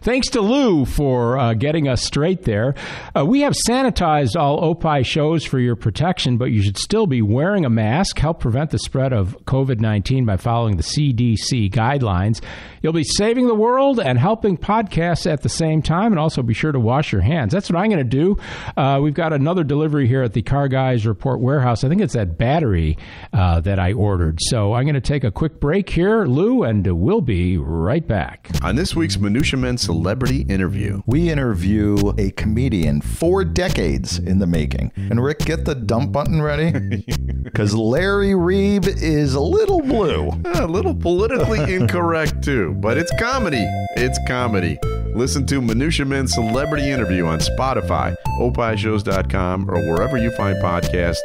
Thanks 0.00 0.28
to 0.30 0.42
Lou 0.42 0.84
for 0.84 1.38
uh, 1.38 1.54
getting 1.54 1.88
us 1.88 2.02
straight 2.02 2.42
there. 2.42 2.74
Uh, 3.16 3.24
we 3.24 3.40
have 3.40 3.54
sanitized 3.66 4.36
all 4.36 4.62
Opie 4.62 5.02
shows 5.02 5.44
for 5.44 5.58
your 5.58 5.76
protection, 5.76 6.36
but 6.36 6.50
you 6.50 6.62
should 6.62 6.76
still 6.76 7.06
be 7.06 7.22
wearing 7.22 7.64
a 7.64 7.70
mask. 7.70 8.18
Help 8.18 8.40
prevent 8.40 8.70
the 8.70 8.78
spread 8.78 9.14
of 9.14 9.36
COVID 9.46 9.80
19 9.80 10.26
by 10.26 10.36
following 10.36 10.76
the 10.76 10.82
CDC 10.82 11.70
guidelines. 11.70 12.42
You'll 12.84 12.92
be 12.92 13.02
saving 13.02 13.46
the 13.46 13.54
world 13.54 13.98
and 13.98 14.18
helping 14.18 14.58
podcasts 14.58 15.26
at 15.26 15.40
the 15.40 15.48
same 15.48 15.80
time, 15.80 16.12
and 16.12 16.18
also 16.18 16.42
be 16.42 16.52
sure 16.52 16.70
to 16.70 16.78
wash 16.78 17.12
your 17.12 17.22
hands. 17.22 17.50
That's 17.50 17.70
what 17.70 17.78
I'm 17.78 17.88
going 17.88 17.96
to 17.96 18.04
do. 18.04 18.36
Uh, 18.76 19.00
we've 19.02 19.14
got 19.14 19.32
another 19.32 19.64
delivery 19.64 20.06
here 20.06 20.22
at 20.22 20.34
the 20.34 20.42
Car 20.42 20.68
Guys 20.68 21.06
Report 21.06 21.40
warehouse. 21.40 21.82
I 21.82 21.88
think 21.88 22.02
it's 22.02 22.12
that 22.12 22.36
battery 22.36 22.98
uh, 23.32 23.60
that 23.60 23.78
I 23.78 23.94
ordered. 23.94 24.38
So 24.42 24.74
I'm 24.74 24.84
going 24.84 24.96
to 24.96 25.00
take 25.00 25.24
a 25.24 25.30
quick 25.30 25.60
break 25.60 25.88
here, 25.88 26.26
Lou, 26.26 26.62
and 26.62 26.86
we'll 27.00 27.22
be 27.22 27.56
right 27.56 28.06
back. 28.06 28.50
On 28.62 28.76
this 28.76 28.94
week's 28.94 29.18
Minutia 29.18 29.58
Men 29.58 29.78
Celebrity 29.78 30.42
Interview, 30.42 31.00
We 31.06 31.30
interview 31.30 32.12
a 32.18 32.32
comedian 32.32 33.00
four 33.00 33.46
decades 33.46 34.18
in 34.18 34.40
the 34.40 34.46
making. 34.46 34.92
And 34.94 35.24
Rick, 35.24 35.38
get 35.38 35.64
the 35.64 35.74
dump 35.74 36.12
button 36.12 36.42
ready 36.42 37.02
because 37.42 37.74
Larry 37.74 38.32
Reeb 38.32 38.86
is 38.86 39.32
a 39.32 39.40
little 39.40 39.80
blue. 39.80 40.28
a 40.44 40.66
little 40.66 40.94
politically 40.94 41.72
incorrect 41.72 42.42
too, 42.44 42.73
but 42.80 42.98
it's 42.98 43.12
comedy. 43.18 43.64
It's 43.96 44.18
comedy. 44.26 44.78
Listen 45.14 45.46
to 45.46 45.60
Minutia 45.60 46.04
Men 46.04 46.26
Celebrity 46.26 46.90
Interview 46.90 47.26
on 47.26 47.38
Spotify, 47.38 48.14
opishows.com, 48.40 49.70
or 49.70 49.78
wherever 49.92 50.18
you 50.18 50.30
find 50.32 50.56
podcasts. 50.62 51.18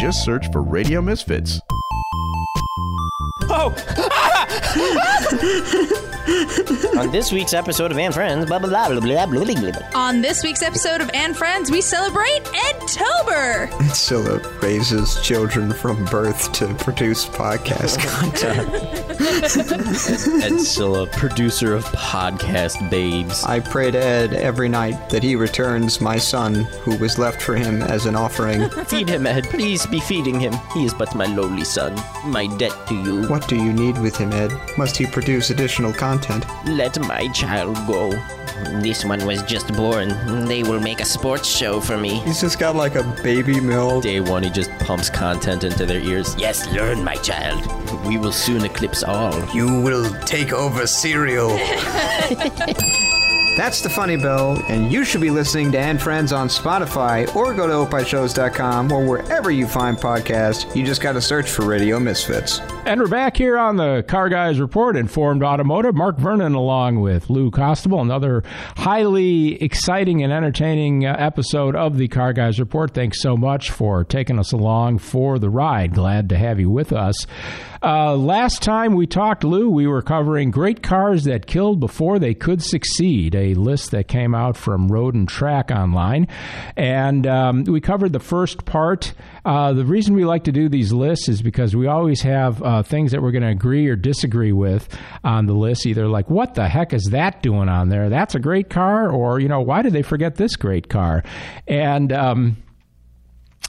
Just 0.00 0.24
search 0.24 0.50
for 0.50 0.62
Radio 0.62 1.02
Misfits. 1.02 1.60
Oh! 3.50 3.74
On 6.98 7.10
this 7.10 7.32
week's 7.32 7.52
episode 7.54 7.90
of 7.90 7.98
And 7.98 8.14
Friends, 8.14 8.46
blah 8.46 8.58
blah 8.58 8.68
blah 8.68 8.88
blah 8.88 9.00
blah 9.00 9.26
blah 9.26 9.44
blah. 9.44 9.70
blah. 9.72 9.88
On 10.00 10.20
this 10.20 10.42
week's 10.44 10.62
episode 10.62 11.00
of 11.00 11.10
And 11.12 11.36
Friends, 11.36 11.70
we 11.70 11.80
celebrate 11.80 12.42
Edtober. 12.44 13.70
Scylla 13.94 14.38
raises 14.62 15.20
children 15.22 15.72
from 15.72 16.04
birth 16.06 16.52
to 16.52 16.72
produce 16.74 17.26
podcast 17.26 17.98
content. 18.20 18.68
Ed 20.44 20.60
Silla, 20.60 21.06
producer 21.08 21.74
of 21.74 21.84
podcast 21.86 22.88
babes. 22.90 23.42
I 23.44 23.60
pray 23.60 23.90
to 23.90 23.98
Ed 23.98 24.34
every 24.34 24.68
night 24.68 25.10
that 25.10 25.22
he 25.22 25.34
returns 25.36 26.00
my 26.00 26.18
son, 26.18 26.54
who 26.84 26.96
was 26.98 27.18
left 27.18 27.42
for 27.42 27.54
him 27.56 27.82
as 27.82 28.06
an 28.06 28.14
offering. 28.14 28.68
Feed 28.86 29.08
him, 29.08 29.26
Ed. 29.26 29.44
Please 29.50 29.86
be 29.86 30.00
feeding 30.00 30.38
him. 30.38 30.54
He 30.72 30.84
is 30.84 30.94
but 30.94 31.14
my 31.14 31.26
lowly 31.26 31.64
son. 31.64 31.94
My 32.26 32.46
debt 32.58 32.74
to 32.88 32.94
you. 32.94 33.26
What 33.28 33.48
do 33.48 33.56
you 33.56 33.72
need 33.72 33.98
with 33.98 34.16
him, 34.16 34.32
Ed? 34.32 34.52
Must 34.78 34.96
he 34.96 35.06
produce 35.06 35.50
additional 35.50 35.92
content? 35.92 36.43
Let 36.66 36.98
my 37.00 37.28
child 37.28 37.76
go. 37.86 38.10
This 38.80 39.04
one 39.04 39.24
was 39.26 39.42
just 39.42 39.72
born. 39.74 40.08
They 40.46 40.62
will 40.62 40.80
make 40.80 41.00
a 41.00 41.04
sports 41.04 41.48
show 41.48 41.80
for 41.80 41.96
me. 41.96 42.20
He's 42.20 42.40
just 42.40 42.58
got 42.58 42.76
like 42.76 42.94
a 42.94 43.02
baby 43.22 43.60
mill. 43.60 44.00
Day 44.00 44.20
one, 44.20 44.42
he 44.42 44.50
just 44.50 44.70
pumps 44.78 45.10
content 45.10 45.64
into 45.64 45.84
their 45.84 46.00
ears. 46.00 46.34
Yes, 46.38 46.66
learn, 46.72 47.02
my 47.04 47.16
child. 47.16 47.64
We 48.06 48.16
will 48.16 48.32
soon 48.32 48.64
eclipse 48.64 49.02
all. 49.02 49.34
You 49.54 49.80
will 49.82 50.08
take 50.20 50.52
over 50.52 50.86
cereal. 50.86 51.48
That's 53.56 53.82
the 53.82 53.88
Funny 53.88 54.16
Bell, 54.16 54.60
and 54.68 54.92
you 54.92 55.04
should 55.04 55.20
be 55.20 55.30
listening 55.30 55.70
to 55.72 55.78
And 55.78 56.02
Friends 56.02 56.32
on 56.32 56.48
Spotify 56.48 57.32
or 57.36 57.54
go 57.54 57.68
to 57.68 57.88
opishows.com 57.88 58.90
or 58.90 59.06
wherever 59.06 59.50
you 59.52 59.68
find 59.68 59.96
podcasts. 59.96 60.74
You 60.74 60.84
just 60.84 61.00
got 61.00 61.12
to 61.12 61.20
search 61.20 61.48
for 61.50 61.64
Radio 61.64 62.00
Misfits. 62.00 62.60
And 62.86 63.00
we're 63.00 63.08
back 63.08 63.38
here 63.38 63.56
on 63.56 63.76
the 63.76 64.04
Car 64.06 64.28
Guys 64.28 64.60
Report, 64.60 64.94
Informed 64.94 65.42
Automotive. 65.42 65.94
Mark 65.94 66.18
Vernon, 66.18 66.54
along 66.54 67.00
with 67.00 67.30
Lou 67.30 67.50
Costabile, 67.50 68.02
another 68.02 68.42
highly 68.76 69.60
exciting 69.62 70.22
and 70.22 70.30
entertaining 70.30 71.06
uh, 71.06 71.16
episode 71.18 71.74
of 71.76 71.96
the 71.96 72.08
Car 72.08 72.34
Guys 72.34 72.60
Report. 72.60 72.92
Thanks 72.92 73.22
so 73.22 73.38
much 73.38 73.70
for 73.70 74.04
taking 74.04 74.38
us 74.38 74.52
along 74.52 74.98
for 74.98 75.38
the 75.38 75.48
ride. 75.48 75.94
Glad 75.94 76.28
to 76.28 76.36
have 76.36 76.60
you 76.60 76.68
with 76.68 76.92
us. 76.92 77.26
Uh, 77.82 78.16
last 78.16 78.62
time 78.62 78.94
we 78.94 79.06
talked, 79.06 79.44
Lou, 79.44 79.68
we 79.68 79.86
were 79.86 80.00
covering 80.00 80.50
great 80.50 80.82
cars 80.82 81.24
that 81.24 81.46
killed 81.46 81.80
before 81.80 82.18
they 82.18 82.32
could 82.32 82.62
succeed, 82.62 83.34
a 83.34 83.52
list 83.54 83.90
that 83.90 84.08
came 84.08 84.34
out 84.34 84.56
from 84.56 84.88
Road 84.90 85.14
and 85.14 85.28
Track 85.28 85.70
online. 85.70 86.26
And 86.76 87.26
um, 87.26 87.64
we 87.64 87.82
covered 87.82 88.14
the 88.14 88.20
first 88.20 88.64
part. 88.64 89.12
Uh, 89.44 89.74
the 89.74 89.84
reason 89.84 90.14
we 90.14 90.24
like 90.24 90.44
to 90.44 90.52
do 90.52 90.70
these 90.70 90.94
lists 90.94 91.28
is 91.28 91.42
because 91.42 91.76
we 91.76 91.86
always 91.86 92.22
have 92.22 92.62
uh, 92.62 92.73
things 92.82 93.12
that 93.12 93.22
we're 93.22 93.32
going 93.32 93.42
to 93.42 93.48
agree 93.48 93.86
or 93.88 93.96
disagree 93.96 94.52
with 94.52 94.88
on 95.22 95.46
the 95.46 95.54
list. 95.54 95.86
Either 95.86 96.08
like, 96.08 96.28
what 96.28 96.54
the 96.54 96.68
heck 96.68 96.92
is 96.92 97.04
that 97.10 97.42
doing 97.42 97.68
on 97.68 97.88
there? 97.88 98.08
That's 98.08 98.34
a 98.34 98.40
great 98.40 98.70
car, 98.70 99.10
or, 99.10 99.40
you 99.40 99.48
know, 99.48 99.60
why 99.60 99.82
did 99.82 99.92
they 99.92 100.02
forget 100.02 100.36
this 100.36 100.56
great 100.56 100.88
car? 100.88 101.22
And 101.66 102.12
um, 102.12 102.56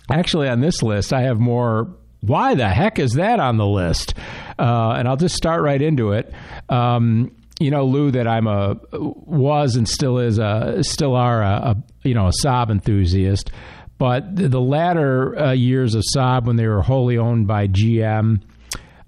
actually, 0.10 0.48
on 0.50 0.62
this 0.62 0.82
list, 0.82 1.14
I 1.14 1.22
have 1.22 1.40
more. 1.40 1.96
Why 2.22 2.56
the 2.56 2.68
heck 2.68 2.98
is 2.98 3.14
that 3.14 3.40
on 3.40 3.58
the 3.58 3.68
list? 3.68 4.16
Uh, 4.58 4.96
and 4.98 5.08
I'll 5.08 5.18
just 5.18 5.36
start 5.36 5.62
right 5.62 5.82
into 5.82 6.14
it. 6.14 6.34
Um, 6.70 7.32
you 7.60 7.72
know, 7.72 7.86
Lou, 7.86 8.12
that 8.12 8.28
I'm 8.28 8.48
a 8.48 8.78
was 8.92 9.76
and 9.76 9.88
still 9.88 10.18
is 10.18 10.40
a 10.40 10.84
still 10.84 11.16
are 11.16 11.42
a, 11.42 11.48
a 11.48 11.84
you 12.04 12.14
know 12.14 12.28
a 12.28 12.32
Saab 12.44 12.70
enthusiast, 12.70 13.52
but 13.98 14.36
the, 14.36 14.50
the 14.50 14.60
latter 14.60 15.38
uh, 15.38 15.52
years 15.54 15.96
of 15.96 16.04
Saab 16.16 16.46
when 16.46 16.58
they 16.58 16.68
were 16.68 16.82
wholly 16.82 17.18
owned 17.18 17.48
by 17.48 17.68
GM, 17.68 18.42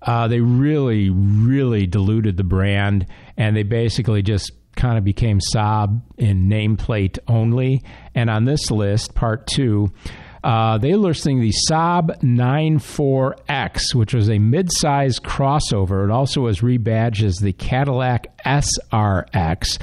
uh, 0.02 0.28
they 0.28 0.40
really 0.40 1.10
really 1.10 1.88
diluted 1.88 2.38
the 2.38 2.44
brand, 2.44 3.06
and 3.36 3.56
they 3.56 3.64
basically 3.64 4.22
just 4.22 4.52
kind 4.76 4.98
of 4.98 5.04
became 5.04 5.40
Saab 5.54 6.02
in 6.17 6.48
nameplate 6.48 7.19
only. 7.28 7.84
And 8.15 8.30
on 8.30 8.46
this 8.46 8.71
list, 8.71 9.15
part 9.15 9.48
two. 9.48 9.92
Uh, 10.44 10.78
they 10.78 10.92
were 10.92 11.00
listing 11.00 11.42
the 11.42 11.52
Saab 11.69 12.21
94X, 12.21 13.94
which 13.94 14.13
was 14.13 14.30
a 14.30 14.40
mid-sized 14.40 15.24
crossover. 15.24 16.06
It 16.06 16.12
also 16.12 16.42
was 16.42 16.60
rebadged 16.60 17.24
as 17.24 17.38
the 17.38 17.52
Cadillac 17.52 18.38
SRX. 18.46 19.78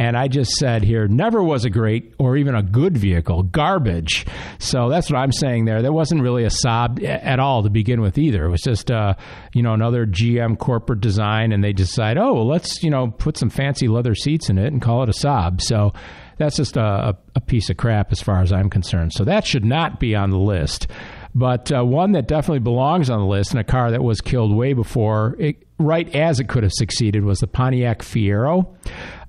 And 0.00 0.16
I 0.16 0.28
just 0.28 0.52
said 0.52 0.82
here, 0.82 1.06
never 1.08 1.42
was 1.42 1.66
a 1.66 1.70
great 1.70 2.14
or 2.18 2.34
even 2.38 2.54
a 2.54 2.62
good 2.62 2.96
vehicle, 2.96 3.42
garbage. 3.42 4.24
So 4.58 4.88
that's 4.88 5.10
what 5.10 5.18
I'm 5.18 5.30
saying 5.30 5.66
there. 5.66 5.82
There 5.82 5.92
wasn't 5.92 6.22
really 6.22 6.44
a 6.44 6.48
Saab 6.48 7.04
at 7.04 7.38
all 7.38 7.62
to 7.64 7.68
begin 7.68 8.00
with 8.00 8.16
either. 8.16 8.46
It 8.46 8.50
was 8.50 8.62
just, 8.62 8.90
uh, 8.90 9.12
you 9.52 9.62
know, 9.62 9.74
another 9.74 10.06
GM 10.06 10.58
corporate 10.58 11.02
design, 11.02 11.52
and 11.52 11.62
they 11.62 11.74
decide, 11.74 12.16
oh, 12.16 12.32
well, 12.32 12.46
let's, 12.46 12.82
you 12.82 12.88
know, 12.88 13.08
put 13.08 13.36
some 13.36 13.50
fancy 13.50 13.88
leather 13.88 14.14
seats 14.14 14.48
in 14.48 14.56
it 14.56 14.72
and 14.72 14.80
call 14.80 15.02
it 15.02 15.10
a 15.10 15.12
Saab. 15.12 15.60
So 15.60 15.92
that's 16.38 16.56
just 16.56 16.78
a, 16.78 17.14
a 17.34 17.40
piece 17.42 17.68
of 17.68 17.76
crap 17.76 18.10
as 18.10 18.22
far 18.22 18.40
as 18.40 18.54
I'm 18.54 18.70
concerned. 18.70 19.12
So 19.12 19.24
that 19.24 19.46
should 19.46 19.66
not 19.66 20.00
be 20.00 20.16
on 20.16 20.30
the 20.30 20.38
list. 20.38 20.86
But 21.34 21.70
uh, 21.70 21.84
one 21.84 22.12
that 22.12 22.26
definitely 22.26 22.60
belongs 22.60 23.10
on 23.10 23.20
the 23.20 23.26
list, 23.26 23.50
and 23.50 23.60
a 23.60 23.64
car 23.64 23.90
that 23.90 24.02
was 24.02 24.22
killed 24.22 24.56
way 24.56 24.72
before, 24.72 25.36
it, 25.38 25.62
right 25.78 26.12
as 26.14 26.40
it 26.40 26.48
could 26.48 26.62
have 26.62 26.72
succeeded, 26.72 27.22
was 27.22 27.40
the 27.40 27.46
Pontiac 27.46 28.00
Fiero. 28.00 28.74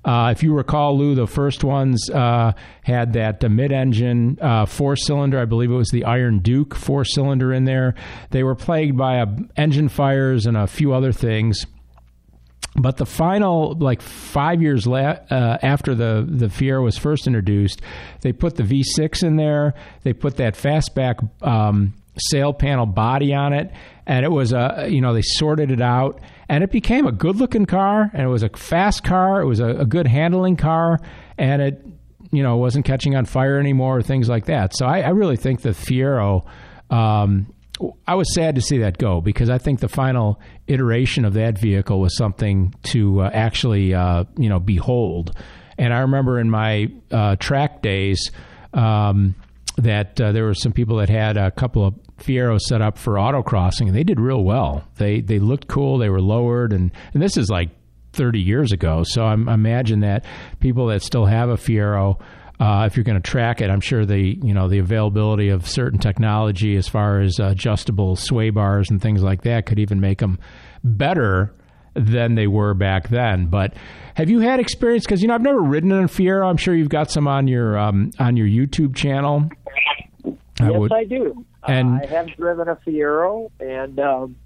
Uh, 0.04 0.32
if 0.36 0.42
you 0.42 0.52
recall, 0.52 0.98
Lou, 0.98 1.14
the 1.14 1.26
first 1.26 1.62
ones 1.62 2.10
uh, 2.10 2.52
had 2.82 3.12
that 3.12 3.44
uh, 3.44 3.48
mid-engine 3.48 4.36
uh, 4.40 4.66
four-cylinder. 4.66 5.38
I 5.38 5.44
believe 5.44 5.70
it 5.70 5.76
was 5.76 5.90
the 5.90 6.04
Iron 6.04 6.40
Duke 6.40 6.74
four-cylinder 6.74 7.52
in 7.52 7.64
there. 7.64 7.94
They 8.30 8.42
were 8.42 8.56
plagued 8.56 8.96
by 8.96 9.20
uh, 9.20 9.26
engine 9.56 9.88
fires 9.88 10.46
and 10.46 10.56
a 10.56 10.66
few 10.66 10.92
other 10.92 11.12
things. 11.12 11.66
But 12.74 12.96
the 12.96 13.06
final, 13.06 13.76
like 13.78 14.00
five 14.00 14.62
years 14.62 14.86
la- 14.86 15.18
uh, 15.30 15.58
after 15.62 15.94
the 15.94 16.26
the 16.26 16.46
Fiero 16.46 16.82
was 16.82 16.96
first 16.96 17.26
introduced, 17.26 17.82
they 18.22 18.32
put 18.32 18.56
the 18.56 18.62
V6 18.62 19.22
in 19.22 19.36
there. 19.36 19.74
They 20.04 20.14
put 20.14 20.36
that 20.38 20.54
fastback 20.54 21.28
um, 21.46 21.92
sail 22.30 22.54
panel 22.54 22.86
body 22.86 23.34
on 23.34 23.52
it, 23.52 23.70
and 24.06 24.24
it 24.24 24.30
was 24.30 24.54
a 24.54 24.86
you 24.88 25.02
know 25.02 25.12
they 25.12 25.22
sorted 25.22 25.70
it 25.70 25.82
out, 25.82 26.20
and 26.48 26.62
it 26.64 26.70
became 26.70 27.06
a 27.06 27.12
good 27.12 27.36
looking 27.36 27.66
car, 27.66 28.10
and 28.12 28.22
it 28.22 28.28
was 28.28 28.42
a 28.42 28.48
fast 28.50 29.04
car. 29.04 29.40
It 29.40 29.46
was 29.46 29.60
a, 29.60 29.68
a 29.68 29.86
good 29.86 30.06
handling 30.06 30.56
car, 30.56 31.00
and 31.38 31.62
it 31.62 31.86
you 32.30 32.42
know 32.42 32.56
wasn't 32.56 32.84
catching 32.84 33.14
on 33.14 33.24
fire 33.24 33.58
anymore 33.58 33.98
or 33.98 34.02
things 34.02 34.28
like 34.28 34.46
that. 34.46 34.74
So 34.76 34.86
I, 34.86 35.00
I 35.00 35.10
really 35.10 35.36
think 35.36 35.62
the 35.62 35.70
Fiero. 35.70 36.44
Um, 36.90 37.54
I 38.06 38.14
was 38.14 38.32
sad 38.34 38.54
to 38.56 38.60
see 38.60 38.78
that 38.78 38.98
go 38.98 39.20
because 39.20 39.50
I 39.50 39.58
think 39.58 39.80
the 39.80 39.88
final 39.88 40.40
iteration 40.68 41.24
of 41.24 41.34
that 41.34 41.58
vehicle 41.58 42.00
was 42.00 42.16
something 42.16 42.74
to 42.84 43.22
uh, 43.22 43.30
actually 43.32 43.94
uh, 43.94 44.24
you 44.36 44.48
know 44.48 44.60
behold. 44.60 45.36
And 45.78 45.92
I 45.92 46.00
remember 46.00 46.38
in 46.38 46.50
my 46.50 46.88
uh, 47.10 47.36
track 47.36 47.82
days 47.82 48.30
um, 48.74 49.34
that 49.76 50.20
uh, 50.20 50.32
there 50.32 50.44
were 50.44 50.54
some 50.54 50.72
people 50.72 50.98
that 50.98 51.08
had 51.08 51.36
a 51.36 51.50
couple 51.50 51.86
of 51.86 51.94
Fieros 52.22 52.60
set 52.60 52.82
up 52.82 52.98
for 52.98 53.14
autocrossing, 53.14 53.88
and 53.88 53.94
they 53.94 54.04
did 54.04 54.20
real 54.20 54.44
well. 54.44 54.84
They 54.96 55.20
they 55.20 55.38
looked 55.38 55.68
cool. 55.68 55.98
They 55.98 56.08
were 56.08 56.20
lowered, 56.20 56.72
and 56.72 56.90
and 57.12 57.22
this 57.22 57.36
is 57.36 57.48
like 57.50 57.70
30 58.12 58.40
years 58.40 58.72
ago. 58.72 59.02
So 59.04 59.24
I 59.24 59.34
imagine 59.34 60.00
that 60.00 60.24
people 60.60 60.86
that 60.88 61.02
still 61.02 61.26
have 61.26 61.48
a 61.48 61.56
Fiero 61.56 62.20
uh, 62.62 62.86
if 62.86 62.96
you're 62.96 63.02
going 63.02 63.20
to 63.20 63.30
track 63.30 63.60
it, 63.60 63.70
I'm 63.70 63.80
sure 63.80 64.06
the 64.06 64.38
you 64.40 64.54
know 64.54 64.68
the 64.68 64.78
availability 64.78 65.48
of 65.48 65.68
certain 65.68 65.98
technology 65.98 66.76
as 66.76 66.86
far 66.86 67.20
as 67.20 67.40
adjustable 67.40 68.14
sway 68.14 68.50
bars 68.50 68.88
and 68.88 69.02
things 69.02 69.20
like 69.20 69.42
that 69.42 69.66
could 69.66 69.80
even 69.80 70.00
make 70.00 70.18
them 70.18 70.38
better 70.84 71.52
than 71.94 72.36
they 72.36 72.46
were 72.46 72.72
back 72.72 73.08
then. 73.08 73.46
But 73.46 73.74
have 74.14 74.30
you 74.30 74.38
had 74.38 74.60
experience? 74.60 75.04
Because 75.04 75.22
you 75.22 75.28
know 75.28 75.34
I've 75.34 75.42
never 75.42 75.60
ridden 75.60 75.90
in 75.90 76.04
a 76.04 76.08
Fiero. 76.08 76.48
I'm 76.48 76.56
sure 76.56 76.72
you've 76.72 76.88
got 76.88 77.10
some 77.10 77.26
on 77.26 77.48
your 77.48 77.76
um, 77.76 78.12
on 78.20 78.36
your 78.36 78.46
YouTube 78.46 78.94
channel. 78.94 79.48
Yes, 80.24 80.36
would, 80.60 80.92
I 80.92 81.02
do. 81.02 81.44
And 81.66 82.00
I 82.02 82.06
have 82.06 82.26
driven 82.36 82.68
a 82.68 82.76
Fiero, 82.76 83.50
and 83.60 83.98
um, 84.00 84.36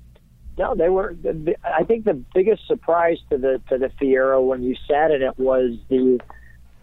no, 0.59 0.75
they 0.75 0.89
were. 0.89 1.17
I 1.64 1.85
think 1.85 2.05
the 2.05 2.23
biggest 2.35 2.67
surprise 2.67 3.19
to 3.31 3.39
the 3.39 3.61
to 3.69 3.79
the 3.79 3.89
Fiero 4.01 4.47
when 4.47 4.62
you 4.62 4.77
sat 4.87 5.11
in 5.11 5.23
it 5.23 5.39
was 5.39 5.77
the 5.89 6.21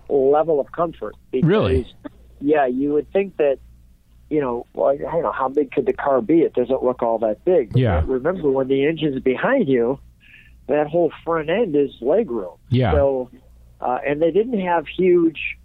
level 0.09 0.59
of 0.59 0.71
comfort. 0.71 1.15
Because, 1.31 1.47
really? 1.47 1.87
Yeah, 2.41 2.65
you 2.65 2.93
would 2.93 3.11
think 3.13 3.37
that, 3.37 3.59
you 4.29 4.41
know, 4.41 4.65
well, 4.73 4.93
you 4.93 5.03
know, 5.03 5.31
how 5.31 5.49
big 5.49 5.71
could 5.71 5.85
the 5.85 5.93
car 5.93 6.21
be? 6.21 6.41
It 6.41 6.53
doesn't 6.53 6.83
look 6.83 7.01
all 7.01 7.19
that 7.19 7.45
big. 7.45 7.77
Yeah. 7.77 8.03
Remember, 8.05 8.51
when 8.51 8.67
the 8.67 8.85
engine's 8.85 9.21
behind 9.21 9.69
you, 9.69 9.99
that 10.67 10.87
whole 10.87 11.11
front 11.23 11.49
end 11.49 11.75
is 11.75 11.91
legroom. 12.01 12.57
Yeah. 12.69 12.91
So, 12.91 13.29
uh, 13.79 13.99
and 14.05 14.21
they 14.21 14.31
didn't 14.31 14.59
have 14.59 14.87
huge, 14.87 15.57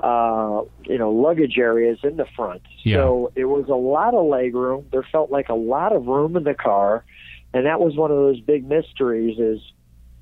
uh, 0.00 0.62
you 0.84 0.98
know, 0.98 1.10
luggage 1.10 1.56
areas 1.58 1.98
in 2.02 2.16
the 2.16 2.26
front. 2.36 2.62
Yeah. 2.82 2.96
So 2.96 3.32
it 3.34 3.44
was 3.44 3.68
a 3.68 3.74
lot 3.74 4.14
of 4.14 4.24
legroom. 4.26 4.90
There 4.90 5.06
felt 5.10 5.30
like 5.30 5.48
a 5.48 5.54
lot 5.54 5.94
of 5.94 6.06
room 6.06 6.36
in 6.36 6.44
the 6.44 6.54
car, 6.54 7.04
and 7.52 7.66
that 7.66 7.80
was 7.80 7.96
one 7.96 8.10
of 8.10 8.16
those 8.16 8.40
big 8.40 8.68
mysteries. 8.68 9.38
Is 9.38 9.60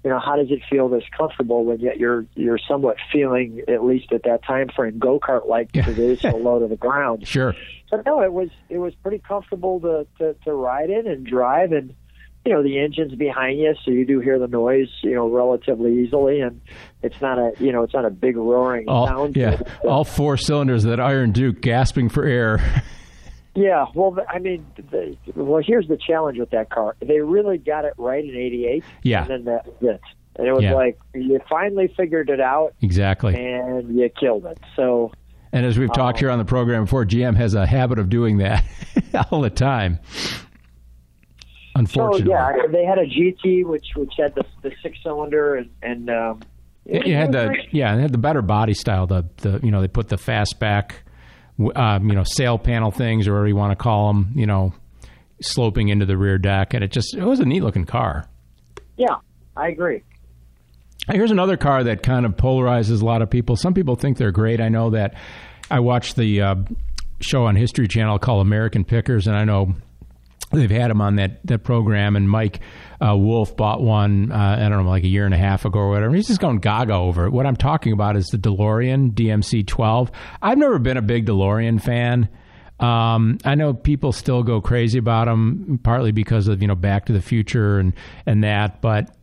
you 0.05 0.11
know, 0.11 0.19
how 0.19 0.37
does 0.37 0.51
it 0.51 0.61
feel 0.69 0.89
this 0.89 1.05
comfortable 1.17 1.65
when 1.65 1.81
yet 1.81 1.99
you're 1.99 2.27
you're 2.35 2.59
somewhat 2.59 2.97
feeling 3.13 3.63
at 3.69 3.85
least 3.85 4.13
at 4.13 4.25
that 4.25 4.45
time 4.45 4.69
frame 4.69 4.99
go 4.99 5.21
kart 5.21 5.47
like 5.47 5.71
because 5.73 5.99
it 5.99 6.11
is 6.11 6.21
so 6.23 6.37
low 6.37 6.59
to 6.59 6.67
the 6.67 6.77
ground. 6.77 7.27
Sure. 7.27 7.55
But 7.91 8.05
no, 8.05 8.21
it 8.23 8.33
was 8.33 8.51
it 8.69 8.79
was 8.79 8.95
pretty 8.97 9.19
comfortable 9.19 9.81
to, 9.81 10.07
to 10.19 10.35
to 10.45 10.53
ride 10.53 10.91
in 10.91 11.07
and 11.07 11.25
drive 11.25 11.73
and 11.73 11.95
you 12.45 12.53
know 12.53 12.63
the 12.63 12.79
engine's 12.79 13.15
behind 13.15 13.59
you 13.59 13.75
so 13.85 13.91
you 13.91 14.05
do 14.05 14.21
hear 14.21 14.39
the 14.39 14.49
noise 14.49 14.89
you 15.03 15.15
know 15.15 15.29
relatively 15.29 16.03
easily 16.03 16.41
and 16.41 16.61
it's 17.03 17.21
not 17.21 17.39
a 17.39 17.53
you 17.61 17.73
know 17.73 17.83
it's 17.83 17.95
not 17.95 18.05
a 18.05 18.11
big 18.11 18.37
roaring 18.37 18.89
all, 18.89 19.07
sound 19.07 19.37
yeah 19.37 19.61
uh, 19.85 19.89
all 19.89 20.05
four 20.05 20.37
cylinders 20.37 20.83
that 20.83 20.99
iron 20.99 21.31
duke 21.33 21.61
gasping 21.61 22.09
for 22.09 22.25
air 22.25 22.83
Yeah, 23.55 23.85
well, 23.95 24.17
I 24.31 24.39
mean, 24.39 24.65
the, 24.77 25.15
well, 25.35 25.63
here's 25.63 25.87
the 25.87 25.99
challenge 25.99 26.39
with 26.39 26.51
that 26.51 26.71
car. 26.71 26.97
They 27.01 27.21
really 27.21 27.59
got 27.59 27.85
it 27.85 27.93
right 27.99 28.25
in 28.25 28.35
'88. 28.35 28.83
Yeah. 29.03 29.23
And 29.23 29.31
then 29.31 29.45
that 29.45 29.67
it. 29.83 30.01
And 30.37 30.47
it 30.47 30.53
was 30.55 30.63
Yeah. 30.63 30.73
like 30.73 30.99
you 31.15 31.39
finally 31.51 31.93
figured 31.95 32.31
it 32.31 32.41
out, 32.41 32.73
exactly. 32.81 33.35
and 33.35 33.95
you 33.95 34.09
killed 34.09 34.47
it. 34.47 34.59
So, 34.75 35.13
And 35.53 35.67
as 35.67 35.79
we've 35.79 35.93
talked 35.93 36.17
uh, 36.17 36.21
here 36.21 36.31
on 36.31 36.39
the 36.39 36.47
program 36.47 36.85
before, 36.85 37.05
GM 37.05 37.37
has 37.37 37.53
a 37.53 37.67
habit 37.67 37.99
of 37.99 38.09
doing 38.09 38.39
that 38.39 38.65
all 39.31 39.43
the 39.43 39.51
time. 39.51 39.99
So 41.89 42.17
yeah, 42.19 42.53
they 42.71 42.85
had 42.85 42.99
a 42.99 43.07
GT 43.07 43.65
which 43.65 43.87
which 43.97 44.13
had 44.19 44.35
the 44.35 44.45
the 44.63 44.73
six 44.83 44.99
cylinder 45.03 45.57
and 45.57 45.71
and 45.83 46.11
um, 46.11 46.41
It, 46.85 47.07
it 47.07 47.15
had 47.15 47.33
the 47.33 47.55
yeah, 47.71 47.95
it 47.97 48.01
had 48.01 48.13
the 48.13 48.19
better 48.19 48.43
body 48.43 48.75
style. 48.75 49.07
The 49.07 49.25
the 49.39 49.61
you 49.63 49.71
know 49.71 49.81
they 49.81 49.89
put 49.89 50.09
the 50.09 50.17
fastback, 50.17 50.93
um, 51.75 52.09
you 52.09 52.15
know 52.15 52.25
sail 52.25 52.59
panel 52.59 52.91
things 52.91 53.27
or 53.27 53.33
whatever 53.33 53.49
you 53.49 53.57
want 53.57 53.71
to 53.73 53.83
call 53.83 54.09
them. 54.13 54.33
You 54.35 54.47
know, 54.47 54.75
sloping 55.41 55.89
into 55.89 56.07
the 56.07 56.17
rear 56.17 56.39
deck, 56.39 56.75
and 56.75 56.85
it 56.85 56.93
just 56.93 57.15
it 57.15 57.25
was 57.25 57.41
a 57.41 57.45
neat 57.45 57.63
looking 57.63 57.87
car. 57.87 58.27
yeah, 58.97 59.17
I 59.57 59.69
agree. 59.69 60.03
Here's 61.11 61.33
another 61.33 61.57
car 61.57 61.83
that 61.85 62.03
kind 62.05 62.25
of 62.25 62.37
polarizes 62.37 63.03
a 63.03 63.05
lot 63.05 63.23
of 63.23 63.31
people. 63.31 63.57
Some 63.57 63.75
people 63.75 63.97
think 63.97 64.19
they're 64.19 64.31
great. 64.31 64.61
I 64.61 64.69
know 64.69 64.91
that 64.91 65.15
I 65.69 65.81
watched 65.81 66.15
the 66.15 66.41
uh, 66.41 66.55
show 67.21 67.47
on 67.47 67.57
History 67.57 67.89
Channel 67.89 68.21
called 68.21 68.47
American 68.47 68.85
Pickers, 68.85 69.27
and 69.27 69.37
I 69.37 69.45
know 69.45 69.75
they've 70.53 70.71
had 70.71 70.91
him 70.91 71.01
on 71.01 71.17
that, 71.17 71.45
that 71.47 71.61
program. 71.61 72.17
And 72.17 72.29
Mike 72.29 72.61
uh, 73.01 73.17
Wolfe 73.17 73.57
bought 73.57 73.83
one, 73.83 74.31
uh, 74.33 74.57
I 74.59 74.69
don't 74.69 74.85
know, 74.85 74.91
like 74.91 75.05
a 75.05 75.09
year 75.09 75.25
and 75.25 75.35
a 75.35 75.39
half 75.39 75.65
ago 75.65 75.79
or 75.79 75.91
whatever. 75.91 76.15
He's 76.15 76.29
just 76.29 76.41
going 76.41 76.59
gaga 76.59 76.95
over 76.95 77.27
it. 77.27 77.33
What 77.33 77.47
I'm 77.47 77.57
talking 77.57 77.93
about 77.93 78.17
is 78.17 78.27
the 78.27 78.39
DeLorean 78.39 79.13
DMC 79.13 79.67
12. 79.67 80.11
I've 80.41 80.59
never 80.59 80.79
been 80.79 80.97
a 80.97 81.03
big 81.03 81.27
DeLorean 81.27 81.81
fan. 81.83 82.29
Um, 82.81 83.39
I 83.45 83.55
know 83.55 83.75
people 83.75 84.13
still 84.13 84.43
go 84.43 84.61
crazy 84.61 84.99
about 84.99 85.27
them, 85.27 85.79
partly 85.83 86.11
because 86.11 86.49
of 86.49 86.63
you 86.63 86.69
know 86.69 86.75
Back 86.75 87.07
to 87.07 87.13
the 87.13 87.23
Future 87.23 87.79
and 87.79 87.93
and 88.27 88.43
that, 88.43 88.81
but 88.81 89.15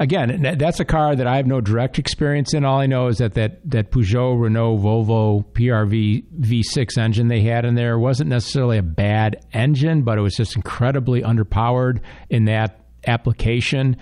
again, 0.00 0.56
that's 0.58 0.80
a 0.80 0.84
car 0.84 1.14
that 1.16 1.26
I 1.26 1.36
have 1.36 1.46
no 1.46 1.60
direct 1.60 1.98
experience 1.98 2.54
in. 2.54 2.64
All 2.64 2.80
I 2.80 2.86
know 2.86 3.08
is 3.08 3.18
that 3.18 3.34
that, 3.34 3.68
that 3.70 3.90
Peugeot, 3.90 4.40
Renault, 4.40 4.78
Volvo 4.78 5.44
PRV 5.44 6.24
V6 6.40 6.98
engine 6.98 7.28
they 7.28 7.42
had 7.42 7.64
in 7.64 7.74
there 7.74 7.98
wasn't 7.98 8.30
necessarily 8.30 8.78
a 8.78 8.82
bad 8.82 9.44
engine, 9.52 10.02
but 10.02 10.18
it 10.18 10.22
was 10.22 10.34
just 10.34 10.56
incredibly 10.56 11.22
underpowered 11.22 12.00
in 12.28 12.46
that 12.46 12.80
application. 13.06 13.96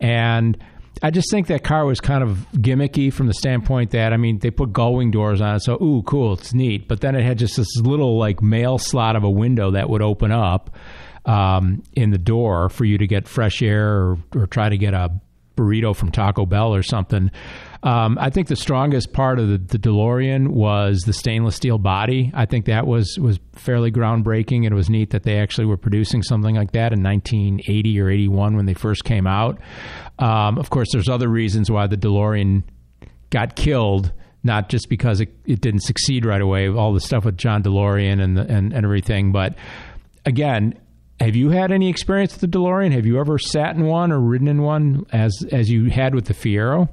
And 0.00 0.58
I 1.02 1.10
just 1.10 1.30
think 1.30 1.48
that 1.48 1.64
car 1.64 1.84
was 1.84 2.00
kind 2.00 2.22
of 2.22 2.46
gimmicky 2.54 3.12
from 3.12 3.26
the 3.26 3.34
standpoint 3.34 3.90
that 3.90 4.12
I 4.12 4.16
mean 4.16 4.38
they 4.38 4.50
put 4.50 4.72
gullwing 4.72 5.12
doors 5.12 5.40
on 5.40 5.56
it, 5.56 5.60
so 5.60 5.74
ooh, 5.82 6.02
cool, 6.02 6.34
it's 6.34 6.54
neat. 6.54 6.88
But 6.88 7.00
then 7.00 7.14
it 7.14 7.24
had 7.24 7.38
just 7.38 7.56
this 7.56 7.76
little 7.78 8.18
like 8.18 8.42
mail 8.42 8.78
slot 8.78 9.16
of 9.16 9.24
a 9.24 9.30
window 9.30 9.72
that 9.72 9.90
would 9.90 10.02
open 10.02 10.30
up 10.30 10.76
um, 11.26 11.82
in 11.94 12.10
the 12.10 12.18
door 12.18 12.68
for 12.68 12.84
you 12.84 12.98
to 12.98 13.06
get 13.06 13.26
fresh 13.26 13.62
air 13.62 13.88
or, 13.88 14.18
or 14.34 14.46
try 14.46 14.68
to 14.68 14.76
get 14.76 14.94
a 14.94 15.10
burrito 15.56 15.94
from 15.94 16.10
Taco 16.10 16.46
Bell 16.46 16.74
or 16.74 16.82
something. 16.82 17.30
Um, 17.82 18.16
I 18.18 18.30
think 18.30 18.48
the 18.48 18.56
strongest 18.56 19.12
part 19.12 19.38
of 19.38 19.48
the, 19.48 19.58
the 19.58 19.78
DeLorean 19.78 20.48
was 20.48 21.00
the 21.00 21.12
stainless 21.12 21.54
steel 21.56 21.76
body. 21.76 22.30
I 22.34 22.46
think 22.46 22.64
that 22.64 22.86
was 22.86 23.18
was 23.18 23.38
fairly 23.52 23.92
groundbreaking, 23.92 24.64
it 24.64 24.72
was 24.72 24.88
neat 24.88 25.10
that 25.10 25.24
they 25.24 25.38
actually 25.38 25.66
were 25.66 25.76
producing 25.76 26.22
something 26.22 26.54
like 26.54 26.72
that 26.72 26.92
in 26.92 27.02
1980 27.02 28.00
or 28.00 28.08
81 28.08 28.56
when 28.56 28.66
they 28.66 28.74
first 28.74 29.04
came 29.04 29.26
out. 29.26 29.60
Um, 30.18 30.58
of 30.58 30.70
course, 30.70 30.88
there's 30.92 31.08
other 31.08 31.28
reasons 31.28 31.70
why 31.70 31.86
the 31.86 31.96
DeLorean 31.96 32.62
got 33.30 33.54
killed 33.54 34.12
not 34.46 34.68
just 34.68 34.90
because 34.90 35.20
it, 35.20 35.34
it 35.46 35.60
didn't 35.62 35.80
succeed 35.80 36.26
right 36.26 36.42
away. 36.42 36.68
All 36.68 36.92
the 36.92 37.00
stuff 37.00 37.24
with 37.24 37.38
John 37.38 37.62
DeLorean 37.62 38.22
and 38.22 38.36
the, 38.36 38.42
and, 38.42 38.72
and 38.72 38.84
everything, 38.84 39.32
but 39.32 39.54
again, 40.26 40.78
have 41.20 41.36
you 41.36 41.50
had 41.50 41.70
any 41.70 41.88
experience 41.88 42.32
with 42.32 42.50
the 42.50 42.58
DeLorean? 42.58 42.92
Have 42.92 43.06
you 43.06 43.18
ever 43.18 43.38
sat 43.38 43.76
in 43.76 43.84
one 43.84 44.12
or 44.12 44.20
ridden 44.20 44.48
in 44.48 44.62
one 44.62 45.06
as 45.12 45.32
as 45.52 45.70
you 45.70 45.90
had 45.90 46.14
with 46.14 46.26
the 46.26 46.34
Fiero? 46.34 46.88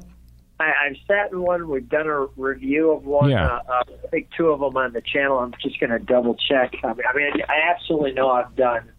I, 0.59 0.71
I've 0.85 0.97
sat 1.07 1.31
in 1.31 1.41
one. 1.41 1.67
We've 1.69 1.87
done 1.89 2.07
a 2.07 2.25
review 2.37 2.91
of 2.91 3.03
one. 3.03 3.31
Yeah. 3.31 3.47
Uh, 3.47 3.59
uh, 3.67 3.83
I 4.05 4.07
think 4.09 4.29
two 4.37 4.47
of 4.49 4.59
them 4.59 4.77
on 4.77 4.93
the 4.93 5.01
channel. 5.01 5.39
I'm 5.39 5.53
just 5.61 5.79
going 5.79 5.89
to 5.89 5.99
double 5.99 6.35
check. 6.35 6.73
I 6.83 6.87
mean, 6.87 7.03
I 7.09 7.17
mean, 7.17 7.31
I 7.49 7.71
absolutely 7.73 8.13
know 8.13 8.29
I've 8.29 8.55
done. 8.55 8.91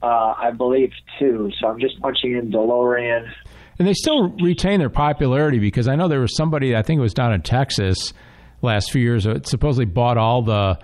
Uh, 0.00 0.34
I 0.38 0.52
believe 0.52 0.92
two. 1.18 1.50
So 1.60 1.66
I'm 1.66 1.80
just 1.80 2.00
punching 2.00 2.36
in 2.36 2.52
DeLorean. 2.52 3.28
And 3.80 3.88
they 3.88 3.94
still 3.94 4.28
retain 4.28 4.78
their 4.78 4.90
popularity 4.90 5.58
because 5.58 5.88
I 5.88 5.96
know 5.96 6.06
there 6.06 6.20
was 6.20 6.36
somebody 6.36 6.76
I 6.76 6.82
think 6.82 6.98
it 6.98 7.02
was 7.02 7.14
down 7.14 7.32
in 7.32 7.42
Texas 7.42 8.12
last 8.62 8.92
few 8.92 9.02
years 9.02 9.24
that 9.24 9.46
supposedly 9.46 9.84
bought 9.84 10.16
all 10.16 10.42
the 10.42 10.78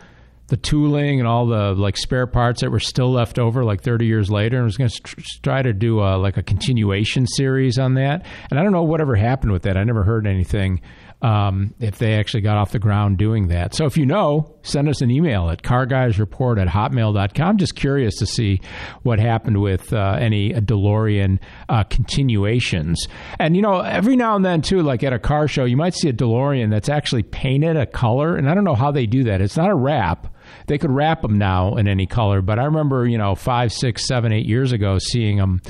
the 0.48 0.56
tooling 0.56 1.20
and 1.20 1.26
all 1.26 1.46
the 1.46 1.72
like 1.72 1.96
spare 1.96 2.26
parts 2.26 2.60
that 2.60 2.70
were 2.70 2.80
still 2.80 3.10
left 3.10 3.38
over 3.38 3.64
like 3.64 3.82
30 3.82 4.06
years 4.06 4.30
later 4.30 4.56
and 4.56 4.66
was 4.66 4.76
going 4.76 4.90
to 4.90 5.02
tr- 5.02 5.20
try 5.42 5.62
to 5.62 5.72
do 5.72 6.00
a, 6.00 6.16
like 6.18 6.36
a 6.36 6.42
continuation 6.42 7.26
series 7.26 7.78
on 7.78 7.94
that. 7.94 8.26
And 8.50 8.58
i 8.58 8.62
don't 8.62 8.72
know 8.72 8.82
whatever 8.82 9.16
happened 9.16 9.52
with 9.52 9.62
that. 9.62 9.76
I 9.76 9.84
never 9.84 10.04
heard 10.04 10.26
anything 10.26 10.82
um, 11.22 11.74
if 11.80 11.98
they 11.98 12.14
actually 12.14 12.42
got 12.42 12.58
off 12.58 12.72
the 12.72 12.78
ground 12.78 13.16
doing 13.16 13.48
that. 13.48 13.74
So 13.74 13.86
if 13.86 13.96
you 13.96 14.04
know 14.04 14.54
send 14.62 14.88
us 14.88 15.00
an 15.00 15.10
email 15.10 15.48
at 15.48 15.62
carguysreport 15.62 16.60
at 16.60 16.68
hotmail.com 16.68 17.56
just 17.56 17.74
curious 17.74 18.16
to 18.16 18.26
see 18.26 18.60
what 19.02 19.18
happened 19.18 19.62
with 19.62 19.92
uh, 19.94 20.18
any 20.20 20.52
delorean 20.52 21.38
uh, 21.70 21.84
continuations. 21.84 23.08
And 23.38 23.56
you 23.56 23.62
know 23.62 23.80
every 23.80 24.16
now 24.16 24.36
and 24.36 24.44
then 24.44 24.60
too 24.60 24.82
like 24.82 25.02
at 25.02 25.14
a 25.14 25.18
car 25.18 25.48
show 25.48 25.64
you 25.64 25.78
might 25.78 25.94
see 25.94 26.10
a 26.10 26.12
delorean 26.12 26.70
that's 26.70 26.90
actually 26.90 27.22
painted 27.22 27.76
a 27.76 27.86
color 27.86 28.36
and 28.36 28.48
i 28.48 28.54
don't 28.54 28.64
know 28.64 28.74
how 28.74 28.90
they 28.90 29.06
do 29.06 29.24
that. 29.24 29.40
It's 29.40 29.56
not 29.56 29.70
a 29.70 29.74
wrap 29.74 30.33
they 30.66 30.78
could 30.78 30.90
wrap 30.90 31.22
them 31.22 31.38
now 31.38 31.76
in 31.76 31.88
any 31.88 32.06
color, 32.06 32.42
but 32.42 32.58
I 32.58 32.64
remember, 32.64 33.06
you 33.06 33.18
know, 33.18 33.34
five, 33.34 33.72
six, 33.72 34.06
seven, 34.06 34.32
eight 34.32 34.46
years 34.46 34.72
ago 34.72 34.98
seeing 34.98 35.36
them. 35.36 35.60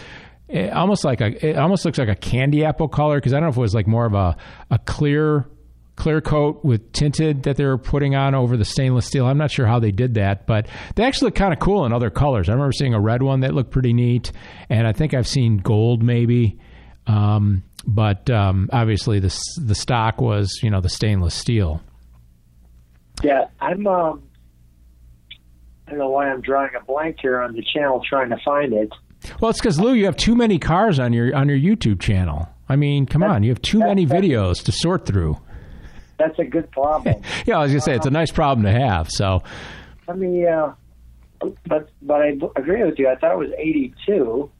It 0.48 0.72
almost 0.72 1.04
like 1.04 1.20
a, 1.20 1.46
it 1.46 1.56
almost 1.56 1.84
looks 1.84 1.98
like 1.98 2.08
a 2.08 2.14
candy 2.14 2.64
apple 2.64 2.88
color 2.88 3.16
because 3.16 3.32
I 3.32 3.36
don't 3.36 3.44
know 3.44 3.50
if 3.50 3.56
it 3.56 3.60
was 3.60 3.74
like 3.74 3.86
more 3.86 4.06
of 4.06 4.14
a, 4.14 4.36
a 4.70 4.78
clear 4.78 5.46
clear 5.96 6.20
coat 6.20 6.64
with 6.64 6.92
tinted 6.92 7.44
that 7.44 7.56
they 7.56 7.64
were 7.64 7.78
putting 7.78 8.14
on 8.14 8.34
over 8.34 8.56
the 8.56 8.64
stainless 8.64 9.06
steel. 9.06 9.26
I'm 9.26 9.38
not 9.38 9.50
sure 9.50 9.66
how 9.66 9.78
they 9.78 9.92
did 9.92 10.14
that, 10.14 10.46
but 10.46 10.66
they 10.96 11.04
actually 11.04 11.28
look 11.28 11.36
kind 11.36 11.52
of 11.52 11.60
cool 11.60 11.86
in 11.86 11.92
other 11.92 12.10
colors. 12.10 12.48
I 12.48 12.52
remember 12.52 12.72
seeing 12.72 12.94
a 12.94 13.00
red 13.00 13.22
one 13.22 13.40
that 13.40 13.54
looked 13.54 13.70
pretty 13.70 13.92
neat, 13.92 14.32
and 14.68 14.86
I 14.86 14.92
think 14.92 15.14
I've 15.14 15.28
seen 15.28 15.58
gold 15.58 16.02
maybe. 16.02 16.58
Um, 17.06 17.62
but 17.86 18.28
um, 18.30 18.68
obviously, 18.72 19.20
the 19.20 19.36
the 19.62 19.74
stock 19.74 20.20
was 20.20 20.60
you 20.62 20.70
know 20.70 20.80
the 20.80 20.88
stainless 20.88 21.34
steel. 21.34 21.82
Yeah, 23.22 23.44
I'm. 23.60 23.86
Um, 23.86 24.22
I 25.86 25.90
don't 25.90 25.98
know 25.98 26.08
why 26.10 26.30
I'm 26.30 26.40
drawing 26.40 26.70
a 26.80 26.84
blank 26.84 27.18
here 27.20 27.40
on 27.40 27.52
the 27.54 27.62
channel 27.74 28.02
trying 28.08 28.30
to 28.30 28.38
find 28.44 28.72
it. 28.72 28.90
Well, 29.40 29.50
it's 29.50 29.60
because 29.60 29.78
Lou, 29.80 29.92
you 29.94 30.04
have 30.06 30.16
too 30.16 30.34
many 30.34 30.58
cars 30.58 30.98
on 30.98 31.12
your 31.12 31.34
on 31.34 31.48
your 31.48 31.58
YouTube 31.58 32.00
channel. 32.00 32.48
I 32.68 32.76
mean, 32.76 33.06
come 33.06 33.22
on, 33.22 33.42
you 33.42 33.50
have 33.50 33.60
too 33.62 33.78
many 33.80 34.06
videos 34.06 34.62
to 34.64 34.72
sort 34.72 35.06
through. 35.06 35.38
That's 36.18 36.38
a 36.38 36.44
good 36.44 36.70
problem. 36.70 37.22
Yeah, 37.46 37.58
I 37.58 37.62
was 37.62 37.72
gonna 37.72 37.80
say 37.80 37.94
it's 37.94 38.06
a 38.06 38.10
nice 38.10 38.30
problem 38.30 38.64
to 38.64 38.72
have. 38.72 39.10
So, 39.10 39.42
Let 40.08 40.18
me. 40.18 40.46
Uh, 40.46 40.72
but 41.66 41.90
but 42.00 42.20
I 42.22 42.28
agree 42.56 42.82
with 42.84 42.98
you. 42.98 43.08
I 43.08 43.16
thought 43.16 43.32
it 43.32 43.38
was 43.38 43.50
82. 43.58 44.50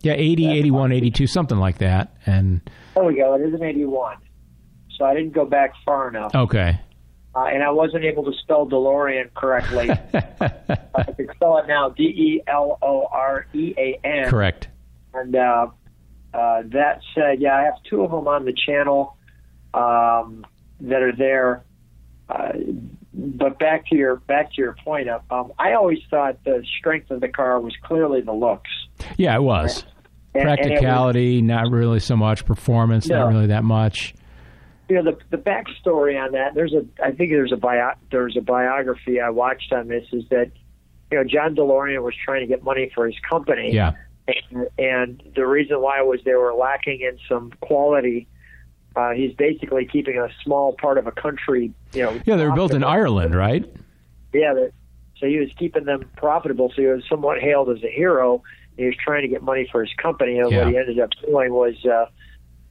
yeah, 0.00 0.14
80, 0.14 0.48
81, 0.58 0.92
82, 0.92 1.26
something 1.26 1.58
like 1.58 1.78
that. 1.78 2.16
And 2.24 2.60
There 2.94 3.04
we 3.04 3.16
go. 3.16 3.34
It 3.34 3.42
is 3.42 3.52
an 3.54 3.62
81. 3.62 4.16
So 4.96 5.04
I 5.04 5.14
didn't 5.14 5.32
go 5.32 5.44
back 5.44 5.72
far 5.84 6.08
enough. 6.08 6.34
okay, 6.34 6.80
Uh, 7.34 7.44
and 7.44 7.62
I 7.62 7.70
wasn't 7.70 8.04
able 8.04 8.24
to 8.24 8.32
spell 8.42 8.66
DeLorean 8.66 9.32
correctly. 9.34 9.88
I 11.00 11.02
can 11.16 11.28
spell 11.34 11.56
it 11.58 11.66
now 11.66 11.88
D 11.88 12.02
E 12.04 12.42
L 12.46 12.78
O 12.82 13.06
R 13.10 13.46
E 13.54 13.74
A 13.78 13.98
N. 14.04 14.28
correct. 14.28 14.68
And 15.14 15.34
uh, 15.34 15.68
uh, 16.34 16.62
that 16.66 17.00
said, 17.14 17.40
yeah, 17.40 17.56
I 17.56 17.62
have 17.62 17.74
two 17.88 18.02
of 18.02 18.10
them 18.10 18.28
on 18.28 18.44
the 18.44 18.52
channel 18.52 19.16
um, 19.74 20.44
that 20.80 21.02
are 21.02 21.14
there. 21.16 21.64
Uh, 22.28 22.52
but 23.14 23.58
back 23.58 23.86
to 23.88 23.96
your 23.96 24.16
back 24.16 24.52
to 24.54 24.60
your 24.60 24.74
point, 24.84 25.08
uh, 25.08 25.18
um, 25.30 25.52
I 25.58 25.72
always 25.74 25.98
thought 26.10 26.42
the 26.44 26.64
strength 26.78 27.10
of 27.10 27.20
the 27.20 27.28
car 27.28 27.60
was 27.60 27.74
clearly 27.82 28.20
the 28.22 28.32
looks. 28.32 28.70
Yeah, 29.16 29.34
it 29.36 29.42
was 29.42 29.82
And- 29.82 29.88
and 30.34 30.48
it 30.48 30.48
was- 30.48 30.56
practicality, 30.68 31.42
not 31.42 31.70
really 31.70 32.00
so 32.00 32.16
much 32.16 32.46
performance, 32.46 33.06
not 33.08 33.28
really 33.28 33.48
that 33.48 33.64
much. 33.64 34.14
You 34.92 35.02
know 35.02 35.10
the 35.12 35.36
the 35.36 35.42
backstory 35.42 36.22
on 36.22 36.32
that. 36.32 36.54
There's 36.54 36.74
a 36.74 36.84
I 37.02 37.12
think 37.12 37.30
there's 37.30 37.50
a 37.52 37.56
bio, 37.56 37.92
there's 38.10 38.36
a 38.36 38.42
biography 38.42 39.20
I 39.20 39.30
watched 39.30 39.72
on 39.72 39.88
this 39.88 40.06
is 40.12 40.24
that 40.28 40.50
you 41.10 41.16
know 41.18 41.24
John 41.24 41.56
DeLorean 41.56 42.02
was 42.02 42.14
trying 42.22 42.40
to 42.42 42.46
get 42.46 42.62
money 42.62 42.90
for 42.94 43.06
his 43.06 43.16
company. 43.28 43.72
Yeah, 43.72 43.92
and, 44.28 44.68
and 44.78 45.22
the 45.34 45.46
reason 45.46 45.80
why 45.80 46.02
was 46.02 46.20
they 46.26 46.34
were 46.34 46.52
lacking 46.52 47.00
in 47.00 47.18
some 47.26 47.52
quality. 47.62 48.28
Uh, 48.94 49.12
he's 49.12 49.34
basically 49.34 49.86
keeping 49.86 50.18
a 50.18 50.28
small 50.44 50.74
part 50.74 50.98
of 50.98 51.06
a 51.06 51.12
country, 51.12 51.72
you 51.94 52.02
know. 52.02 52.20
yeah, 52.26 52.36
they 52.36 52.44
were 52.44 52.52
built 52.54 52.74
in 52.74 52.84
Ireland, 52.84 53.34
right? 53.34 53.64
Yeah, 54.34 54.52
so 55.18 55.26
he 55.26 55.38
was 55.38 55.48
keeping 55.58 55.84
them 55.86 56.02
profitable. 56.18 56.70
So 56.76 56.82
he 56.82 56.88
was 56.88 57.02
somewhat 57.08 57.40
hailed 57.40 57.70
as 57.70 57.82
a 57.82 57.90
hero. 57.90 58.42
He 58.76 58.84
was 58.84 58.94
trying 59.02 59.22
to 59.22 59.28
get 59.28 59.42
money 59.42 59.66
for 59.72 59.82
his 59.82 59.94
company, 59.94 60.38
and 60.38 60.50
Yeah. 60.50 60.58
what 60.58 60.68
he 60.68 60.76
ended 60.76 61.00
up 61.00 61.08
doing 61.26 61.54
was 61.54 61.74
uh, 61.86 62.04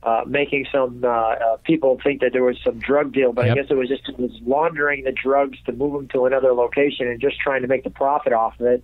uh, 0.03 0.23
making 0.25 0.65
some 0.71 1.03
uh, 1.03 1.07
uh, 1.07 1.57
people 1.63 1.99
think 2.03 2.21
that 2.21 2.33
there 2.33 2.43
was 2.43 2.57
some 2.63 2.79
drug 2.79 3.13
deal, 3.13 3.33
but 3.33 3.45
Yep. 3.45 3.51
I 3.51 3.61
guess 3.61 3.71
it 3.71 3.75
was 3.75 3.87
just 3.87 4.03
he 4.05 4.21
was 4.21 4.31
laundering 4.45 5.03
the 5.03 5.11
drugs 5.11 5.57
to 5.65 5.71
move 5.71 5.93
them 5.93 6.07
to 6.09 6.25
another 6.25 6.53
location 6.53 7.07
and 7.07 7.19
just 7.21 7.39
trying 7.39 7.61
to 7.61 7.67
make 7.67 7.83
the 7.83 7.89
profit 7.91 8.33
off 8.33 8.59
of 8.59 8.65
it 8.65 8.83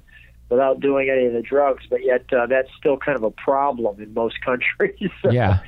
without 0.49 0.79
doing 0.79 1.09
any 1.09 1.25
of 1.25 1.33
the 1.33 1.41
drugs. 1.41 1.83
But 1.89 2.03
yet, 2.03 2.25
uh, 2.31 2.45
that's 2.45 2.69
still 2.77 2.97
kind 2.97 3.17
of 3.17 3.23
a 3.23 3.31
problem 3.31 4.01
in 4.01 4.13
most 4.13 4.39
countries. 4.45 5.11
Yeah. 5.29 5.59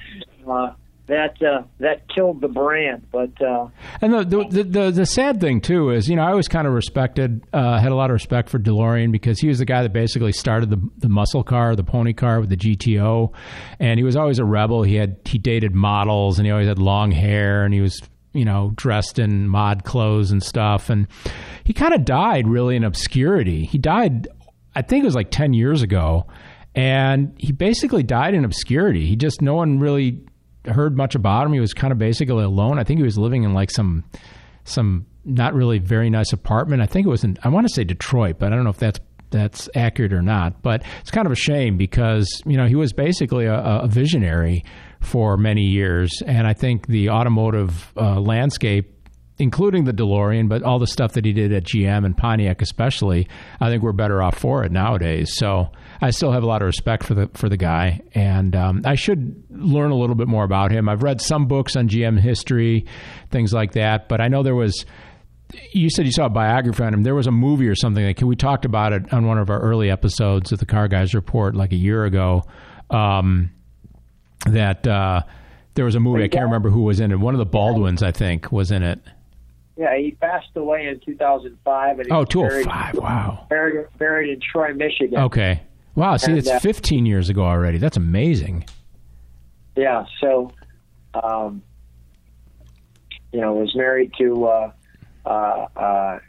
uh, 0.47 0.73
that 1.09 1.41
uh, 1.43 1.63
that 1.79 2.07
killed 2.07 2.39
the 2.41 2.47
brand, 2.47 3.05
but. 3.11 3.29
Uh, 3.41 3.67
And 4.01 4.13
the 4.13 4.23
the, 4.49 4.63
the 4.63 4.91
the 4.91 5.05
sad 5.05 5.41
thing 5.41 5.59
too 5.59 5.89
is, 5.89 6.07
you 6.07 6.15
know, 6.15 6.23
I 6.23 6.29
always 6.31 6.47
kind 6.47 6.67
of 6.67 6.73
respected, 6.73 7.43
uh, 7.51 7.79
had 7.79 7.91
a 7.91 7.95
lot 7.95 8.09
of 8.09 8.13
respect 8.13 8.49
for 8.49 8.57
DeLorean 8.59 9.11
because 9.11 9.39
he 9.39 9.47
was 9.47 9.59
the 9.59 9.65
guy 9.65 9.81
that 9.83 9.91
basically 9.93 10.31
started 10.31 10.69
the 10.69 10.79
the 10.99 11.09
muscle 11.09 11.43
car, 11.43 11.75
the 11.75 11.83
pony 11.83 12.13
car 12.13 12.39
with 12.39 12.49
the 12.49 12.57
GTO, 12.57 13.33
and 13.79 13.99
he 13.99 14.03
was 14.03 14.15
always 14.15 14.39
a 14.39 14.45
rebel. 14.45 14.83
He 14.83 14.95
had 14.95 15.17
he 15.25 15.37
dated 15.37 15.75
models, 15.75 16.39
and 16.39 16.45
he 16.45 16.51
always 16.51 16.67
had 16.67 16.79
long 16.79 17.11
hair, 17.11 17.65
and 17.65 17.73
he 17.73 17.81
was 17.81 17.99
you 18.33 18.45
know 18.45 18.71
dressed 18.75 19.17
in 19.19 19.47
mod 19.47 19.83
clothes 19.83 20.31
and 20.31 20.41
stuff, 20.43 20.89
and 20.89 21.07
he 21.63 21.73
kind 21.73 21.93
of 21.93 22.05
died 22.05 22.47
really 22.47 22.75
in 22.75 22.83
obscurity. 22.83 23.65
He 23.65 23.77
died, 23.79 24.27
I 24.75 24.83
think 24.83 25.03
it 25.03 25.05
was 25.05 25.15
like 25.15 25.31
ten 25.31 25.53
years 25.53 25.81
ago, 25.81 26.27
and 26.75 27.33
he 27.37 27.51
basically 27.51 28.03
died 28.03 28.35
in 28.35 28.45
obscurity. 28.45 29.07
He 29.07 29.15
just 29.15 29.41
no 29.41 29.55
one 29.55 29.79
really 29.79 30.21
heard 30.71 30.95
much 30.95 31.15
about 31.15 31.45
him. 31.45 31.53
He 31.53 31.59
was 31.59 31.73
kind 31.73 31.91
of 31.91 31.97
basically 31.97 32.43
alone. 32.43 32.79
I 32.79 32.83
think 32.83 32.99
he 32.99 33.03
was 33.03 33.17
living 33.17 33.43
in 33.43 33.53
like 33.53 33.71
some 33.71 34.03
some 34.63 35.05
not 35.25 35.53
really 35.53 35.79
very 35.79 36.09
nice 36.09 36.33
apartment. 36.33 36.81
I 36.81 36.85
think 36.85 37.05
it 37.05 37.09
was 37.09 37.23
in 37.23 37.37
I 37.43 37.49
want 37.49 37.67
to 37.67 37.73
say 37.73 37.83
Detroit, 37.83 38.37
but 38.39 38.51
I 38.51 38.55
don't 38.55 38.63
know 38.63 38.69
if 38.69 38.77
that's 38.77 38.99
that's 39.31 39.69
accurate 39.75 40.13
or 40.13 40.21
not. 40.21 40.61
But 40.61 40.83
it's 41.01 41.11
kind 41.11 41.25
of 41.25 41.31
a 41.31 41.35
shame 41.35 41.77
because 41.77 42.27
you 42.45 42.57
know 42.57 42.65
he 42.65 42.75
was 42.75 42.93
basically 42.93 43.45
a, 43.45 43.59
a 43.59 43.87
visionary 43.87 44.63
for 45.01 45.37
many 45.37 45.63
years, 45.63 46.11
and 46.25 46.47
I 46.47 46.53
think 46.53 46.87
the 46.87 47.09
automotive 47.09 47.91
uh, 47.97 48.19
landscape. 48.19 48.95
Including 49.41 49.85
the 49.85 49.93
DeLorean, 49.93 50.49
but 50.49 50.63
all 50.63 50.79
the 50.79 50.85
stuff 50.85 51.13
that 51.13 51.23
he 51.23 51.31
did 51.31 51.53
at 51.53 51.63
GM 51.63 52.03
and 52.03 52.17
Pontiac, 52.17 52.61
especially, 52.61 53.25
I 53.61 53.69
think 53.69 53.81
we're 53.81 53.93
better 53.93 54.21
off 54.21 54.37
for 54.37 54.65
it 54.65 54.71
nowadays. 54.73 55.33
So 55.37 55.71
I 56.01 56.11
still 56.11 56.31
have 56.31 56.43
a 56.43 56.45
lot 56.45 56.61
of 56.61 56.65
respect 56.67 57.03
for 57.03 57.13
the 57.13 57.29
for 57.33 57.49
the 57.49 57.57
guy, 57.57 57.99
and 58.13 58.55
um, 58.55 58.81
I 58.85 58.95
should 58.95 59.43
learn 59.49 59.91
a 59.91 59.95
little 59.95 60.15
bit 60.15 60.27
more 60.27 60.43
about 60.43 60.71
him. 60.71 60.87
I've 60.87 61.03
read 61.03 61.19
some 61.21 61.47
books 61.47 61.75
on 61.75 61.89
GM 61.89 62.19
history, 62.19 62.85
things 63.31 63.53
like 63.53 63.73
that, 63.73 64.07
but 64.07 64.21
I 64.21 64.27
know 64.27 64.43
there 64.43 64.55
was. 64.55 64.85
You 65.73 65.89
said 65.89 66.05
you 66.05 66.11
saw 66.11 66.25
a 66.25 66.29
biography 66.29 66.83
on 66.83 66.93
him. 66.93 67.01
There 67.03 67.15
was 67.15 67.25
a 67.25 67.31
movie 67.31 67.67
or 67.67 67.73
something. 67.75 68.05
Like 68.05 68.21
we 68.21 68.35
talked 68.35 68.65
about 68.65 68.93
it 68.93 69.11
on 69.11 69.25
one 69.25 69.39
of 69.39 69.49
our 69.49 69.59
early 69.59 69.89
episodes 69.89 70.51
of 70.51 70.59
the 70.59 70.65
Car 70.67 70.87
Guys 70.87 71.15
Report, 71.15 71.55
like 71.55 71.71
a 71.71 71.75
year 71.77 72.05
ago. 72.05 72.43
Um, 72.91 73.51
that 74.45 74.87
uh, 74.87 75.23
there 75.73 75.85
was 75.85 75.95
a 75.95 75.99
movie. 75.99 76.23
I 76.23 76.27
can't 76.27 76.45
remember 76.45 76.69
who 76.69 76.83
was 76.83 76.99
in 76.99 77.11
it. 77.11 77.19
One 77.19 77.33
of 77.33 77.39
the 77.39 77.45
Baldwins, 77.45 78.03
I 78.03 78.11
think, 78.11 78.51
was 78.51 78.69
in 78.71 78.83
it. 78.83 78.99
Yeah, 79.75 79.97
he 79.97 80.11
passed 80.11 80.49
away 80.55 80.87
in 80.87 80.99
2005. 80.99 81.99
And 81.99 82.11
Oh, 82.11 82.19
was 82.19 82.27
205, 82.29 82.65
Buried, 82.93 83.01
wow. 83.03 83.45
Buried, 83.49 83.87
buried 83.97 84.29
in 84.29 84.39
Troy, 84.41 84.73
Michigan. 84.73 85.17
Okay. 85.19 85.61
Wow. 85.95 86.17
See, 86.17 86.31
And, 86.31 86.39
it's 86.39 86.49
uh, 86.49 86.59
15 86.59 87.05
years 87.05 87.29
ago 87.29 87.43
already. 87.43 87.77
That's 87.77 87.97
amazing. 87.97 88.65
Yeah, 89.75 90.05
so, 90.19 90.51
um, 91.13 91.61
you 93.31 93.39
know, 93.41 93.53
was 93.53 93.73
married 93.75 94.11
to 94.19 94.45
uh, 94.45 94.71
uh, 95.25 95.67
uh, 95.75 96.19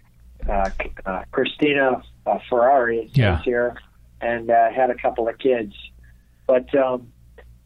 uh, 0.48 0.70
uh, 1.06 1.22
Cristina 1.32 2.02
uh, 2.26 2.38
Ferrare, 2.48 3.06
Yeah. 3.12 3.40
here, 3.42 3.76
and 4.20 4.50
uh, 4.50 4.70
had 4.70 4.90
a 4.90 4.94
couple 4.94 5.28
of 5.28 5.38
kids. 5.38 5.74
But, 6.46 6.72
um, 6.74 7.08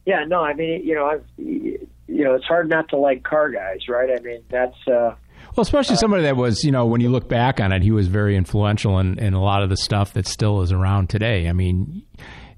yeah, 0.06 0.24
no, 0.24 0.42
I 0.42 0.54
mean, 0.54 0.84
you 0.84 0.94
know, 0.94 1.06
I've, 1.06 1.24
you 1.36 1.88
know, 2.08 2.34
it's 2.34 2.44
hard 2.44 2.68
not 2.68 2.88
to 2.90 2.96
like 2.96 3.22
car 3.22 3.50
guys, 3.50 3.88
right? 3.88 4.10
I 4.16 4.20
mean, 4.22 4.42
that's 4.50 4.76
uh, 4.86 5.14
Well, 5.56 5.62
especially 5.62 5.94
uh, 5.94 5.98
somebody 5.98 6.24
that 6.24 6.36
was, 6.36 6.64
you 6.64 6.72
know, 6.72 6.86
when 6.86 7.00
you 7.00 7.10
look 7.10 7.28
back 7.28 7.60
on 7.60 7.72
it, 7.72 7.82
he 7.82 7.90
was 7.90 8.08
very 8.08 8.36
influential 8.36 8.98
in, 8.98 9.18
in 9.18 9.34
a 9.34 9.42
lot 9.42 9.62
of 9.62 9.70
the 9.70 9.76
stuff 9.76 10.12
that 10.14 10.26
still 10.26 10.62
is 10.62 10.72
around 10.72 11.10
today. 11.10 11.48
I 11.48 11.52
mean, 11.52 12.02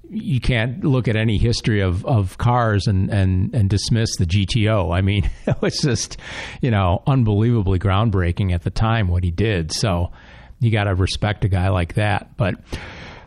you 0.09 0.39
can't 0.39 0.83
look 0.83 1.07
at 1.07 1.15
any 1.15 1.37
history 1.37 1.81
of, 1.81 2.05
of 2.05 2.37
cars 2.37 2.87
and, 2.87 3.09
and, 3.11 3.53
and 3.53 3.69
dismiss 3.69 4.15
the 4.17 4.25
GTO. 4.25 4.95
I 4.95 5.01
mean, 5.01 5.29
it 5.47 5.61
was 5.61 5.79
just, 5.79 6.17
you 6.61 6.71
know, 6.71 7.03
unbelievably 7.05 7.79
groundbreaking 7.79 8.53
at 8.53 8.63
the 8.63 8.71
time 8.71 9.07
what 9.09 9.23
he 9.23 9.31
did. 9.31 9.71
So 9.71 10.11
you 10.59 10.71
got 10.71 10.85
to 10.85 10.95
respect 10.95 11.45
a 11.45 11.49
guy 11.49 11.69
like 11.69 11.95
that. 11.95 12.35
But 12.37 12.55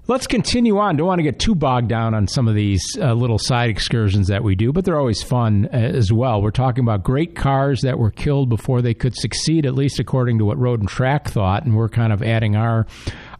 let's 0.06 0.26
continue 0.26 0.78
on. 0.78 0.96
Don't 0.96 1.06
want 1.06 1.18
to 1.18 1.22
get 1.22 1.38
too 1.38 1.54
bogged 1.54 1.88
down 1.88 2.14
on 2.14 2.26
some 2.26 2.48
of 2.48 2.54
these 2.54 2.82
uh, 3.00 3.14
little 3.14 3.38
side 3.38 3.70
excursions 3.70 4.28
that 4.28 4.42
we 4.42 4.54
do, 4.54 4.72
but 4.72 4.84
they're 4.84 4.98
always 4.98 5.22
fun 5.22 5.68
uh, 5.72 5.76
as 5.76 6.12
well. 6.12 6.42
We're 6.42 6.50
talking 6.50 6.84
about 6.84 7.02
great 7.02 7.34
cars 7.34 7.82
that 7.82 7.98
were 7.98 8.10
killed 8.10 8.48
before 8.48 8.82
they 8.82 8.94
could 8.94 9.14
succeed, 9.14 9.66
at 9.66 9.74
least 9.74 9.98
according 9.98 10.38
to 10.38 10.44
what 10.44 10.58
Road 10.58 10.80
and 10.80 10.88
Track 10.88 11.28
thought, 11.28 11.64
and 11.64 11.76
we're 11.76 11.88
kind 11.88 12.12
of 12.12 12.22
adding 12.22 12.56
our 12.56 12.86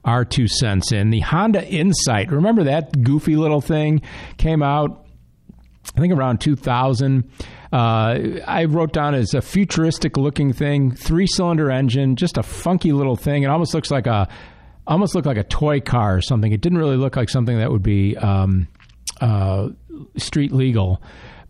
our 0.02 0.24
two 0.24 0.48
cents 0.48 0.92
in. 0.92 1.10
The 1.10 1.20
Honda 1.20 1.66
Insight. 1.66 2.32
Remember 2.32 2.64
that 2.64 3.02
goofy 3.02 3.36
little 3.36 3.60
thing 3.60 4.00
came 4.38 4.62
out 4.62 5.04
I 5.96 6.00
think 6.00 6.12
around 6.12 6.40
2000. 6.40 7.30
Uh, 7.72 7.76
I 8.46 8.64
wrote 8.64 8.92
down 8.92 9.14
as 9.14 9.34
a 9.34 9.40
futuristic 9.40 10.16
looking 10.16 10.52
thing, 10.52 10.92
three 10.92 11.26
cylinder 11.26 11.70
engine, 11.70 12.16
just 12.16 12.38
a 12.38 12.42
funky 12.42 12.92
little 12.92 13.16
thing. 13.16 13.42
It 13.42 13.46
almost 13.46 13.74
looks 13.74 13.90
like 13.90 14.06
a 14.06 14.28
almost 14.86 15.14
looked 15.14 15.26
like 15.26 15.36
a 15.36 15.44
toy 15.44 15.80
car 15.80 16.16
or 16.16 16.20
something. 16.20 16.52
It 16.52 16.60
didn't 16.60 16.78
really 16.78 16.96
look 16.96 17.16
like 17.16 17.28
something 17.28 17.58
that 17.58 17.70
would 17.70 17.82
be 17.82 18.16
um, 18.16 18.68
uh, 19.20 19.68
street 20.16 20.52
legal. 20.52 21.02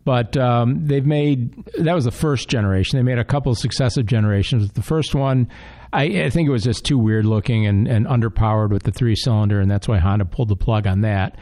But 0.05 0.37
um, 0.37 0.87
they've 0.87 1.05
made 1.05 1.65
that 1.79 1.95
was 1.95 2.05
the 2.05 2.11
first 2.11 2.49
generation. 2.49 2.99
They 2.99 3.03
made 3.03 3.19
a 3.19 3.25
couple 3.25 3.53
of 3.53 3.59
successive 3.59 4.07
generations. 4.07 4.73
The 4.73 4.83
first 4.83 5.15
one, 5.15 5.49
I, 5.93 6.05
I 6.05 6.31
think 6.31 6.49
it 6.49 6.53
was 6.53 6.65
just 6.65 6.85
too 6.85 6.99
weird 6.99 7.27
looking 7.27 7.67
and, 7.67 7.87
and 7.87 8.07
underpowered 8.07 8.71
with 8.71 8.85
the 8.85 8.93
three 8.93 9.15
cylinder, 9.15 9.61
and 9.61 9.71
that's 9.71 9.87
why 9.87 9.99
Honda 9.99 10.25
pulled 10.25 10.49
the 10.49 10.57
plug 10.57 10.87
on 10.87 11.03
that. 11.03 11.37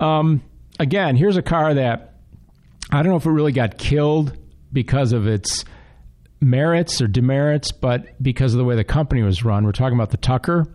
Um, 0.00 0.42
again, 0.80 1.16
here's 1.16 1.36
a 1.36 1.42
car 1.42 1.74
that 1.74 2.14
I 2.90 3.02
don't 3.02 3.10
know 3.10 3.16
if 3.16 3.26
it 3.26 3.30
really 3.30 3.52
got 3.52 3.76
killed 3.76 4.36
because 4.72 5.12
of 5.12 5.26
its 5.26 5.64
merits 6.40 7.00
or 7.00 7.06
demerits, 7.06 7.72
but 7.72 8.20
because 8.22 8.54
of 8.54 8.58
the 8.58 8.64
way 8.64 8.74
the 8.74 8.84
company 8.84 9.22
was 9.22 9.44
run. 9.44 9.64
We're 9.64 9.72
talking 9.72 9.96
about 9.96 10.10
the 10.10 10.16
Tucker. 10.16 10.66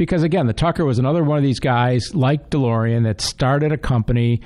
Because 0.00 0.22
again, 0.22 0.46
the 0.46 0.54
Tucker 0.54 0.86
was 0.86 0.98
another 0.98 1.22
one 1.22 1.36
of 1.36 1.44
these 1.44 1.60
guys 1.60 2.14
like 2.14 2.48
DeLorean 2.48 3.04
that 3.04 3.20
started 3.20 3.70
a 3.70 3.76
company, 3.76 4.40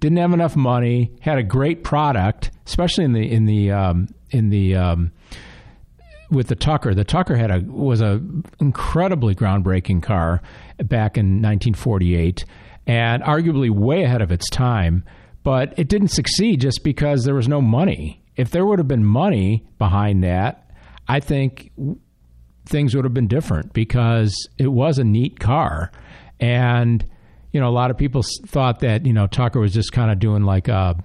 didn't 0.00 0.16
have 0.16 0.32
enough 0.32 0.56
money, 0.56 1.12
had 1.20 1.36
a 1.36 1.42
great 1.42 1.84
product, 1.84 2.50
especially 2.64 3.04
in 3.04 3.12
the 3.12 3.30
in 3.30 3.44
the 3.44 3.70
um, 3.70 4.08
in 4.30 4.48
the 4.48 4.74
um, 4.74 5.12
with 6.30 6.46
the 6.46 6.54
Tucker. 6.54 6.94
The 6.94 7.04
Tucker 7.04 7.36
had 7.36 7.50
a 7.50 7.60
was 7.60 8.00
a 8.00 8.18
incredibly 8.60 9.34
groundbreaking 9.34 10.02
car 10.02 10.40
back 10.78 11.18
in 11.18 11.42
1948, 11.42 12.46
and 12.86 13.22
arguably 13.24 13.68
way 13.68 14.04
ahead 14.04 14.22
of 14.22 14.32
its 14.32 14.48
time. 14.48 15.04
But 15.42 15.78
it 15.78 15.88
didn't 15.88 16.12
succeed 16.12 16.62
just 16.62 16.82
because 16.82 17.24
there 17.24 17.34
was 17.34 17.46
no 17.46 17.60
money. 17.60 18.22
If 18.36 18.52
there 18.52 18.64
would 18.64 18.78
have 18.78 18.88
been 18.88 19.04
money 19.04 19.66
behind 19.76 20.24
that, 20.24 20.70
I 21.06 21.20
think 21.20 21.72
things 22.66 22.94
would 22.94 23.04
have 23.04 23.14
been 23.14 23.28
different 23.28 23.72
because 23.72 24.32
it 24.58 24.68
was 24.68 24.98
a 24.98 25.04
neat 25.04 25.38
car. 25.38 25.90
And, 26.40 27.04
you 27.52 27.60
know, 27.60 27.68
a 27.68 27.72
lot 27.72 27.90
of 27.90 27.98
people 27.98 28.22
thought 28.46 28.80
that, 28.80 29.06
you 29.06 29.12
know, 29.12 29.26
Tucker 29.26 29.60
was 29.60 29.72
just 29.72 29.92
kind 29.92 30.10
of 30.10 30.18
doing 30.18 30.42
like 30.42 30.68
a, 30.68 30.96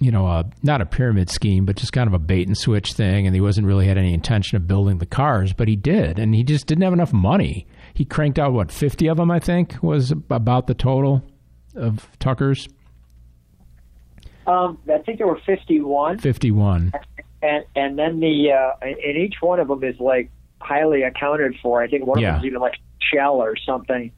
you 0.00 0.10
know, 0.10 0.26
a, 0.26 0.44
not 0.62 0.80
a 0.80 0.86
pyramid 0.86 1.28
scheme, 1.28 1.64
but 1.64 1.76
just 1.76 1.92
kind 1.92 2.06
of 2.06 2.14
a 2.14 2.18
bait 2.18 2.46
and 2.46 2.56
switch 2.56 2.92
thing. 2.92 3.26
And 3.26 3.34
he 3.34 3.40
wasn't 3.40 3.66
really 3.66 3.86
had 3.86 3.98
any 3.98 4.14
intention 4.14 4.56
of 4.56 4.66
building 4.66 4.98
the 4.98 5.06
cars, 5.06 5.52
but 5.52 5.68
he 5.68 5.76
did. 5.76 6.18
And 6.18 6.34
he 6.34 6.44
just 6.44 6.66
didn't 6.66 6.84
have 6.84 6.92
enough 6.92 7.12
money. 7.12 7.66
He 7.94 8.04
cranked 8.04 8.38
out, 8.38 8.52
what, 8.52 8.70
50 8.70 9.08
of 9.08 9.16
them, 9.16 9.30
I 9.30 9.40
think, 9.40 9.82
was 9.82 10.12
about 10.30 10.68
the 10.68 10.74
total 10.74 11.22
of 11.74 12.08
Tucker's. 12.20 12.68
Um, 14.46 14.78
I 14.92 14.98
think 14.98 15.18
there 15.18 15.26
were 15.26 15.40
51. 15.44 16.18
51. 16.18 16.92
And, 17.42 17.64
and 17.76 17.98
then 17.98 18.20
the, 18.20 18.52
uh, 18.52 18.76
and 18.80 19.16
each 19.16 19.34
one 19.40 19.60
of 19.60 19.68
them 19.68 19.84
is 19.84 19.98
like 20.00 20.30
highly 20.68 21.02
accounted 21.02 21.54
for. 21.62 21.82
I 21.82 21.88
think 21.88 22.06
one 22.06 22.18
Yeah. 22.20 22.28
of 22.28 22.34
them 22.34 22.40
is 22.44 22.46
even 22.48 22.60
like 22.60 22.74
Shell 23.12 23.36
or 23.42 23.56
something. 23.56 24.12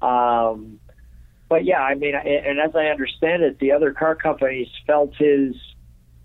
Um, 0.00 0.80
but 1.48 1.64
yeah, 1.64 1.80
I 1.80 1.94
mean, 1.94 2.14
and 2.14 2.58
as 2.58 2.74
I 2.74 2.86
understand 2.86 3.42
it, 3.42 3.58
the 3.58 3.72
other 3.72 3.92
car 3.92 4.14
companies 4.14 4.68
felt 4.86 5.14
his 5.16 5.54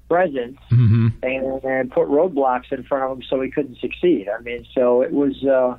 presence 0.08 0.58
Mm-hmm. 0.72 1.08
and, 1.24 1.64
and 1.64 1.92
put 1.92 2.08
roadblocks 2.08 2.72
in 2.72 2.84
front 2.84 3.04
of 3.12 3.18
him 3.18 3.24
so 3.30 3.42
he 3.42 3.50
couldn't 3.52 3.78
succeed. 3.80 4.28
I 4.30 4.42
mean, 4.42 4.66
so 4.76 5.02
it 5.02 5.12
was, 5.12 5.36
uh, 5.44 5.78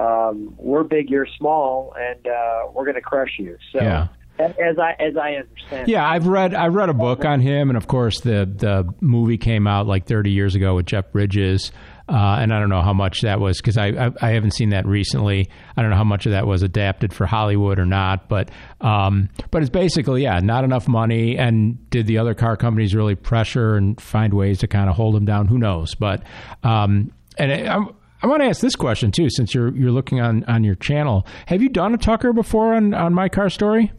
um, 0.00 0.54
we're 0.58 0.84
big, 0.84 1.10
you're 1.10 1.26
small, 1.38 1.94
and 1.98 2.26
uh, 2.26 2.70
we're 2.74 2.84
going 2.84 2.94
to 2.96 3.00
crush 3.02 3.36
you. 3.38 3.56
So, 3.72 3.80
Yeah. 3.82 4.08
as 4.38 4.78
I 4.78 4.94
as 4.98 5.16
I 5.16 5.34
understand, 5.34 5.88
Yeah, 5.88 6.08
I've 6.08 6.26
read 6.26 6.54
I 6.54 6.66
read 6.68 6.88
a 6.88 6.94
book 6.94 7.24
on 7.24 7.40
him, 7.40 7.68
and 7.70 7.76
of 7.76 7.86
course 7.86 8.20
the 8.20 8.50
the 8.54 8.92
movie 9.00 9.36
came 9.38 9.66
out 9.66 9.86
like 9.86 10.06
30 10.06 10.30
years 10.30 10.54
ago 10.54 10.74
with 10.76 10.86
Jeff 10.86 11.12
Bridges, 11.12 11.70
uh, 12.12 12.36
and 12.38 12.52
I 12.52 12.60
don't 12.60 12.68
know 12.68 12.82
how 12.82 12.92
much 12.92 13.22
that 13.22 13.40
was 13.40 13.56
because 13.56 13.78
I, 13.78 13.86
I 13.86 14.10
I 14.20 14.30
haven't 14.32 14.50
seen 14.50 14.68
that 14.70 14.86
recently. 14.86 15.48
I 15.76 15.80
don't 15.80 15.90
know 15.90 15.96
how 15.96 16.04
much 16.04 16.26
of 16.26 16.32
that 16.32 16.46
was 16.46 16.62
adapted 16.62 17.14
for 17.14 17.26
Hollywood 17.26 17.78
or 17.78 17.86
not, 17.86 18.28
but 18.28 18.50
um, 18.82 19.30
but 19.50 19.62
it's 19.62 19.70
basically 19.70 20.24
yeah, 20.24 20.38
not 20.40 20.62
enough 20.64 20.86
money, 20.86 21.38
and 21.38 21.88
did 21.88 22.06
the 22.06 22.18
other 22.18 22.34
car 22.34 22.56
companies 22.56 22.94
really 22.94 23.14
pressure 23.14 23.76
and 23.76 23.98
find 24.00 24.34
ways 24.34 24.58
to 24.58 24.68
kind 24.68 24.90
of 24.90 24.96
hold 24.96 25.14
them 25.14 25.24
down? 25.24 25.48
Who 25.48 25.56
knows? 25.56 25.94
But 25.94 26.22
um, 26.62 27.12
and 27.38 27.50
I, 27.50 27.78
I 28.22 28.26
want 28.26 28.42
to 28.42 28.48
ask 28.48 28.60
this 28.60 28.76
question 28.76 29.10
too, 29.10 29.28
since 29.30 29.54
you're 29.54 29.74
you're 29.74 29.90
looking 29.90 30.20
on 30.20 30.44
on 30.44 30.64
your 30.64 30.74
channel. 30.74 31.26
Have 31.46 31.62
you 31.62 31.70
done 31.70 31.94
a 31.94 31.98
Tucker 31.98 32.34
before 32.34 32.74
on 32.74 32.92
on 32.92 33.14
my 33.14 33.30
car 33.30 33.48
story? 33.48 33.90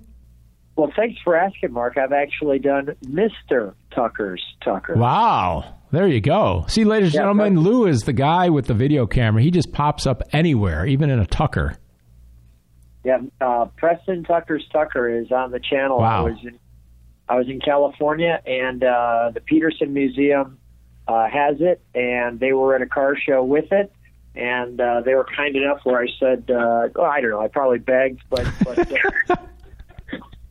Well, 0.76 0.92
thanks 0.96 1.20
for 1.24 1.36
asking, 1.36 1.72
Mark. 1.72 1.98
I've 1.98 2.14
actually 2.14 2.60
done 2.60 2.96
Mister 3.08 3.76
Tucker's 3.94 4.44
Tucker. 4.64 4.96
Wow. 4.96 5.76
There 5.94 6.08
you 6.08 6.22
go. 6.22 6.66
See, 6.70 6.86
ladies 6.86 7.10
and 7.10 7.14
Yeah, 7.14 7.20
gentlemen, 7.20 7.60
Lou 7.60 7.86
is 7.86 8.02
the 8.02 8.14
guy 8.14 8.50
with 8.50 8.66
the 8.66 8.74
video 8.74 9.06
camera. 9.06 9.44
He 9.44 9.52
just 9.52 9.72
pops 9.72 10.08
up 10.08 10.24
anywhere, 10.32 10.88
even 10.88 11.12
in 11.12 11.20
a 11.20 11.28
Tucker. 11.28 11.78
Yeah, 13.04 13.20
uh, 13.40 13.66
Preston 13.78 14.24
Tucker's 14.24 14.68
Tucker 14.74 15.08
is 15.08 15.32
on 15.32 15.52
the 15.52 15.60
channel. 15.60 16.00
Wow. 16.00 16.26
I 16.26 16.30
was 16.32 16.40
in 16.44 16.58
I 17.30 17.36
was 17.36 17.48
in 17.48 17.60
California, 17.60 18.42
and 18.44 18.84
uh, 18.84 19.32
the 19.36 19.42
Petersen 19.42 19.94
Museum 19.94 20.58
uh, 21.08 21.30
has 21.30 21.58
it, 21.60 21.84
and 21.94 22.40
they 22.40 22.54
were 22.54 22.76
at 22.76 22.82
a 22.82 22.88
car 22.88 23.16
show 23.16 23.44
with 23.44 23.72
it. 23.72 23.94
And 24.34 24.82
uh, 24.82 25.02
they 25.06 25.14
were 25.14 25.28
kind 25.38 25.56
enough 25.56 25.82
where 25.84 26.02
I 26.02 26.08
said, 26.20 26.50
uh, 26.50 26.88
oh, 26.96 27.04
I 27.04 27.22
don't 27.22 27.30
know, 27.30 27.40
I 27.40 27.50
probably 27.50 27.78
begged, 27.78 28.22
but 28.32 28.48
but, 28.64 28.80
uh, 29.30 29.36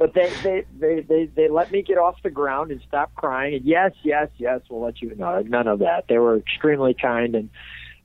but 0.02 0.14
they, 0.14 0.32
they, 0.42 0.64
they, 0.80 1.00
they, 1.00 1.26
they 1.26 1.48
let 1.48 1.70
me 1.70 1.80
get 1.80 1.96
off 1.96 2.20
the 2.24 2.30
ground 2.30 2.72
and 2.72 2.80
stop 2.88 3.14
crying. 3.14 3.54
And 3.54 3.64
yes, 3.64 3.92
yes, 4.02 4.30
yes, 4.36 4.60
we'll 4.68 4.80
let 4.80 5.00
you 5.00 5.14
know. 5.14 5.42
None 5.42 5.68
of 5.68 5.78
that. 5.78 6.06
They 6.08 6.18
were 6.18 6.36
extremely 6.36 6.92
kind, 6.92 7.36
and 7.36 7.50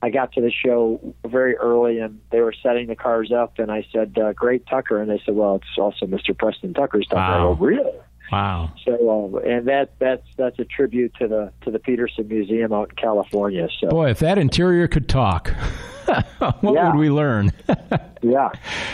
I 0.04 0.12
got 0.12 0.34
to 0.34 0.42
the 0.42 0.52
show 0.52 1.16
very 1.26 1.56
early, 1.58 1.98
and 1.98 2.22
they 2.32 2.42
were 2.42 2.54
setting 2.62 2.86
the 2.86 2.96
cars 2.96 3.32
up, 3.32 3.58
and 3.58 3.72
I 3.72 3.84
said, 3.92 4.16
uh, 4.16 4.34
"Great 4.34 4.68
Tucker," 4.68 5.02
and 5.02 5.10
they 5.10 5.20
said, 5.26 5.36
"Well, 5.36 5.56
it's 5.56 5.66
also 5.76 6.06
Mr. 6.06 6.38
Preston 6.38 6.76
Tucker's 6.76 7.08
Tucker." 7.08 7.20
I 7.20 7.38
go, 7.38 7.54
really? 7.54 7.98
Wow. 8.32 8.72
So, 8.86 9.32
uh, 9.36 9.40
and 9.40 9.68
that 9.68 9.92
that's 10.00 10.24
that's 10.38 10.60
a 10.60 10.66
tribute 10.66 11.14
to 11.20 11.28
the 11.28 11.52
to 11.64 11.72
the 11.72 11.80
Petersen 11.80 12.28
Museum 12.28 12.74
out 12.74 12.90
in 12.90 12.96
California. 12.96 13.68
So, 13.80 13.90
Boy, 13.90 14.10
if 14.10 14.20
that 14.20 14.38
interior 14.38 14.88
could 14.88 15.08
talk, 15.08 15.50
what 16.40 16.74
Yeah. 16.74 16.90
would 16.92 17.00
we 17.00 17.10
learn? 17.10 17.52
yeah, 18.22 18.50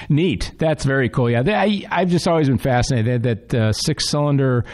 Neat. 0.09 0.53
That's 0.59 0.83
very 0.85 1.09
cool. 1.09 1.29
Yeah, 1.29 1.43
I, 1.47 1.83
I've 1.89 2.09
just 2.09 2.27
always 2.27 2.47
been 2.47 2.57
fascinated 2.59 3.23
that 3.23 3.53
uh, 3.53 3.73
six-cylinder 3.73 4.65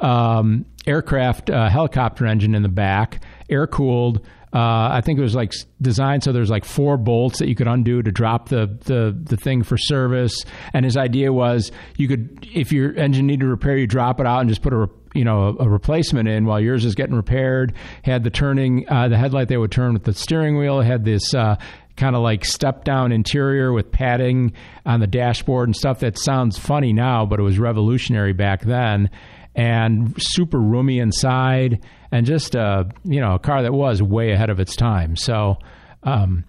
um, 0.00 0.64
aircraft 0.86 1.50
uh, 1.50 1.68
helicopter 1.68 2.26
engine 2.26 2.54
in 2.54 2.62
the 2.62 2.68
back, 2.68 3.22
air-cooled. 3.50 4.26
Uh, 4.52 4.88
I 4.92 5.02
think 5.04 5.18
it 5.18 5.22
was 5.22 5.34
like 5.34 5.52
designed 5.80 6.24
so 6.24 6.32
there's 6.32 6.50
like 6.50 6.64
four 6.64 6.96
bolts 6.96 7.38
that 7.38 7.48
you 7.48 7.54
could 7.54 7.68
undo 7.68 8.02
to 8.02 8.10
drop 8.10 8.48
the, 8.48 8.66
the 8.84 9.16
the 9.20 9.36
thing 9.36 9.62
for 9.62 9.76
service. 9.76 10.44
And 10.72 10.84
his 10.84 10.96
idea 10.96 11.32
was 11.32 11.70
you 11.96 12.08
could, 12.08 12.46
if 12.54 12.72
your 12.72 12.94
engine 12.96 13.26
needed 13.26 13.46
repair, 13.46 13.76
you 13.76 13.86
drop 13.86 14.20
it 14.20 14.26
out 14.26 14.40
and 14.40 14.48
just 14.48 14.62
put 14.62 14.72
a 14.72 14.88
you 15.14 15.24
know 15.24 15.56
a, 15.58 15.64
a 15.64 15.68
replacement 15.68 16.28
in 16.28 16.46
while 16.46 16.60
yours 16.60 16.84
is 16.84 16.94
getting 16.94 17.14
repaired. 17.14 17.74
Had 18.02 18.24
the 18.24 18.30
turning 18.30 18.88
uh, 18.88 19.08
the 19.08 19.18
headlight 19.18 19.48
they 19.48 19.56
would 19.56 19.72
turn 19.72 19.92
with 19.92 20.04
the 20.04 20.14
steering 20.14 20.56
wheel. 20.56 20.80
Had 20.80 21.04
this. 21.04 21.34
Uh, 21.34 21.56
kind 21.96 22.14
of 22.14 22.22
like 22.22 22.44
step 22.44 22.84
down 22.84 23.10
interior 23.10 23.72
with 23.72 23.90
padding 23.90 24.52
on 24.86 25.00
the 25.00 25.06
dashboard 25.08 25.68
and 25.68 25.74
stuff 25.74 25.98
that 25.98 26.16
sounds 26.16 26.56
funny 26.56 26.92
now, 26.92 27.26
but 27.26 27.40
it 27.40 27.42
was 27.42 27.58
revolutionary 27.58 28.32
back 28.32 28.62
then. 28.62 29.10
And 29.56 30.14
super 30.16 30.60
roomy 30.60 31.00
inside, 31.00 31.84
and 32.12 32.26
just 32.26 32.56
uh, 32.56 32.84
you 33.04 33.20
know 33.20 33.34
a 33.34 33.38
car 33.38 33.62
that 33.62 33.72
was 33.72 34.02
way 34.02 34.32
ahead 34.32 34.50
of 34.50 34.60
its 34.60 34.74
time. 34.76 35.16
So, 35.16 35.58
um, 36.02 36.44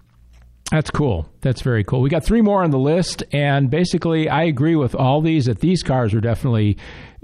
That's 0.70 0.90
cool. 0.90 1.28
That's 1.40 1.62
very 1.62 1.82
cool. 1.82 2.00
We 2.00 2.10
got 2.10 2.24
three 2.24 2.42
more 2.42 2.62
on 2.62 2.70
the 2.70 2.78
list, 2.78 3.24
and 3.32 3.68
basically, 3.70 4.28
I 4.28 4.44
agree 4.44 4.76
with 4.76 4.94
all 4.94 5.20
these 5.20 5.46
that 5.46 5.58
these 5.60 5.82
cars 5.82 6.14
are 6.14 6.20
definitely 6.20 6.76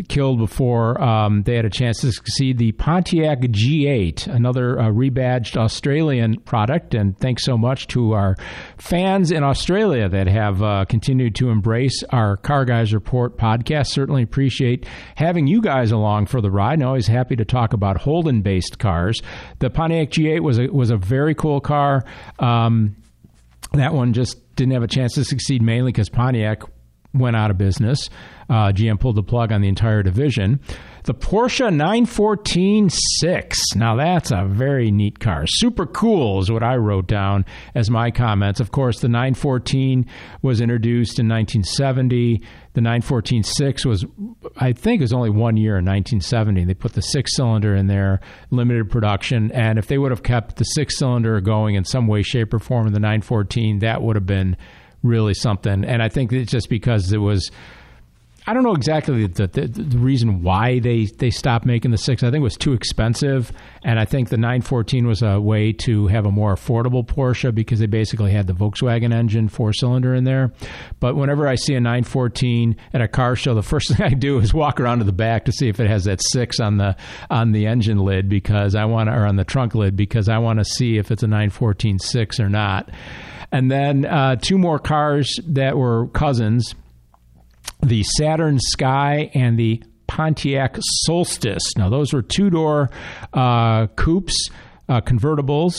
killed 0.08 0.38
before 0.38 1.00
um, 1.02 1.42
they 1.44 1.56
had 1.56 1.64
a 1.64 1.70
chance 1.70 2.00
to 2.00 2.12
succeed. 2.12 2.58
The 2.58 2.72
Pontiac 2.72 3.40
G8, 3.40 4.26
another 4.26 4.78
uh, 4.78 4.88
rebadged 4.90 5.56
Australian 5.56 6.40
product, 6.40 6.94
and 6.94 7.18
thanks 7.18 7.44
so 7.44 7.56
much 7.56 7.86
to 7.88 8.12
our 8.12 8.36
fans 8.76 9.30
in 9.30 9.42
Australia 9.42 10.08
that 10.08 10.26
have 10.26 10.62
uh, 10.62 10.84
continued 10.86 11.34
to 11.36 11.48
embrace 11.48 12.02
our 12.10 12.36
Car 12.36 12.64
Guys 12.64 12.92
Report 12.92 13.36
podcast. 13.38 13.88
Certainly 13.88 14.22
appreciate 14.22 14.86
having 15.14 15.46
you 15.46 15.60
guys 15.60 15.90
along 15.92 16.26
for 16.26 16.40
the 16.40 16.50
ride, 16.50 16.74
and 16.74 16.84
always 16.84 17.06
happy 17.06 17.36
to 17.36 17.44
talk 17.44 17.72
about 17.72 17.96
Holden-based 17.98 18.78
cars. 18.78 19.20
The 19.60 19.70
Pontiac 19.70 20.10
G8 20.10 20.40
was 20.40 20.58
a, 20.58 20.68
was 20.68 20.90
a 20.90 20.96
very 20.96 21.34
cool 21.34 21.60
car. 21.60 22.04
Um, 22.38 22.96
that 23.72 23.94
one 23.94 24.12
just 24.12 24.54
didn't 24.56 24.72
have 24.72 24.82
a 24.82 24.88
chance 24.88 25.14
to 25.14 25.24
succeed 25.24 25.62
mainly 25.62 25.92
because 25.92 26.08
Pontiac 26.08 26.62
went 27.14 27.36
out 27.36 27.50
of 27.50 27.58
business. 27.58 28.10
Uh, 28.48 28.72
GM 28.72 29.00
pulled 29.00 29.16
the 29.16 29.22
plug 29.22 29.50
on 29.50 29.60
the 29.60 29.68
entire 29.68 30.02
division. 30.02 30.60
The 31.04 31.14
Porsche 31.14 31.70
914 31.70 32.90
6. 32.90 33.58
Now, 33.76 33.96
that's 33.96 34.30
a 34.30 34.44
very 34.44 34.90
neat 34.90 35.20
car. 35.20 35.44
Super 35.46 35.86
cool 35.86 36.40
is 36.40 36.50
what 36.50 36.62
I 36.64 36.76
wrote 36.76 37.06
down 37.06 37.44
as 37.74 37.90
my 37.90 38.10
comments. 38.10 38.58
Of 38.58 38.72
course, 38.72 39.00
the 39.00 39.08
914 39.08 40.06
was 40.42 40.60
introduced 40.60 41.18
in 41.18 41.28
1970. 41.28 42.42
The 42.74 42.80
914 42.80 43.42
6 43.44 43.86
was, 43.86 44.04
I 44.56 44.72
think, 44.72 45.00
it 45.00 45.04
was 45.04 45.12
only 45.12 45.30
one 45.30 45.56
year 45.56 45.78
in 45.78 45.84
1970. 45.84 46.64
They 46.64 46.74
put 46.74 46.94
the 46.94 47.02
six 47.02 47.36
cylinder 47.36 47.74
in 47.74 47.86
there, 47.86 48.20
limited 48.50 48.90
production. 48.90 49.50
And 49.52 49.78
if 49.78 49.86
they 49.86 49.98
would 49.98 50.10
have 50.10 50.22
kept 50.22 50.56
the 50.56 50.64
six 50.64 50.98
cylinder 50.98 51.40
going 51.40 51.76
in 51.76 51.84
some 51.84 52.06
way, 52.06 52.22
shape, 52.22 52.52
or 52.52 52.58
form 52.58 52.86
in 52.86 52.92
the 52.92 53.00
914, 53.00 53.78
that 53.78 54.02
would 54.02 54.16
have 54.16 54.26
been 54.26 54.56
really 55.06 55.34
something. 55.34 55.84
And 55.84 56.02
I 56.02 56.08
think 56.08 56.32
it's 56.32 56.50
just 56.50 56.68
because 56.68 57.12
it 57.12 57.18
was 57.18 57.50
I 58.48 58.54
don't 58.54 58.62
know 58.62 58.74
exactly 58.74 59.26
the, 59.26 59.48
the, 59.48 59.66
the, 59.66 59.98
reason 59.98 60.40
why 60.40 60.78
they, 60.78 61.06
they 61.06 61.30
stopped 61.30 61.66
making 61.66 61.90
the 61.90 61.98
six. 61.98 62.22
I 62.22 62.30
think 62.30 62.42
it 62.42 62.44
was 62.44 62.56
too 62.56 62.74
expensive, 62.74 63.50
and 63.82 63.98
I 63.98 64.04
think 64.04 64.28
the 64.28 64.36
914 64.36 65.04
was 65.04 65.20
a 65.20 65.40
way 65.40 65.72
to 65.72 66.06
have 66.06 66.26
a 66.26 66.30
more 66.30 66.54
affordable 66.54 67.04
Porsche 67.04 67.52
because 67.52 67.80
they 67.80 67.86
basically 67.86 68.30
had 68.30 68.46
the 68.46 68.52
Volkswagen 68.52 69.12
engine 69.12 69.48
four 69.48 69.72
cylinder 69.72 70.14
in 70.14 70.22
there. 70.22 70.52
But 71.00 71.16
whenever 71.16 71.48
I 71.48 71.56
see 71.56 71.74
a 71.74 71.80
914 71.80 72.76
at 72.92 73.00
a 73.00 73.08
car 73.08 73.34
show, 73.34 73.52
the 73.52 73.64
first 73.64 73.88
thing 73.96 74.06
I 74.06 74.14
do 74.14 74.38
is 74.38 74.54
walk 74.54 74.78
around 74.78 74.98
to 74.98 75.04
the 75.04 75.12
back 75.12 75.46
to 75.46 75.52
see 75.52 75.68
if 75.68 75.80
it 75.80 75.90
has 75.90 76.04
that 76.04 76.22
six 76.22 76.60
on 76.60 76.76
the 76.76 76.94
on 77.28 77.50
the 77.50 77.66
engine 77.66 77.98
lid 77.98 78.28
because 78.28 78.76
I 78.76 78.84
want 78.84 79.08
to 79.08 79.16
or 79.16 79.26
on 79.26 79.34
the 79.34 79.44
trunk 79.44 79.74
lid 79.74 79.96
because 79.96 80.28
I 80.28 80.38
want 80.38 80.60
to 80.60 80.64
see 80.64 80.98
if 80.98 81.10
it's 81.10 81.24
a 81.24 81.26
914 81.26 81.98
six 81.98 82.38
or 82.38 82.48
not. 82.48 82.90
And 83.52 83.70
then 83.70 84.04
uh, 84.04 84.36
two 84.36 84.58
more 84.58 84.78
cars 84.78 85.38
that 85.46 85.76
were 85.76 86.08
cousins 86.08 86.74
the 87.82 88.02
Saturn 88.02 88.58
Sky 88.58 89.30
and 89.34 89.58
the 89.58 89.82
Pontiac 90.06 90.76
Solstice. 91.04 91.76
Now, 91.76 91.88
those 91.88 92.12
were 92.12 92.22
two 92.22 92.48
door 92.48 92.90
uh, 93.32 93.88
coupes, 93.88 94.48
uh, 94.88 95.00
convertibles 95.02 95.76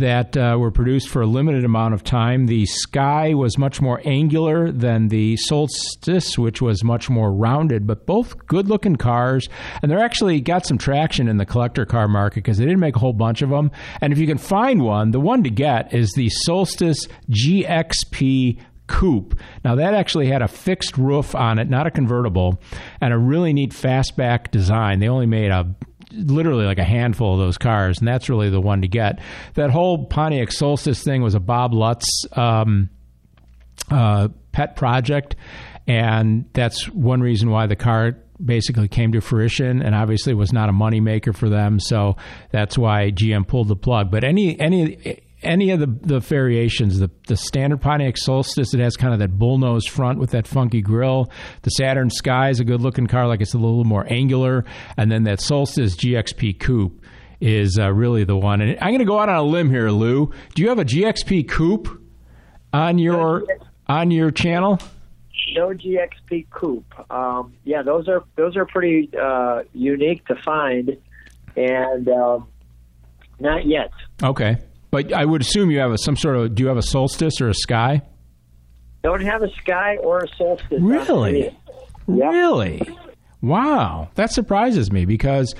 that 0.00 0.36
uh, 0.36 0.56
were 0.58 0.70
produced 0.70 1.08
for 1.08 1.22
a 1.22 1.26
limited 1.26 1.64
amount 1.64 1.94
of 1.94 2.02
time. 2.02 2.46
The 2.46 2.66
Sky 2.66 3.34
was 3.34 3.56
much 3.56 3.80
more 3.80 4.02
angular 4.04 4.70
than 4.70 5.08
the 5.08 5.36
Solstice, 5.36 6.36
which 6.36 6.60
was 6.60 6.82
much 6.84 7.08
more 7.08 7.32
rounded, 7.32 7.86
but 7.86 8.06
both 8.06 8.46
good 8.46 8.68
looking 8.68 8.96
cars. 8.96 9.48
And 9.80 9.90
they're 9.90 10.04
actually 10.04 10.40
got 10.40 10.66
some 10.66 10.78
traction 10.78 11.28
in 11.28 11.36
the 11.36 11.46
collector 11.46 11.86
car 11.86 12.08
market 12.08 12.36
because 12.44 12.58
they 12.58 12.64
didn't 12.64 12.80
make 12.80 12.96
a 12.96 13.00
whole 13.00 13.12
bunch 13.12 13.42
of 13.42 13.50
them. 13.50 13.70
And 14.00 14.12
if 14.12 14.18
you 14.18 14.26
can 14.26 14.38
find 14.38 14.82
one, 14.82 15.12
the 15.12 15.20
one 15.20 15.42
to 15.44 15.50
get 15.50 15.94
is 15.94 16.12
the 16.12 16.28
Solstice 16.30 17.06
GXP 17.30 18.58
coupe. 18.86 19.38
Now, 19.64 19.76
that 19.76 19.94
actually 19.94 20.26
had 20.26 20.42
a 20.42 20.48
fixed 20.48 20.98
roof 20.98 21.34
on 21.34 21.58
it, 21.58 21.70
not 21.70 21.86
a 21.86 21.90
convertible, 21.90 22.60
and 23.00 23.14
a 23.14 23.18
really 23.18 23.52
neat 23.52 23.70
fastback 23.70 24.50
design. 24.50 24.98
They 24.98 25.08
only 25.08 25.26
made 25.26 25.50
a 25.52 25.74
literally 26.12 26.64
like 26.64 26.78
a 26.78 26.84
handful 26.84 27.34
of 27.34 27.40
those 27.40 27.58
cars, 27.58 27.98
and 27.98 28.08
that's 28.08 28.28
really 28.28 28.50
the 28.50 28.60
one 28.60 28.82
to 28.82 28.88
get. 28.88 29.20
That 29.54 29.70
whole 29.70 30.06
Pontiac 30.06 30.52
Solstice 30.52 31.02
thing 31.02 31.22
was 31.22 31.34
a 31.34 31.40
Bob 31.40 31.72
Lutz 31.72 32.24
um, 32.32 32.90
uh, 33.90 34.28
pet 34.52 34.76
project, 34.76 35.36
and 35.86 36.46
that's 36.52 36.88
one 36.88 37.20
reason 37.20 37.50
why 37.50 37.66
the 37.66 37.76
car 37.76 38.16
basically 38.44 38.88
came 38.88 39.12
to 39.12 39.20
fruition 39.20 39.82
and 39.82 39.94
obviously 39.94 40.32
was 40.34 40.52
not 40.52 40.70
a 40.70 40.72
moneymaker 40.72 41.36
for 41.36 41.50
them 41.50 41.78
so 41.78 42.16
that's 42.50 42.78
why 42.78 43.10
GM 43.10 43.46
pulled 43.46 43.68
the 43.68 43.76
plug 43.76 44.10
but 44.10 44.24
any 44.24 44.58
any 44.58 45.20
any 45.42 45.70
of 45.70 45.80
the, 45.80 45.86
the 45.86 46.20
variations, 46.20 46.98
the, 46.98 47.10
the 47.26 47.36
standard 47.36 47.80
Pontiac 47.80 48.16
Solstice, 48.16 48.74
it 48.74 48.80
has 48.80 48.96
kind 48.96 49.12
of 49.12 49.20
that 49.20 49.38
bullnose 49.38 49.88
front 49.88 50.18
with 50.18 50.30
that 50.30 50.46
funky 50.46 50.82
grill. 50.82 51.30
The 51.62 51.70
Saturn 51.70 52.10
Sky 52.10 52.50
is 52.50 52.60
a 52.60 52.64
good 52.64 52.80
looking 52.80 53.06
car, 53.06 53.26
like 53.26 53.40
it's 53.40 53.54
a 53.54 53.58
little 53.58 53.84
more 53.84 54.06
angular. 54.10 54.64
And 54.96 55.10
then 55.10 55.24
that 55.24 55.40
Solstice 55.40 55.96
GXP 55.96 56.60
Coupe 56.60 57.04
is 57.40 57.78
uh, 57.78 57.92
really 57.92 58.24
the 58.24 58.36
one. 58.36 58.60
And 58.60 58.76
I'm 58.80 58.90
going 58.90 58.98
to 58.98 59.04
go 59.04 59.18
out 59.18 59.28
on 59.28 59.36
a 59.36 59.42
limb 59.42 59.70
here, 59.70 59.90
Lou. 59.90 60.30
Do 60.54 60.62
you 60.62 60.68
have 60.68 60.78
a 60.78 60.84
GXP 60.84 61.48
Coupe 61.48 61.88
on 62.72 62.98
your 62.98 63.44
on 63.88 64.10
your 64.10 64.30
channel? 64.30 64.78
No 65.54 65.68
GXP 65.68 66.50
Coupe. 66.50 67.10
Um, 67.10 67.54
yeah, 67.64 67.82
those 67.82 68.08
are 68.08 68.24
those 68.36 68.56
are 68.56 68.66
pretty 68.66 69.10
uh, 69.20 69.62
unique 69.72 70.24
to 70.26 70.36
find, 70.44 70.96
and 71.56 72.08
uh, 72.08 72.38
not 73.40 73.66
yet. 73.66 73.90
Okay. 74.22 74.58
But 74.90 75.12
I 75.12 75.24
would 75.24 75.40
assume 75.40 75.70
you 75.70 75.78
have 75.78 75.92
a, 75.92 75.98
some 75.98 76.16
sort 76.16 76.36
of. 76.36 76.54
Do 76.54 76.62
you 76.62 76.68
have 76.68 76.76
a 76.76 76.82
solstice 76.82 77.40
or 77.40 77.48
a 77.48 77.54
sky? 77.54 78.02
Don't 79.02 79.22
have 79.22 79.42
a 79.42 79.50
sky 79.62 79.96
or 79.98 80.20
a 80.20 80.28
solstice. 80.36 80.80
Really? 80.80 81.56
Yep. 82.06 82.32
Really? 82.32 82.82
Wow, 83.42 84.10
that 84.16 84.30
surprises 84.30 84.92
me 84.92 85.04
because 85.06 85.54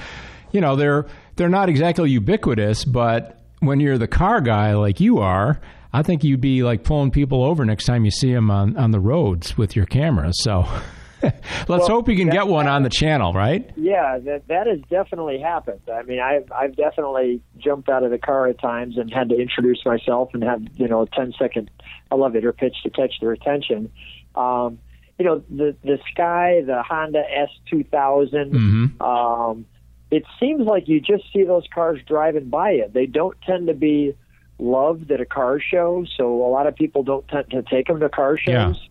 you 0.52 0.60
know 0.60 0.76
they're 0.76 1.06
they're 1.36 1.48
not 1.48 1.68
exactly 1.68 2.10
ubiquitous, 2.10 2.84
but 2.84 3.40
when 3.60 3.80
you're 3.80 3.98
the 3.98 4.08
car 4.08 4.40
guy 4.40 4.74
like 4.74 5.00
you 5.00 5.18
are, 5.18 5.60
I 5.92 6.02
think 6.02 6.22
you'd 6.22 6.40
be 6.40 6.62
like 6.62 6.84
pulling 6.84 7.10
people 7.10 7.42
over 7.44 7.64
next 7.64 7.84
time 7.84 8.04
you 8.04 8.10
see 8.10 8.32
them 8.32 8.50
on 8.50 8.76
on 8.76 8.90
the 8.90 9.00
roads 9.00 9.56
with 9.56 9.76
your 9.76 9.86
camera. 9.86 10.32
So. 10.34 10.66
Let's 11.22 11.68
well, 11.68 11.88
hope 11.88 12.08
you 12.08 12.16
can 12.16 12.28
get 12.28 12.46
one 12.46 12.66
on 12.66 12.82
the 12.82 12.88
channel, 12.88 13.32
right? 13.32 13.70
Yeah, 13.76 14.18
that 14.18 14.48
that 14.48 14.66
has 14.66 14.80
definitely 14.90 15.38
happened. 15.38 15.80
I 15.92 16.02
mean, 16.02 16.20
I've 16.20 16.50
I've 16.52 16.76
definitely 16.76 17.42
jumped 17.58 17.88
out 17.88 18.02
of 18.02 18.10
the 18.10 18.18
car 18.18 18.46
at 18.46 18.58
times 18.58 18.96
and 18.96 19.12
had 19.12 19.28
to 19.28 19.38
introduce 19.38 19.84
myself 19.84 20.30
and 20.32 20.42
have 20.42 20.62
you 20.76 20.88
know 20.88 21.02
a 21.02 21.06
10 21.06 21.34
second 21.38 21.70
elevator 22.10 22.52
pitch 22.52 22.76
to 22.84 22.90
catch 22.90 23.14
their 23.20 23.32
attention. 23.32 23.90
Um, 24.34 24.78
you 25.18 25.26
know, 25.26 25.42
the 25.50 25.76
the 25.82 25.98
Sky, 26.10 26.62
the 26.64 26.82
Honda 26.82 27.22
S2000. 27.70 27.90
Mm-hmm. 27.92 29.02
Um, 29.02 29.66
it 30.10 30.24
seems 30.40 30.66
like 30.66 30.88
you 30.88 31.00
just 31.00 31.24
see 31.32 31.44
those 31.44 31.64
cars 31.72 32.00
driving 32.06 32.48
by 32.48 32.72
you. 32.72 32.90
They 32.92 33.06
don't 33.06 33.36
tend 33.42 33.68
to 33.68 33.74
be 33.74 34.16
loved 34.58 35.10
at 35.10 35.20
a 35.20 35.26
car 35.26 35.60
show, 35.60 36.04
so 36.16 36.44
a 36.44 36.48
lot 36.48 36.66
of 36.66 36.74
people 36.74 37.02
don't 37.02 37.26
tend 37.28 37.50
to 37.50 37.62
take 37.62 37.86
them 37.86 38.00
to 38.00 38.08
car 38.08 38.36
shows. 38.36 38.76
Yeah. 38.76 38.86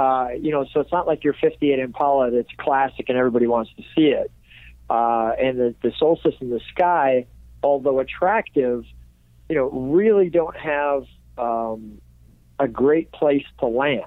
Uh, 0.00 0.28
you 0.40 0.50
know, 0.50 0.64
so 0.72 0.80
it's 0.80 0.90
not 0.90 1.06
like 1.06 1.22
your 1.22 1.34
58 1.34 1.78
Impala 1.78 2.30
that's 2.30 2.48
classic 2.58 3.10
and 3.10 3.18
everybody 3.18 3.46
wants 3.46 3.70
to 3.76 3.82
see 3.94 4.06
it. 4.06 4.30
Uh, 4.88 5.32
and 5.38 5.58
the, 5.58 5.74
the 5.82 5.92
Solstice 5.98 6.36
in 6.40 6.48
the 6.48 6.60
Sky, 6.72 7.26
although 7.62 8.00
attractive, 8.00 8.84
you 9.50 9.56
know, 9.56 9.68
really 9.68 10.30
don't 10.30 10.56
have 10.56 11.02
um, 11.36 12.00
a 12.58 12.66
great 12.66 13.12
place 13.12 13.44
to 13.58 13.66
land. 13.66 14.04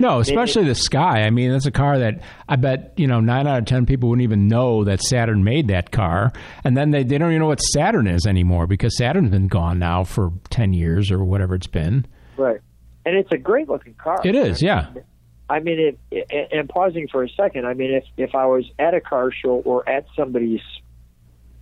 No, 0.00 0.18
especially 0.18 0.64
the 0.64 0.74
Sky. 0.74 1.22
I 1.22 1.30
mean, 1.30 1.52
that's 1.52 1.66
a 1.66 1.70
car 1.70 1.96
that 2.00 2.22
I 2.48 2.56
bet 2.56 2.94
you 2.96 3.06
know 3.06 3.20
nine 3.20 3.46
out 3.46 3.60
of 3.60 3.64
ten 3.66 3.86
people 3.86 4.08
wouldn't 4.08 4.24
even 4.24 4.48
know 4.48 4.82
that 4.82 5.00
Saturn 5.00 5.44
made 5.44 5.68
that 5.68 5.92
car, 5.92 6.32
and 6.64 6.76
then 6.76 6.90
they 6.90 7.04
they 7.04 7.18
don't 7.18 7.30
even 7.30 7.40
know 7.40 7.46
what 7.46 7.60
Saturn 7.60 8.08
is 8.08 8.26
anymore 8.26 8.66
because 8.66 8.96
Saturn's 8.96 9.30
been 9.30 9.46
gone 9.46 9.78
now 9.78 10.02
for 10.02 10.32
ten 10.50 10.72
years 10.72 11.12
or 11.12 11.24
whatever 11.24 11.54
it's 11.54 11.68
been. 11.68 12.04
Right, 12.36 12.60
and 13.04 13.16
it's 13.16 13.30
a 13.30 13.38
great 13.38 13.68
looking 13.68 13.94
car. 13.94 14.20
It 14.24 14.34
is, 14.34 14.60
yeah. 14.60 14.88
I 15.48 15.60
mean, 15.60 15.96
it, 16.10 16.48
and 16.52 16.68
pausing 16.68 17.08
for 17.08 17.22
a 17.22 17.28
second, 17.28 17.66
I 17.66 17.74
mean, 17.74 17.92
if 17.92 18.04
if 18.16 18.34
I 18.34 18.46
was 18.46 18.64
at 18.78 18.94
a 18.94 19.00
car 19.00 19.30
show 19.30 19.62
or 19.64 19.88
at 19.88 20.06
somebody's, 20.16 20.62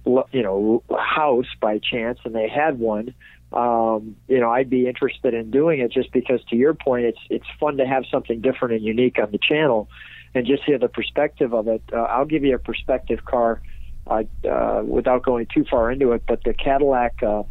you 0.07 0.43
know, 0.43 0.83
house 0.99 1.47
by 1.61 1.79
chance 1.79 2.19
and 2.25 2.35
they 2.35 2.49
had 2.49 2.79
one, 2.79 3.15
um, 3.53 4.17
you 4.27 4.41
know, 4.41 4.51
I'd 4.51 4.71
be 4.71 4.87
interested 4.89 5.35
in 5.35 5.51
doing 5.51 5.81
it 5.81 5.93
just 5.93 6.13
because, 6.13 6.43
to 6.51 6.57
your 6.57 6.73
point, 6.73 7.05
it's 7.05 7.19
it's 7.29 7.47
fun 7.61 7.77
to 7.77 7.87
have 7.87 8.05
something 8.11 8.41
different 8.41 8.75
and 8.75 8.83
unique 8.83 9.19
on 9.19 9.31
the 9.33 9.39
channel, 9.39 9.89
and 10.35 10.47
just 10.47 10.65
hear 10.65 10.79
the 10.79 10.89
perspective 10.89 11.53
of 11.53 11.69
it. 11.69 11.83
Uh, 11.93 12.03
I'll 12.03 12.25
give 12.25 12.43
you 12.43 12.55
a 12.55 12.59
perspective 12.59 13.25
car, 13.27 13.61
uh, 14.07 14.23
uh, 14.49 14.83
without 14.83 15.25
going 15.25 15.47
too 15.55 15.65
far 15.71 15.91
into 15.91 16.13
it, 16.13 16.23
but 16.27 16.43
the 16.45 16.55
Cadillac. 16.55 17.23
Uh, 17.23 17.43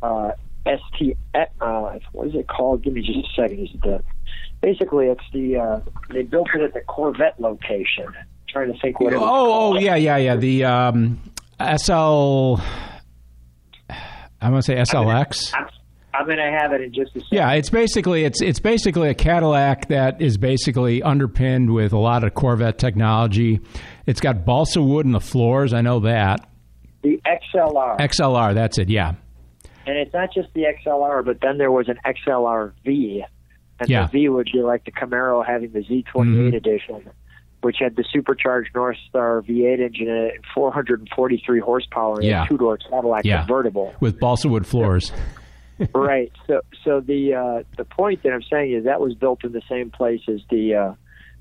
uh, 0.00 0.30
ST, 0.66 1.16
uh, 1.34 1.98
what 2.12 2.28
is 2.28 2.34
it 2.34 2.46
called? 2.48 2.82
Give 2.82 2.92
me 2.92 3.00
just 3.00 3.18
a 3.18 3.42
second. 3.42 3.60
Is 3.60 3.70
it 3.74 3.80
the 3.80 4.02
basically 4.60 5.06
it's 5.06 5.24
the 5.32 5.56
uh, 5.56 5.80
they 6.10 6.22
built 6.22 6.48
it 6.54 6.62
at 6.62 6.74
the 6.74 6.80
Corvette 6.80 7.38
location. 7.40 8.06
I'm 8.06 8.26
trying 8.48 8.72
to 8.72 8.78
think 8.80 9.00
what. 9.00 9.14
Oh, 9.14 9.22
oh 9.22 9.78
yeah, 9.78 9.96
yeah, 9.96 10.16
yeah. 10.16 10.36
The 10.36 10.64
um, 10.64 11.20
SL. 11.60 12.56
I'm 14.40 14.52
gonna 14.52 14.62
say 14.62 14.76
SLX. 14.76 15.52
I'm, 15.54 15.66
I'm 16.14 16.24
going 16.24 16.38
to 16.38 16.50
have 16.50 16.72
it 16.72 16.80
in 16.80 16.92
just 16.92 17.14
a 17.14 17.20
second. 17.20 17.28
Yeah, 17.36 17.52
it's 17.52 17.70
basically 17.70 18.24
it's 18.24 18.40
it's 18.40 18.58
basically 18.58 19.08
a 19.08 19.14
Cadillac 19.14 19.88
that 19.88 20.20
is 20.20 20.36
basically 20.36 21.02
underpinned 21.02 21.72
with 21.72 21.92
a 21.92 21.98
lot 21.98 22.24
of 22.24 22.34
Corvette 22.34 22.78
technology. 22.78 23.60
It's 24.06 24.20
got 24.20 24.44
balsa 24.44 24.82
wood 24.82 25.06
in 25.06 25.12
the 25.12 25.20
floors. 25.20 25.72
I 25.72 25.80
know 25.80 26.00
that. 26.00 26.48
The 27.02 27.20
XLR. 27.26 27.98
XLR, 28.00 28.54
that's 28.54 28.78
it. 28.78 28.88
Yeah. 28.88 29.14
And 29.86 29.96
it's 29.96 30.12
not 30.12 30.32
just 30.34 30.48
the 30.54 30.64
XLR, 30.64 31.24
but 31.24 31.40
then 31.40 31.58
there 31.58 31.70
was 31.70 31.88
an 31.88 31.98
XLR 32.04 32.72
V, 32.84 33.24
and 33.80 33.88
Yeah. 33.88 34.06
the 34.06 34.08
V 34.12 34.28
would 34.28 34.48
be 34.52 34.62
like 34.62 34.84
the 34.84 34.92
Camaro 34.92 35.44
having 35.46 35.72
the 35.72 35.80
Z28 35.82 36.52
Mhm. 36.52 36.54
edition, 36.56 37.10
which 37.62 37.76
had 37.80 37.96
the 37.96 38.04
supercharged 38.12 38.74
North 38.74 38.96
Star 39.08 39.40
V8 39.42 39.80
engine 39.80 40.08
in 40.08 40.14
it, 40.16 40.34
and 40.36 40.44
443 40.54 41.60
horsepower, 41.60 42.14
and 42.16 42.24
Yeah. 42.24 42.44
a 42.44 42.48
two-door 42.48 42.78
Cadillac 42.78 43.24
Yeah. 43.24 43.38
convertible. 43.40 43.94
With 44.00 44.18
balsa 44.20 44.48
wood 44.48 44.66
floors. 44.66 45.12
right. 45.94 46.32
So, 46.46 46.60
so 46.84 47.00
the 47.00 47.34
uh, 47.34 47.62
the 47.76 47.84
point 47.84 48.22
that 48.24 48.32
I'm 48.32 48.42
saying 48.42 48.72
is 48.72 48.84
that 48.84 49.00
was 49.00 49.14
built 49.14 49.44
in 49.44 49.52
the 49.52 49.62
same 49.68 49.90
place 49.90 50.20
as 50.28 50.40
the 50.50 50.74
uh, 50.74 50.92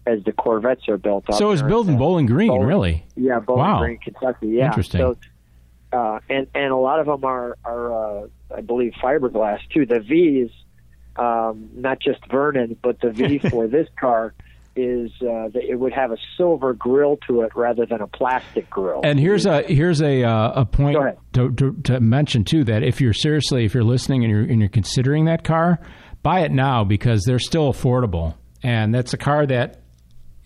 as 0.05 0.23
the 0.23 0.31
Corvettes 0.31 0.87
are 0.87 0.97
built. 0.97 1.25
So 1.33 1.51
it's 1.51 1.61
there. 1.61 1.69
built 1.69 1.87
in 1.89 1.97
Bowling 1.97 2.27
Green, 2.27 2.47
Bowling- 2.49 2.67
really. 2.67 3.03
Yeah, 3.15 3.39
Bowling 3.39 3.61
Wow. 3.65 3.79
Green, 3.79 3.97
Kentucky. 3.97 4.47
Yeah. 4.49 4.67
Interesting. 4.67 4.99
So, 5.01 5.17
uh, 5.91 6.19
and 6.29 6.47
and 6.53 6.71
a 6.71 6.75
lot 6.77 6.99
of 6.99 7.07
them 7.07 7.23
are 7.25 7.57
are 7.65 8.21
uh, 8.23 8.27
I 8.55 8.61
believe 8.61 8.93
fiberglass 9.01 9.59
too. 9.73 9.85
The 9.85 9.99
V 10.01 10.41
is 10.41 10.51
um, 11.17 11.69
not 11.73 11.99
just 11.99 12.19
Vernon, 12.29 12.77
but 12.81 12.99
the 13.01 13.11
V 13.11 13.39
for 13.49 13.67
this 13.67 13.87
car 13.99 14.33
is 14.75 15.11
uh, 15.21 15.49
that 15.49 15.63
it 15.67 15.75
would 15.75 15.91
have 15.93 16.11
a 16.11 16.17
silver 16.37 16.73
grill 16.73 17.17
to 17.27 17.41
it 17.41 17.51
rather 17.55 17.85
than 17.85 18.01
a 18.01 18.07
plastic 18.07 18.69
grill. 18.69 19.01
And 19.03 19.19
here's 19.19 19.45
a 19.45 19.63
here's 19.63 20.01
a 20.01 20.23
uh, 20.23 20.61
a 20.61 20.65
point 20.65 20.97
to, 21.33 21.51
to 21.51 21.73
to 21.83 21.99
mention 21.99 22.43
too 22.43 22.63
that 22.65 22.83
if 22.83 23.01
you're 23.01 23.13
seriously 23.13 23.65
if 23.65 23.73
you're 23.73 23.83
listening 23.83 24.23
and 24.23 24.31
you're 24.31 24.43
and 24.43 24.59
you're 24.59 24.69
considering 24.69 25.25
that 25.25 25.43
car, 25.43 25.79
buy 26.21 26.41
it 26.41 26.51
now 26.51 26.83
because 26.83 27.23
they're 27.25 27.39
still 27.39 27.73
affordable. 27.73 28.35
And 28.63 28.93
that's 28.93 29.13
a 29.13 29.17
car 29.17 29.45
that 29.47 29.81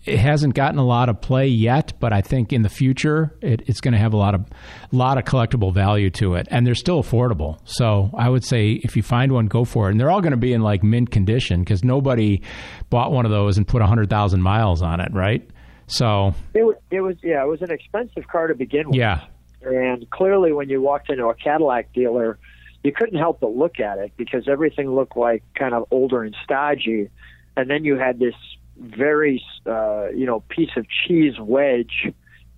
it 0.04 0.18
hasn't 0.18 0.54
gotten 0.54 0.78
a 0.78 0.84
lot 0.84 1.08
of 1.08 1.20
play 1.20 1.46
yet, 1.46 1.92
but 2.00 2.12
I 2.12 2.20
think 2.22 2.52
in 2.52 2.62
the 2.62 2.68
future 2.68 3.36
it, 3.40 3.62
it's 3.66 3.80
going 3.80 3.92
to 3.92 3.98
have 3.98 4.12
a 4.12 4.16
lot 4.16 4.34
of 4.34 4.46
lot 4.90 5.16
of 5.18 5.24
collectible 5.24 5.72
value 5.72 6.10
to 6.10 6.34
it, 6.34 6.48
and 6.50 6.66
they're 6.66 6.74
still 6.74 7.02
affordable. 7.02 7.58
So 7.64 8.10
I 8.16 8.28
would 8.28 8.44
say 8.44 8.72
if 8.82 8.96
you 8.96 9.02
find 9.02 9.32
one, 9.32 9.46
go 9.46 9.64
for 9.64 9.88
it. 9.88 9.92
And 9.92 10.00
they're 10.00 10.10
all 10.10 10.20
going 10.20 10.32
to 10.32 10.36
be 10.36 10.52
in 10.52 10.62
like 10.62 10.82
mint 10.82 11.10
condition 11.10 11.60
because 11.60 11.84
nobody 11.84 12.42
bought 12.90 13.12
one 13.12 13.24
of 13.24 13.30
those 13.30 13.58
and 13.58 13.66
put 13.66 13.80
hundred 13.82 14.10
thousand 14.10 14.42
miles 14.42 14.82
on 14.82 15.00
it, 15.00 15.12
right? 15.12 15.48
So 15.86 16.34
It 16.54 16.64
was, 16.64 16.76
it 16.90 17.00
was 17.00 17.16
yeah, 17.22 17.42
it 17.42 17.48
was 17.48 17.62
an 17.62 17.70
expensive 17.70 18.26
car 18.28 18.46
to 18.48 18.54
begin 18.54 18.88
with. 18.88 18.96
yeah, 18.96 19.20
And 19.62 20.08
clearly, 20.10 20.52
when 20.52 20.68
you 20.68 20.80
walked 20.80 21.10
into 21.10 21.26
a 21.26 21.34
Cadillac 21.34 21.92
dealer, 21.92 22.38
you 22.82 22.92
couldn't 22.92 23.18
help 23.18 23.40
but 23.40 23.54
look 23.54 23.78
at 23.78 23.98
it 23.98 24.12
because 24.16 24.48
everything 24.48 24.90
looked 24.92 25.16
like 25.16 25.42
kind 25.54 25.74
of 25.74 25.84
older 25.90 26.22
and 26.22 26.34
stodgy. 26.42 27.08
And 27.56 27.68
then 27.70 27.84
you 27.84 27.96
had 27.96 28.18
this 28.18 28.34
very, 28.78 29.42
uh, 29.66 30.08
you 30.10 30.26
know, 30.26 30.40
piece 30.48 30.70
of 30.76 30.86
cheese 30.88 31.34
wedge 31.38 32.12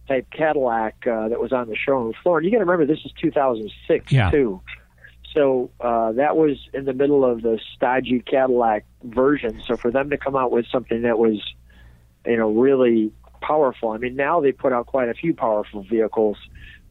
type 0.09 0.27
Cadillac 0.31 1.07
uh, 1.07 1.29
that 1.29 1.41
was 1.41 1.53
on 1.53 1.69
the 1.69 1.77
showroom 1.77 2.13
floor. 2.23 2.39
And 2.39 2.45
you 2.45 2.53
got 2.53 2.59
to 2.59 2.65
remember, 2.65 2.87
this 2.87 3.05
is 3.05 3.13
2006 3.21 4.13
Yeah. 4.13 4.31
too. 4.31 4.61
So 5.35 5.71
uh, 5.81 6.13
that 6.13 6.37
was 6.37 6.59
in 6.73 6.85
the 6.85 6.93
middle 6.93 7.25
of 7.25 7.43
the 7.43 7.59
stodgy 7.75 8.21
Cadillac 8.21 8.85
version. 9.03 9.63
So 9.67 9.77
for 9.77 9.91
them 9.91 10.11
to 10.11 10.19
come 10.19 10.37
out 10.37 10.53
with 10.53 10.67
something 10.71 11.03
that 11.03 11.19
was, 11.19 11.43
you 12.25 12.37
know, 12.37 12.51
really 12.53 13.11
powerful. 13.41 13.91
I 13.91 13.99
mean, 13.99 14.15
now 14.15 14.41
they 14.41 14.53
put 14.53 14.73
out 14.73 14.87
quite 14.87 15.09
a 15.09 15.15
few 15.15 15.35
powerful 15.35 15.83
vehicles, 15.83 16.37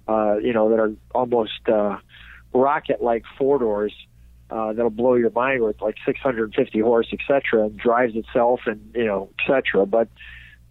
uh, 0.07 0.37
you 0.37 0.53
know, 0.53 0.69
that 0.69 0.79
are 0.79 0.91
almost 1.15 1.67
uh, 1.71 1.97
rocket-like 2.53 3.23
four 3.37 3.59
doors 3.59 3.93
uh, 4.53 4.71
that'll 4.73 4.91
blow 4.91 5.15
your 5.15 5.31
mind 5.31 5.63
with 5.63 5.81
like 5.81 5.95
650 6.05 6.79
horse, 6.79 7.07
etc., 7.11 7.65
and 7.65 7.77
drives 7.77 8.15
itself, 8.15 8.59
and 8.67 8.91
you 8.93 9.05
know, 9.05 9.29
etc. 9.39 9.85
But 9.87 10.09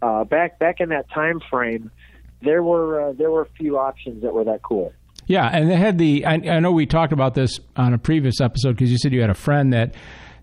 uh, 0.00 0.22
back 0.24 0.58
back 0.60 0.76
in 0.78 0.90
that 0.90 1.10
time 1.10 1.40
frame, 1.50 1.90
there 2.42 2.62
were 2.62 3.08
uh, 3.08 3.12
there 3.12 3.30
were 3.30 3.42
a 3.42 3.48
few 3.58 3.78
options 3.78 4.22
that 4.22 4.32
were 4.32 4.44
that 4.44 4.62
cool. 4.62 4.92
Yeah, 5.26 5.48
and 5.48 5.68
they 5.68 5.76
had 5.76 5.98
the. 5.98 6.24
I, 6.24 6.34
I 6.34 6.60
know 6.60 6.70
we 6.70 6.86
talked 6.86 7.12
about 7.12 7.34
this 7.34 7.58
on 7.76 7.92
a 7.92 7.98
previous 7.98 8.40
episode 8.40 8.72
because 8.72 8.90
you 8.90 8.98
said 8.98 9.12
you 9.12 9.20
had 9.20 9.30
a 9.30 9.34
friend 9.34 9.72
that 9.72 9.94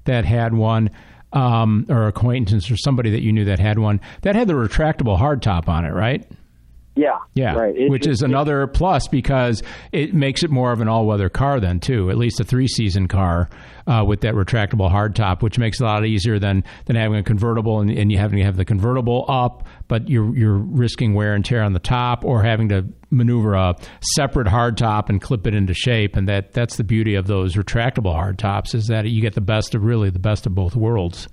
that 0.04 0.26
had 0.26 0.54
one, 0.54 0.90
um, 1.32 1.86
or 1.90 2.08
acquaintance 2.08 2.70
or 2.70 2.76
somebody 2.76 3.10
that 3.12 3.22
you 3.22 3.32
knew 3.32 3.46
that 3.46 3.60
had 3.60 3.80
one 3.80 4.02
that 4.22 4.36
had 4.36 4.50
the 4.50 4.54
retractable 4.54 5.18
hardtop 5.18 5.70
on 5.70 5.86
it, 5.86 5.92
right? 5.94 6.30
Yeah, 7.00 7.18
Yeah, 7.34 7.54
right. 7.56 7.76
It- 7.76 7.90
which 7.90 8.06
it- 8.06 8.12
is 8.12 8.22
another 8.22 8.68
plus 8.68 9.08
because 9.08 9.64
it 9.94 10.14
makes 10.14 10.44
it 10.44 10.50
more 10.52 10.72
of 10.74 10.82
an 10.82 10.90
all-weather 10.90 11.30
car 11.30 11.60
then 11.62 11.80
too. 11.80 12.10
At 12.10 12.18
least 12.18 12.40
a 12.42 12.44
three-season 12.44 13.08
car 13.08 13.50
uh, 13.88 14.04
with 14.06 14.22
that 14.22 14.34
retractable 14.34 14.92
hardtop, 14.92 15.42
which 15.42 15.58
makes 15.58 15.80
it 15.80 15.84
a 15.84 15.88
lot 15.88 16.06
easier 16.06 16.40
than 16.40 16.64
than 16.86 16.96
having 16.98 17.18
a 17.18 17.24
convertible 17.24 17.80
and, 17.80 17.90
and 17.90 18.12
you 18.12 18.18
having 18.18 18.38
to 18.40 18.44
have 18.44 18.58
the 18.58 18.66
convertible 18.66 19.24
up, 19.30 19.66
but 19.88 20.10
you're 20.10 20.36
you're 20.36 20.58
risking 20.58 21.14
wear 21.14 21.34
and 21.34 21.46
tear 21.46 21.64
on 21.64 21.72
the 21.74 21.80
top, 21.80 22.26
or 22.26 22.44
having 22.44 22.68
to 22.70 22.86
maneuver 23.12 23.54
a 23.56 23.76
separate 24.16 24.48
hardtop 24.48 25.10
and 25.10 25.22
clip 25.22 25.48
it 25.48 25.54
into 25.56 25.74
shape. 25.74 26.16
And 26.18 26.28
that 26.28 26.52
that's 26.54 26.76
the 26.76 26.84
beauty 26.84 27.16
of 27.16 27.28
those 27.28 27.56
retractable 27.56 28.14
hardtops 28.14 28.76
is 28.76 28.88
that 28.88 29.06
you 29.08 29.22
get 29.22 29.36
the 29.36 29.42
best 29.42 29.74
of 29.74 29.84
really 29.84 30.10
the 30.10 30.20
best 30.20 30.46
of 30.46 30.54
both 30.54 30.76
worlds. 30.76 31.28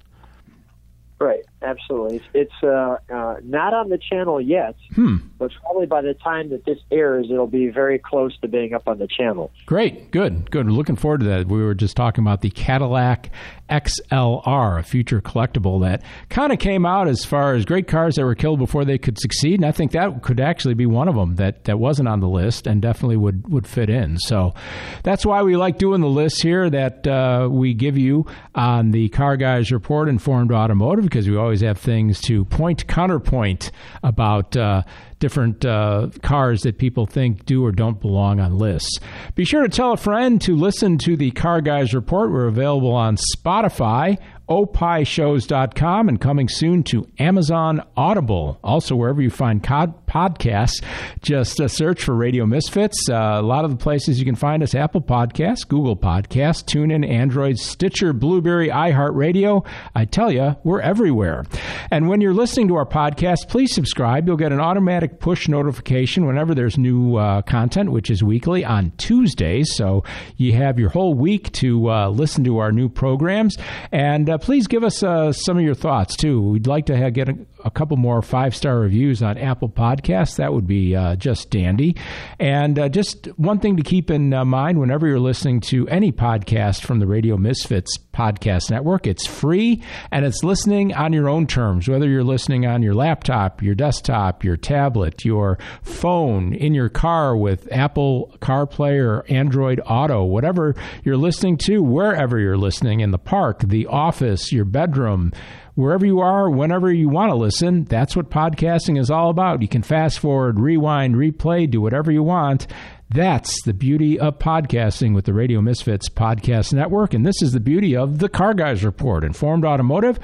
Right, 1.19 1.41
absolutely. 1.67 2.17
It's, 2.17 2.25
it's 2.35 2.63
uh, 2.63 2.97
uh, 3.13 3.37
not 3.45 3.75
on 3.75 3.89
the 3.89 3.99
channel 3.99 4.41
yet, 4.41 4.77
Hmm. 4.95 5.17
but 5.39 5.51
probably 5.63 5.87
by 5.87 6.03
the 6.03 6.15
time 6.15 6.51
that 6.51 6.65
this 6.65 6.79
airs, 6.91 7.27
it'll 7.31 7.47
be 7.47 7.69
very 7.69 7.99
close 7.99 8.37
to 8.41 8.49
being 8.49 8.73
up 8.75 8.87
on 8.89 8.99
the 8.99 9.09
channel. 9.09 9.51
Great, 9.67 10.11
good, 10.11 10.51
good. 10.51 10.71
Looking 10.71 10.97
forward 10.97 11.21
to 11.21 11.27
that. 11.27 11.49
We 11.49 11.63
were 11.63 11.75
just 11.75 11.97
talking 11.97 12.23
about 12.23 12.41
the 12.41 12.51
Cadillac 12.51 13.31
XLR, 13.69 14.79
a 14.79 14.83
future 14.83 15.21
collectible 15.21 15.81
that 15.83 16.03
kind 16.29 16.53
of 16.53 16.59
came 16.59 16.87
out 16.87 17.09
as 17.09 17.25
far 17.25 17.55
as 17.55 17.65
great 17.65 17.89
cars 17.89 18.15
that 18.17 18.25
were 18.25 18.35
killed 18.35 18.59
before 18.59 18.85
they 18.85 18.99
could 18.99 19.19
succeed, 19.19 19.55
and 19.55 19.65
I 19.67 19.73
think 19.73 19.93
that 19.93 20.23
could 20.23 20.41
actually 20.41 20.75
be 20.75 20.87
one 20.87 21.09
of 21.09 21.15
them 21.15 21.37
that, 21.37 21.65
that 21.65 21.79
wasn't 21.79 22.09
on 22.09 22.21
the 22.21 22.29
list 22.29 22.67
and 22.67 22.81
definitely 22.81 23.17
would 23.17 23.49
would 23.53 23.67
fit 23.67 23.91
in. 23.91 24.19
So 24.19 24.55
that's 25.03 25.25
why 25.27 25.43
we 25.43 25.57
like 25.57 25.79
doing 25.79 26.01
the 26.01 26.07
lists 26.09 26.41
here 26.41 26.69
that 26.71 27.07
uh, 27.07 27.49
we 27.51 27.75
give 27.75 27.97
you 27.99 28.27
on 28.55 28.91
the 28.91 29.09
Car 29.11 29.37
Guys 29.37 29.71
Report 29.73 30.09
Informed 30.09 30.53
Automotive 30.53 31.05
because 31.05 31.29
we 31.29 31.37
always 31.37 31.56
have 31.61 31.79
things 31.79 32.21
to 32.23 32.45
point 32.45 32.87
counterpoint 32.87 33.71
about. 34.03 34.57
Uh, 34.57 34.83
different 35.19 35.65
uh, 35.65 36.09
cars 36.23 36.61
that 36.63 36.79
people 36.79 37.07
think 37.07 37.45
do 37.47 37.65
or 37.65 37.73
don't 37.73 38.01
belong 38.01 38.39
on 38.41 38.59
lists. 38.59 38.99
Be 39.35 39.45
sure 39.45 39.63
to 39.63 39.69
tell 39.69 39.93
a 39.93 39.97
friend 39.97 40.41
to 40.43 40.55
listen 40.55 40.99
to 40.99 41.17
the 41.17 41.31
Car 41.31 41.61
Guys 41.61 41.95
Report. 41.95 42.31
We're 42.31 42.49
available 42.49 42.93
on 42.93 43.17
Spotify, 43.35 44.19
opishows.com, 44.49 46.09
and 46.09 46.21
coming 46.21 46.49
soon 46.49 46.83
to 46.85 47.07
Amazon 47.19 47.83
Audible. 47.97 48.59
Also, 48.63 48.95
wherever 48.95 49.21
you 49.21 49.31
find 49.31 49.63
podcasts, 49.63 50.83
just 51.21 51.61
uh, 51.61 51.67
search 51.67 52.03
for 52.03 52.15
Radio 52.15 52.47
Misfits. 52.47 53.09
Uh, 53.11 53.15
a 53.15 53.43
lot 53.43 53.65
of 53.65 53.71
the 53.73 53.77
places 53.77 54.19
you 54.19 54.25
can 54.25 54.37
find 54.37 54.63
us 54.63 54.75
Apple 54.75 55.01
Podcasts, 55.01 55.67
Google 55.67 55.97
Podcasts, 55.97 56.65
TuneIn, 56.65 57.09
Android, 57.09 57.59
Stitcher, 57.59 58.13
Blubrry, 58.13 58.69
iHeartRadio. 58.69 59.67
I 59.95 60.05
tell 60.05 60.31
you, 60.31 60.57
we're 60.63 60.81
everywhere. 60.81 61.45
And 61.91 62.09
when 62.09 62.21
you're 62.21 62.35
listening 62.35 62.69
to 62.69 62.77
our 62.77 62.87
podcast, 62.87 63.49
please 63.49 63.75
subscribe. 63.75 64.27
You'll 64.29 64.37
get 64.37 64.53
an 64.53 64.61
automatic 64.61 65.19
push 65.19 65.49
notification 65.49 66.25
whenever 66.25 66.55
there's 66.55 66.79
new 66.79 67.17
uh, 67.17 67.43
content, 67.43 67.91
which 67.91 68.11
is 68.11 68.23
weekly 68.23 68.65
on 68.65 68.93
Tuesdays. 68.97 69.75
So 69.75 70.05
you 70.37 70.53
have 70.53 70.79
your 70.79 70.91
whole 70.91 71.15
week 71.15 71.51
to 71.53 71.91
uh, 71.91 72.09
listen 72.11 72.45
to 72.45 72.59
our 72.59 72.71
new 72.71 72.89
programs. 72.89 73.57
And 73.91 74.31
uh, 74.31 74.36
please 74.39 74.67
give 74.67 74.85
us 74.85 75.03
uh, 75.03 75.33
some 75.33 75.57
of 75.59 75.63
your 75.63 75.75
thoughts, 75.75 76.17
too. 76.17 76.41
We'd 76.41 76.67
like 76.67 76.87
to 76.87 76.97
have, 76.97 77.13
get 77.15 77.29
a 77.67 77.71
couple 77.71 77.97
more 77.97 78.23
five 78.23 78.55
star 78.55 78.79
reviews 78.79 79.23
on 79.23 79.37
Apple 79.37 79.69
Podcasts. 79.69 80.37
That 80.37 80.55
would 80.55 80.69
be 80.69 80.95
uh, 80.95 81.17
just 81.17 81.51
dandy. 81.51 81.97
And 82.39 82.79
uh, 82.79 82.89
just 82.89 83.27
one 83.37 83.59
thing 83.59 83.77
to 83.77 83.83
keep 83.83 84.09
in 84.09 84.33
uh, 84.33 84.45
mind 84.45 84.79
whenever 84.79 85.07
you're 85.09 85.19
listening 85.19 85.61
to 85.63 85.87
any 85.89 86.13
podcast 86.13 86.83
from 86.83 87.01
the 87.01 87.07
Radio 87.07 87.37
Misfits 87.37 87.99
podcast 88.15 88.71
network, 88.71 89.07
it's 89.07 89.27
free 89.27 89.83
and 90.13 90.25
it's 90.25 90.45
listening 90.45 90.95
on 90.95 91.13
your 91.13 91.29
own 91.29 91.47
terms, 91.47 91.89
whether 91.89 92.09
you're 92.09 92.25
listening 92.25 92.67
on 92.67 92.83
your 92.83 92.95
laptop, 92.95 93.61
your 93.61 93.75
desktop, 93.75 94.45
your 94.45 94.57
tablet, 94.57 95.25
your 95.25 95.59
phone, 95.83 96.55
in 96.55 96.73
your 96.73 96.89
car 96.89 97.37
with 97.37 97.71
Apple 97.73 98.33
CarPlay 98.39 98.99
or 99.05 99.25
Android 99.29 99.81
Auto, 99.85 100.25
whatever 100.25 100.77
you're 101.03 101.17
listening 101.17 101.57
to, 101.57 101.83
wherever 101.83 102.39
you're 102.39 102.57
listening, 102.57 103.01
in 103.01 103.11
the 103.11 103.19
park, 103.19 103.61
the 103.61 103.87
office, 103.87 104.53
your 104.53 104.65
bedroom 104.65 105.33
wherever 105.77 106.05
you 106.05 106.21
are, 106.21 106.51
whenever 106.51 106.91
you 106.93 107.09
want 107.09 107.31
to 107.31 107.37
listen. 107.37 107.85
That's 107.85 108.17
what 108.17 108.31
podcasting 108.31 108.99
is 108.99 109.11
all 109.11 109.31
about. 109.31 109.63
You 109.63 109.69
can 109.69 109.83
fast 109.83 110.19
forward, 110.19 110.59
rewind, 110.59 111.15
replay, 111.15 111.71
do 111.71 111.81
whatever 111.81 112.11
you 112.11 112.23
want. 112.23 112.67
That's 113.11 113.63
the 113.63 113.75
beauty 113.75 114.19
of 114.19 114.39
podcasting 114.39 115.15
with 115.15 115.27
the 115.27 115.35
Radio 115.35 115.61
Misfits 115.61 116.09
Podcast 116.09 116.73
Network. 116.73 117.15
And 117.15 117.25
this 117.25 117.41
is 117.41 117.53
the 117.53 117.61
beauty 117.61 117.95
of 117.95 118.19
the 118.19 118.29
Car 118.29 118.55
Guys 118.55 118.85
Report, 118.85 119.23
Informed 119.23 119.65
Automotive. 119.65 120.19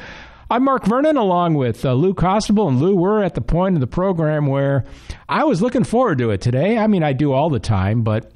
I'm 0.51 0.65
Mark 0.65 0.87
Vernon 0.87 1.17
along 1.17 1.55
with 1.55 1.85
uh, 1.85 1.93
Lou 1.93 2.15
Costabile. 2.15 2.69
And 2.69 2.81
Lou, 2.81 2.97
we're 2.97 3.23
at 3.23 3.35
the 3.35 3.41
point 3.41 3.77
of 3.77 3.81
the 3.81 3.87
program 3.87 4.47
where 4.47 4.85
I 5.29 5.45
was 5.45 5.63
looking 5.63 5.85
forward 5.85 6.19
to 6.19 6.31
it 6.31 6.41
today. 6.41 6.77
I 6.77 6.87
mean, 6.87 7.03
I 7.03 7.13
do 7.13 7.33
all 7.33 7.51
the 7.51 7.61
time, 7.61 8.03
but 8.03 8.33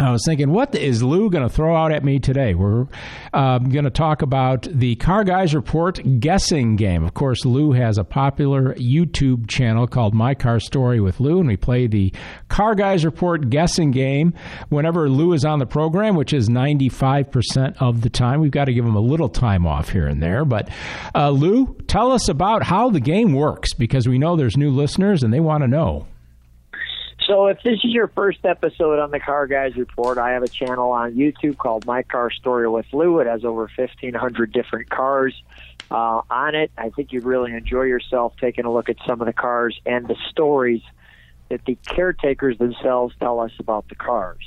I 0.00 0.12
was 0.12 0.22
thinking, 0.24 0.50
what 0.50 0.74
is 0.74 1.02
Lou 1.02 1.28
going 1.28 1.46
to 1.46 1.54
throw 1.54 1.76
out 1.76 1.92
at 1.92 2.02
me 2.02 2.18
today? 2.18 2.54
We're 2.54 2.86
um, 3.34 3.68
going 3.68 3.84
to 3.84 3.90
talk 3.90 4.22
about 4.22 4.62
the 4.62 4.96
Car 4.96 5.24
Guys 5.24 5.54
Report 5.54 6.00
guessing 6.20 6.76
game. 6.76 7.04
Of 7.04 7.12
course, 7.12 7.44
Lou 7.44 7.72
has 7.72 7.98
a 7.98 8.04
popular 8.04 8.74
YouTube 8.76 9.46
channel 9.46 9.86
called 9.86 10.14
My 10.14 10.34
Car 10.34 10.58
Story 10.58 11.00
with 11.00 11.20
Lou, 11.20 11.38
and 11.40 11.48
we 11.48 11.58
play 11.58 11.86
the 11.86 12.14
Car 12.48 12.74
Guys 12.74 13.04
Report 13.04 13.50
guessing 13.50 13.90
game 13.90 14.32
whenever 14.70 15.10
Lou 15.10 15.34
is 15.34 15.44
on 15.44 15.58
the 15.58 15.66
program, 15.66 16.16
which 16.16 16.32
is 16.32 16.48
95% 16.48 17.76
of 17.78 18.00
the 18.00 18.08
time. 18.08 18.40
We've 18.40 18.50
got 18.50 18.64
to 18.64 18.72
give 18.72 18.86
him 18.86 18.96
a 18.96 19.00
little 19.00 19.28
time 19.28 19.66
off 19.66 19.90
here 19.90 20.06
and 20.06 20.22
there. 20.22 20.46
But 20.46 20.70
uh, 21.14 21.28
Lou, 21.28 21.76
tell 21.88 22.10
us 22.10 22.26
about 22.26 22.62
how 22.62 22.88
the 22.88 23.00
game 23.00 23.34
works 23.34 23.74
because 23.74 24.08
we 24.08 24.18
know 24.18 24.34
there's 24.34 24.56
new 24.56 24.70
listeners 24.70 25.22
and 25.22 25.30
they 25.30 25.40
want 25.40 25.62
to 25.62 25.68
know. 25.68 26.06
So, 27.30 27.46
if 27.46 27.62
this 27.62 27.78
is 27.84 27.92
your 27.92 28.08
first 28.08 28.44
episode 28.44 28.98
on 28.98 29.12
the 29.12 29.20
Car 29.20 29.46
Guys 29.46 29.76
Report, 29.76 30.18
I 30.18 30.32
have 30.32 30.42
a 30.42 30.48
channel 30.48 30.90
on 30.90 31.14
YouTube 31.14 31.58
called 31.58 31.86
My 31.86 32.02
Car 32.02 32.32
Story 32.32 32.68
with 32.68 32.86
Lou. 32.92 33.20
It 33.20 33.28
has 33.28 33.44
over 33.44 33.70
1,500 33.76 34.52
different 34.52 34.90
cars 34.90 35.40
uh, 35.92 36.22
on 36.28 36.56
it. 36.56 36.72
I 36.76 36.88
think 36.90 37.12
you'd 37.12 37.22
really 37.22 37.52
enjoy 37.52 37.82
yourself 37.82 38.34
taking 38.40 38.64
a 38.64 38.72
look 38.72 38.88
at 38.88 38.96
some 39.06 39.20
of 39.20 39.28
the 39.28 39.32
cars 39.32 39.80
and 39.86 40.08
the 40.08 40.16
stories 40.30 40.82
that 41.50 41.64
the 41.66 41.78
caretakers 41.86 42.58
themselves 42.58 43.14
tell 43.20 43.38
us 43.38 43.52
about 43.60 43.88
the 43.88 43.94
cars. 43.94 44.44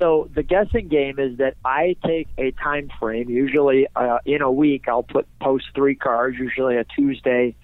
So, 0.00 0.30
the 0.34 0.42
guessing 0.42 0.88
game 0.88 1.18
is 1.18 1.36
that 1.36 1.58
I 1.66 1.96
take 2.02 2.28
a 2.38 2.52
time 2.52 2.88
frame, 2.98 3.28
usually 3.28 3.88
uh, 3.94 4.20
in 4.24 4.40
a 4.40 4.50
week, 4.50 4.88
I'll 4.88 5.02
put 5.02 5.26
post 5.38 5.66
three 5.74 5.96
cars, 5.96 6.36
usually 6.38 6.78
a 6.78 6.84
Tuesday 6.84 7.56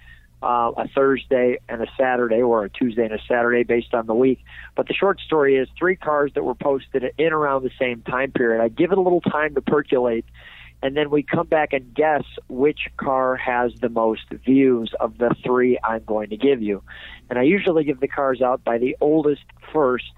uh, 0.43 0.73
a 0.77 0.89
Thursday 0.89 1.59
and 1.69 1.83
a 1.83 1.87
Saturday, 1.99 2.43
or 2.43 2.65
a 2.65 2.71
Tuesday 2.71 3.05
and 3.05 3.15
a 3.15 3.23
Saturday 3.29 3.63
based 3.63 3.95
on 3.95 4.07
the 4.07 4.15
week. 4.15 4.41
But 4.77 4.89
the 4.89 4.95
short 4.95 5.21
story 5.21 5.57
is 5.57 5.69
three 5.79 5.97
cars 5.97 6.33
that 6.35 6.43
were 6.43 6.55
posted 6.55 7.05
in 7.19 7.33
around 7.33 7.63
the 7.63 7.71
same 7.79 8.03
time 8.03 8.33
period. 8.33 8.63
I 8.63 8.69
give 8.69 8.93
it 8.93 8.99
a 8.99 9.01
little 9.01 9.21
time 9.21 9.55
to 9.55 9.61
percolate, 9.61 10.25
and 10.83 10.97
then 10.97 11.11
we 11.11 11.23
come 11.23 11.47
back 11.47 11.73
and 11.73 11.95
guess 11.95 12.25
which 12.49 12.89
car 12.97 13.37
has 13.37 13.73
the 13.81 13.89
most 13.89 14.29
views 14.45 14.93
of 14.99 15.19
the 15.19 15.35
three 15.45 15.79
I'm 15.83 16.05
going 16.05 16.31
to 16.31 16.37
give 16.37 16.61
you. 16.61 16.83
And 17.31 17.39
I 17.39 17.43
usually 17.43 17.85
give 17.85 18.01
the 18.01 18.09
cars 18.09 18.43
out 18.43 18.65
by 18.65 18.79
the 18.79 18.97
oldest 19.01 19.45
first 19.73 20.13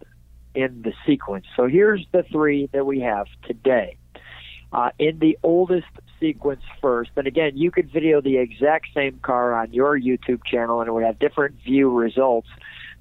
in 0.54 0.82
the 0.82 0.92
sequence. 1.06 1.46
So 1.56 1.66
here's 1.66 2.06
the 2.12 2.22
three 2.22 2.68
that 2.72 2.86
we 2.86 3.00
have 3.00 3.26
today. 3.46 3.96
Uh, 4.72 4.90
in 4.98 5.18
the 5.18 5.38
oldest 5.42 5.86
sequence 6.20 6.62
first. 6.80 7.10
And 7.16 7.26
again, 7.26 7.56
you 7.56 7.70
could 7.70 7.90
video 7.92 8.20
the 8.20 8.38
exact 8.38 8.88
same 8.94 9.18
car 9.20 9.54
on 9.54 9.72
your 9.72 9.98
YouTube 9.98 10.44
channel 10.44 10.80
and 10.80 10.88
it 10.88 10.92
would 10.92 11.04
have 11.04 11.18
different 11.18 11.56
view 11.64 11.90
results. 11.90 12.48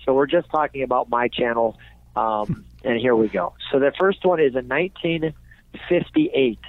So 0.06 0.14
we're 0.14 0.28
just 0.28 0.50
talking 0.50 0.84
about 0.84 1.10
my 1.10 1.28
channel. 1.28 1.78
Um, 2.16 2.66
and 2.84 3.00
here 3.00 3.16
we 3.16 3.28
go. 3.28 3.54
So 3.72 3.80
the 3.80 3.92
first 4.00 4.26
one 4.26 4.40
is 4.40 4.56
a 4.56 4.62
1958 4.62 6.60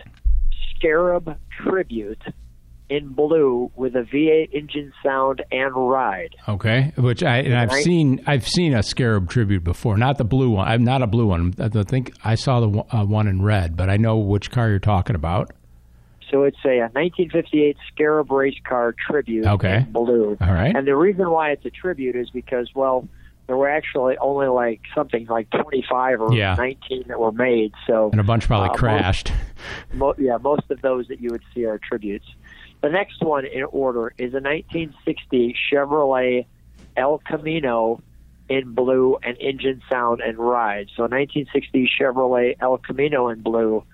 Scarab 0.77 1.39
Tribute 1.63 2.23
in 2.89 3.09
blue 3.09 3.71
with 3.75 3.97
a 3.97 4.03
V8 4.03 4.53
engine 4.53 4.93
sound 5.03 5.43
and 5.51 5.75
ride. 5.75 6.37
Okay, 6.49 6.93
which 6.97 7.23
I 7.23 7.39
and 7.39 7.55
I've 7.55 7.73
seen 7.73 8.23
I've 8.27 8.47
seen 8.47 8.75
a 8.75 8.83
Scarab 8.83 9.31
tribute 9.31 9.65
before, 9.65 9.97
not 9.97 10.19
the 10.19 10.25
blue 10.25 10.51
one. 10.51 10.69
I'm 10.69 10.85
not 10.85 11.03
a 11.03 11.07
blue 11.07 11.27
one. 11.27 11.55
I 11.59 11.69
think 11.69 12.13
I 12.25 12.35
saw 12.35 12.61
the 12.61 12.85
uh, 12.91 13.05
one 13.05 13.27
in 13.27 13.43
red, 13.43 13.77
but 13.77 13.89
I 13.89 13.97
know 13.97 14.19
which 14.19 14.51
car 14.51 14.69
you're 14.69 14.79
talking 14.79 15.17
about. 15.17 15.53
So 16.31 16.45
it's 16.45 16.59
a, 16.65 16.79
a 16.79 16.91
1958 16.93 17.77
Scarab 17.93 18.31
race 18.31 18.59
car 18.67 18.95
tribute 19.09 19.47
okay. 19.47 19.79
in 19.79 19.93
blue. 19.93 20.37
All 20.41 20.53
right. 20.53 20.75
And 20.75 20.87
the 20.87 20.97
reason 20.97 21.31
why 21.31 21.51
it's 21.51 21.65
a 21.65 21.71
tribute 21.71 22.17
is 22.17 22.31
because, 22.31 22.71
well, 22.75 23.09
there 23.47 23.57
were 23.57 23.69
actually 23.69 24.17
only 24.19 24.47
like 24.47 24.81
something 24.95 25.27
like 25.27 25.51
25 25.51 26.21
or 26.21 26.35
yeah. 26.35 26.55
19 26.55 27.05
that 27.09 27.21
were 27.21 27.33
made. 27.33 27.73
So 27.87 28.11
and 28.11 28.21
a 28.21 28.25
bunch 28.25 28.47
probably 28.47 28.71
uh, 28.71 28.75
crashed. 28.75 29.31
Most, 29.31 29.39
mo- 29.95 30.15
yeah, 30.19 30.39
most 30.39 30.71
of 30.71 30.81
those 30.81 31.09
that 31.09 31.21
you 31.21 31.31
would 31.31 31.43
see 31.55 31.65
are 31.67 31.79
tributes. 31.79 32.27
The 32.83 32.91
next 32.91 33.23
one 33.23 33.47
in 33.47 33.65
order 33.65 34.15
is 34.19 34.35
a 34.35 34.41
1960 34.41 35.57
Chevrolet 35.71 36.47
El 36.97 37.19
Camino 37.19 38.03
in 38.49 38.75
blue 38.75 39.17
and 39.23 39.37
engine 39.39 39.83
sound 39.91 40.21
and 40.21 40.39
ride. 40.39 40.89
So 40.95 41.03
1960 41.05 41.91
Chevrolet 41.99 42.57
El 42.61 42.79
Camino 42.79 43.29
in 43.29 43.41
blue 43.41 43.85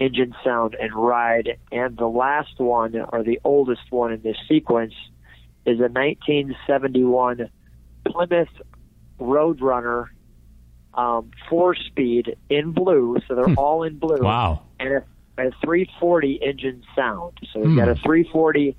engine 0.00 0.34
sound 0.44 0.74
and 0.80 0.94
ride. 0.94 1.58
And 1.70 1.96
the 1.96 2.06
last 2.08 2.58
one, 2.58 2.94
or 3.12 3.22
the 3.22 3.38
oldest 3.44 3.82
one 3.90 4.12
in 4.12 4.22
this 4.22 4.36
sequence, 4.48 4.94
is 5.66 5.78
a 5.78 5.88
1971 5.92 7.50
Plymouth 8.08 8.48
Roadrunner 9.20 10.06
um, 10.94 11.30
four 11.48 11.74
speed 11.74 12.36
in 12.48 12.72
blue. 12.72 13.18
So 13.28 13.34
they're 13.34 13.46
Hmm. 13.46 13.54
all 13.58 13.82
in 13.84 13.98
blue. 13.98 14.22
Wow. 14.24 14.62
And 14.80 14.94
a, 14.94 14.96
a 15.38 15.50
340 15.64 16.40
engine 16.42 16.82
sound. 16.96 17.32
So 17.52 17.60
we've 17.60 17.70
Hmm. 17.70 17.76
got 17.76 17.88
a 17.88 17.94
340 17.94 18.76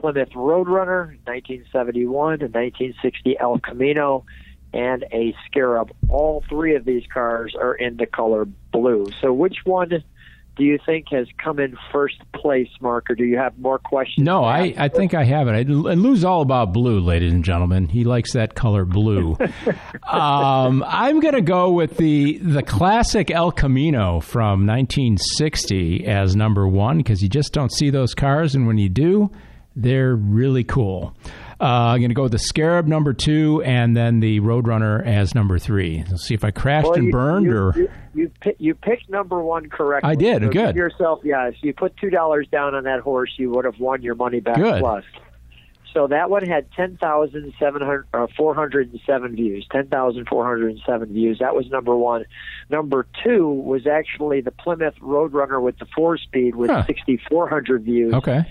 Plymouth 0.00 0.30
Roadrunner, 0.30 1.08
1971, 1.26 2.40
a 2.42 2.48
1960 2.48 3.38
El 3.38 3.58
Camino, 3.58 4.24
and 4.72 5.04
a 5.12 5.34
Scarab. 5.46 5.90
All 6.08 6.42
three 6.48 6.76
of 6.76 6.84
these 6.84 7.02
cars 7.12 7.54
are 7.60 7.74
in 7.74 7.96
the 7.96 8.06
color 8.06 8.46
blue. 8.72 9.10
So 9.20 9.32
which 9.32 9.58
one 9.64 10.04
do 10.60 10.66
you 10.66 10.78
think 10.84 11.06
has 11.10 11.26
come 11.42 11.58
in 11.58 11.74
first 11.90 12.20
place, 12.34 12.68
Mark, 12.82 13.08
or 13.08 13.14
do 13.14 13.24
you 13.24 13.38
have 13.38 13.58
more 13.58 13.78
questions? 13.78 14.26
No, 14.26 14.44
I, 14.44 14.74
I 14.76 14.88
think 14.88 15.14
I 15.14 15.24
have 15.24 15.48
it. 15.48 15.52
I, 15.52 15.60
and 15.60 16.02
Lou's 16.02 16.22
all 16.22 16.42
about 16.42 16.74
blue, 16.74 17.00
ladies 17.00 17.32
and 17.32 17.42
gentlemen. 17.42 17.88
He 17.88 18.04
likes 18.04 18.34
that 18.34 18.54
color 18.54 18.84
blue. 18.84 19.38
um, 20.06 20.84
I'm 20.86 21.20
going 21.20 21.32
to 21.32 21.40
go 21.40 21.72
with 21.72 21.96
the 21.96 22.36
the 22.42 22.62
classic 22.62 23.30
El 23.30 23.52
Camino 23.52 24.20
from 24.20 24.66
1960 24.66 26.06
as 26.06 26.36
number 26.36 26.68
one 26.68 26.98
because 26.98 27.22
you 27.22 27.30
just 27.30 27.54
don't 27.54 27.72
see 27.72 27.88
those 27.88 28.14
cars, 28.14 28.54
and 28.54 28.66
when 28.66 28.76
you 28.76 28.90
do, 28.90 29.30
they're 29.74 30.14
really 30.14 30.64
cool. 30.64 31.16
Uh, 31.60 31.64
I'm 31.92 32.00
going 32.00 32.08
to 32.10 32.14
go 32.14 32.22
with 32.22 32.32
the 32.32 32.38
Scarab 32.38 32.86
number 32.86 33.12
two, 33.12 33.62
and 33.64 33.94
then 33.96 34.20
the 34.20 34.40
Roadrunner 34.40 35.04
as 35.04 35.34
number 35.34 35.58
three. 35.58 36.02
Let's 36.08 36.24
see 36.26 36.34
if 36.34 36.42
I 36.42 36.50
crashed 36.52 36.86
Well, 36.86 36.94
and 36.94 37.06
you- 37.06 37.12
burned, 37.12 37.44
you, 37.46 37.56
or 37.56 37.76
you 37.76 37.90
you, 38.14 38.30
pick, 38.40 38.56
you 38.58 38.74
picked 38.74 39.10
number 39.10 39.42
one 39.42 39.68
correctly. 39.68 40.08
I 40.10 40.14
did, 40.14 40.42
So 40.42 40.48
good. 40.48 40.74
Yourself, 40.74 41.20
yeah. 41.22 41.48
If 41.48 41.56
you 41.62 41.74
put 41.74 41.96
two 41.98 42.08
dollars 42.10 42.48
down 42.50 42.74
on 42.74 42.84
that 42.84 43.00
horse, 43.00 43.32
you 43.36 43.50
would 43.50 43.64
have 43.66 43.78
won 43.78 44.00
your 44.02 44.14
money 44.14 44.40
back 44.40 44.56
Good. 44.56 44.80
plus. 44.80 45.04
So 45.92 46.06
that 46.06 46.30
one 46.30 46.46
had 46.46 46.70
ten 46.72 46.96
thousand 46.96 47.52
seven 47.58 47.82
hundred 47.82 48.06
or 48.14 48.28
four 48.36 48.54
hundred 48.54 48.90
and 48.92 49.00
seven 49.04 49.34
views. 49.34 49.66
Ten 49.70 49.88
thousand 49.88 50.28
four 50.28 50.44
hundred 50.46 50.70
and 50.70 50.80
seven 50.86 51.12
views. 51.12 51.40
That 51.40 51.54
was 51.54 51.66
number 51.68 51.94
one. 51.96 52.24
Number 52.70 53.06
two 53.24 53.48
was 53.48 53.86
actually 53.86 54.40
the 54.40 54.52
Plymouth 54.52 54.94
Roadrunner 55.02 55.60
with 55.60 55.78
the 55.78 55.86
four 55.94 56.16
speed 56.16 56.54
with 56.54 56.70
Huh. 56.70 56.84
sixty 56.86 57.20
four 57.28 57.48
hundred 57.48 57.82
views. 57.84 58.14
okay. 58.14 58.42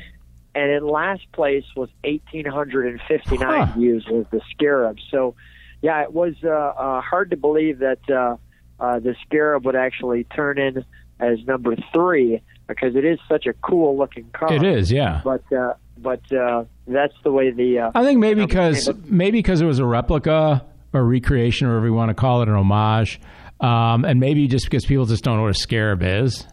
And 0.55 0.71
in 0.71 0.87
last 0.87 1.31
place 1.31 1.63
was 1.75 1.89
eighteen 2.03 2.45
hundred 2.45 2.87
and 2.87 2.99
fifty 3.07 3.37
nine 3.37 3.67
Huh. 3.67 3.73
views 3.79 4.05
was 4.09 4.25
the 4.31 4.41
Scarab. 4.51 4.97
So, 5.11 5.35
yeah, 5.81 6.01
it 6.03 6.11
was 6.13 6.33
uh, 6.43 6.49
uh, 6.49 7.01
hard 7.01 7.29
to 7.31 7.37
believe 7.37 7.79
that 7.79 7.99
uh, 8.09 8.37
uh, 8.83 8.99
the 8.99 9.15
Scarab 9.25 9.65
would 9.65 9.75
actually 9.75 10.23
turn 10.25 10.57
in 10.57 10.83
as 11.19 11.37
number 11.45 11.75
three 11.93 12.41
because 12.67 12.95
it 12.95 13.05
is 13.05 13.19
such 13.27 13.45
a 13.45 13.53
cool 13.53 13.97
looking 13.97 14.25
car. 14.31 14.51
It 14.53 14.63
is, 14.63 14.91
yeah. 14.91 15.21
But 15.23 15.43
uh, 15.53 15.73
but 15.97 16.21
uh, 16.33 16.63
that's 16.87 17.13
the 17.23 17.31
way 17.31 17.51
the. 17.51 17.79
Uh, 17.79 17.91
I 17.93 18.03
think 18.03 18.19
maybe 18.19 18.43
because 18.45 18.89
maybe 19.05 19.39
because 19.39 19.61
it 19.61 19.65
was 19.65 19.79
a 19.79 19.85
replica 19.85 20.65
or 20.93 21.03
recreation, 21.05 21.67
or 21.67 21.71
whatever 21.73 21.85
you 21.87 21.93
want 21.93 22.09
to 22.09 22.15
call 22.15 22.41
it, 22.41 22.47
an 22.47 22.55
homage, 22.55 23.21
um, 23.59 24.03
and 24.05 24.19
maybe 24.19 24.47
just 24.47 24.65
because 24.65 24.83
people 24.85 25.05
just 25.05 25.23
don't 25.23 25.35
know 25.37 25.43
what 25.43 25.51
a 25.51 25.59
scarab 25.59 26.01
is. 26.01 26.47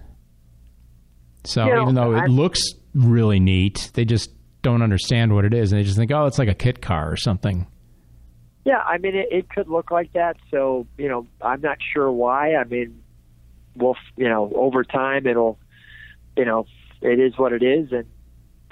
So 1.44 1.64
You 1.64 1.74
know, 1.74 1.82
even 1.82 1.94
though 1.94 2.12
it 2.14 2.18
I'm- 2.22 2.32
looks 2.32 2.60
really 2.96 3.38
neat, 3.38 3.90
they 3.94 4.04
just 4.04 4.30
don't 4.62 4.82
understand 4.82 5.34
what 5.34 5.44
it 5.44 5.54
is, 5.54 5.70
and 5.70 5.80
they 5.80 5.84
just 5.84 5.96
think, 5.96 6.10
oh, 6.10 6.26
it's 6.26 6.38
like 6.38 6.48
a 6.48 6.54
kit 6.54 6.80
car 6.80 7.10
or 7.10 7.16
something. 7.16 7.66
Yeah, 8.64 8.78
I 8.78 8.98
mean, 8.98 9.14
it, 9.14 9.28
it 9.30 9.48
could 9.48 9.68
look 9.68 9.92
like 9.92 10.12
that. 10.14 10.36
So, 10.50 10.86
you 10.98 11.08
know, 11.08 11.26
I'm 11.40 11.60
not 11.60 11.78
sure 11.92 12.10
why. 12.10 12.56
I 12.56 12.64
mean, 12.64 13.00
we'll, 13.76 13.96
you 14.16 14.28
know, 14.28 14.50
over 14.56 14.82
time 14.82 15.26
it'll, 15.26 15.58
you 16.36 16.44
know, 16.44 16.66
it 17.00 17.20
is 17.20 17.38
what 17.38 17.52
it 17.52 17.62
is. 17.62 17.92
And 17.92 18.06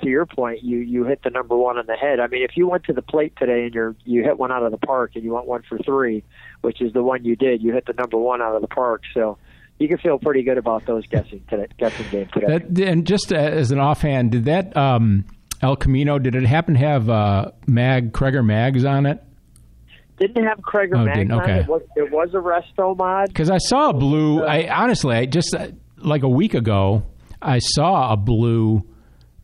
to 0.02 0.08
your 0.08 0.26
point, 0.26 0.64
you 0.64 0.78
you 0.78 1.04
hit 1.04 1.22
the 1.22 1.30
number 1.30 1.56
one 1.56 1.78
on 1.78 1.86
the 1.86 1.94
head. 1.94 2.18
I 2.18 2.26
mean, 2.26 2.42
if 2.42 2.56
you 2.56 2.66
went 2.66 2.84
to 2.84 2.92
the 2.92 3.02
plate 3.02 3.34
today 3.38 3.66
and 3.66 3.74
you're 3.74 3.94
you 4.04 4.24
hit 4.24 4.36
one 4.36 4.50
out 4.50 4.64
of 4.64 4.72
the 4.72 4.78
park 4.78 5.12
and 5.14 5.22
you 5.22 5.30
want 5.30 5.46
one 5.46 5.62
for 5.68 5.78
three, 5.78 6.24
which 6.62 6.82
is 6.82 6.92
the 6.92 7.02
one 7.02 7.24
you 7.24 7.36
did, 7.36 7.62
you 7.62 7.72
hit 7.72 7.86
the 7.86 7.92
number 7.92 8.18
one 8.18 8.42
out 8.42 8.56
of 8.56 8.62
the 8.62 8.68
park. 8.68 9.02
So 9.14 9.38
you 9.78 9.88
can 9.88 9.98
feel 9.98 10.18
pretty 10.18 10.42
good 10.42 10.58
about 10.58 10.86
those 10.86 11.06
guessing 11.06 11.42
today, 11.48 11.66
guessing 11.78 12.06
game 12.10 12.28
today. 12.32 12.46
That, 12.58 12.78
and 12.88 13.06
just 13.06 13.32
as 13.32 13.70
an 13.70 13.78
offhand, 13.80 14.30
did 14.32 14.44
that 14.46 14.76
um, 14.76 15.24
El 15.62 15.76
Camino? 15.76 16.18
Did 16.18 16.34
it 16.36 16.44
happen 16.44 16.74
to 16.74 16.80
have 16.80 17.08
uh, 17.10 17.50
mag 17.66 18.12
Cragar 18.12 18.44
mags 18.44 18.84
on 18.84 19.06
it? 19.06 19.22
Didn't 20.18 20.44
have 20.44 20.58
Cragar 20.60 20.96
Oh, 20.98 21.04
Mags 21.04 21.18
didn't? 21.18 21.32
on 21.32 21.40
Okay. 21.42 21.52
it. 21.56 21.60
It 21.62 21.68
was, 21.68 21.82
it 21.96 22.12
was 22.12 22.28
a 22.34 22.36
resto 22.36 22.96
mod. 22.96 23.26
Because 23.28 23.50
I 23.50 23.58
saw 23.58 23.90
a 23.90 23.92
blue. 23.92 24.44
I 24.44 24.68
honestly, 24.72 25.16
I 25.16 25.26
just 25.26 25.52
uh, 25.54 25.68
like 25.98 26.22
a 26.22 26.28
week 26.28 26.54
ago, 26.54 27.02
I 27.42 27.58
saw 27.58 28.12
a 28.12 28.16
blue 28.16 28.82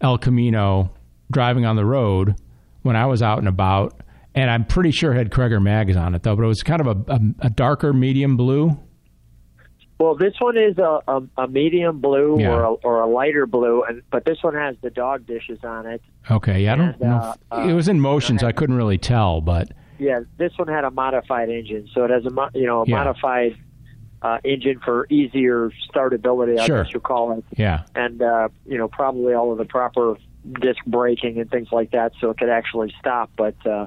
El 0.01 0.17
Camino 0.19 0.93
driving 1.31 1.67
on 1.67 1.75
the 1.75 1.85
road 1.85 2.37
when 2.83 2.95
I 2.95 3.07
was 3.07 3.21
out 3.21 3.39
and 3.39 3.49
about, 3.49 4.01
and 4.35 4.49
I'm 4.49 4.65
pretty 4.65 4.93
sure 4.93 5.13
it 5.13 5.17
had 5.19 5.31
Cragar 5.31 5.61
mags 5.61 5.97
on 5.97 6.15
it 6.15 6.23
though. 6.23 6.37
But 6.37 6.45
it 6.45 6.49
was 6.49 6.63
kind 6.63 6.81
of 6.81 6.87
a, 6.87 7.13
a, 7.15 7.21
a 7.47 7.51
darker 7.51 7.93
medium 7.93 8.37
blue. 8.37 8.79
Well, 10.01 10.15
this 10.15 10.33
one 10.39 10.57
is 10.57 10.79
a, 10.79 11.01
a, 11.07 11.23
a 11.37 11.47
medium 11.47 12.01
blue 12.01 12.41
Yeah. 12.41 12.53
or 12.55 12.63
a, 12.63 12.73
or 12.73 13.01
a 13.03 13.07
lighter 13.07 13.47
blue, 13.47 13.83
and 13.85 14.01
but 14.11 14.25
this 14.25 14.39
one 14.43 14.55
has 14.55 14.75
the 14.81 14.89
dog 14.89 15.27
dishes 15.27 15.59
on 15.63 15.87
it. 15.87 16.01
Okay, 16.31 16.63
yeah, 16.65 16.73
I 16.73 16.77
don't 16.77 16.89
And, 16.93 17.01
know. 17.01 17.35
uh, 17.53 17.67
it 17.69 17.75
was 17.75 17.87
in 17.87 18.01
motion, 18.01 18.39
so 18.39 18.47
I 18.47 18.53
couldn't 18.53 18.77
really 18.77 18.97
tell, 18.97 19.43
but 19.43 19.71
Yeah, 19.99 20.21
this 20.39 20.53
one 20.57 20.69
had 20.69 20.85
a 20.85 20.91
modified 20.91 21.51
engine, 21.51 21.87
so 21.93 22.05
it 22.05 22.11
has 22.11 22.25
a 22.25 22.31
mo- 22.31 22.49
you 22.55 22.67
know 22.67 22.81
a 22.83 22.87
Yeah. 22.87 22.97
modified 22.97 23.57
uh, 24.23 24.39
engine 24.43 24.81
for 24.83 25.07
easier 25.11 25.71
startability, 25.95 26.59
I 26.59 26.65
Sure. 26.67 26.83
guess 26.85 26.95
you 26.95 27.01
call 27.01 27.33
it, 27.33 27.45
yeah. 27.59 27.83
and 27.95 28.23
uh, 28.23 28.49
you 28.65 28.79
know 28.79 28.89
probably 28.89 29.35
all 29.35 29.53
of 29.53 29.59
the 29.59 29.67
proper 29.67 30.17
disc 30.63 30.79
braking 30.87 31.39
and 31.39 31.51
things 31.51 31.69
like 31.73 31.91
that, 31.91 32.13
so 32.23 32.31
it 32.31 32.39
could 32.39 32.49
actually 32.49 32.95
stop. 32.99 33.31
But 33.37 33.55
uh, 33.67 33.87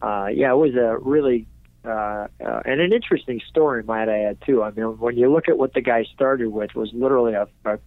uh, 0.00 0.28
yeah, 0.32 0.52
it 0.52 0.56
was 0.56 0.74
a 0.74 0.96
really 1.02 1.46
uh, 1.84 2.28
uh, 2.44 2.60
and 2.64 2.80
an 2.80 2.92
interesting 2.92 3.40
story, 3.48 3.82
might 3.82 4.08
I 4.08 4.20
add 4.20 4.38
too. 4.46 4.62
I 4.62 4.70
mean, 4.70 4.98
when 4.98 5.16
you 5.16 5.30
look 5.30 5.48
at 5.48 5.58
what 5.58 5.74
the 5.74 5.80
guy 5.80 6.04
started 6.14 6.48
with, 6.48 6.74
was 6.74 6.90
literally 6.92 7.34
a, 7.34 7.46
a 7.64 7.78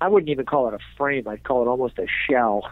I 0.00 0.08
wouldn't 0.08 0.30
even 0.30 0.46
call 0.46 0.68
it 0.68 0.74
a 0.74 0.78
frame; 0.96 1.26
I'd 1.26 1.44
call 1.44 1.62
it 1.62 1.68
almost 1.68 1.98
a 1.98 2.06
shell. 2.28 2.62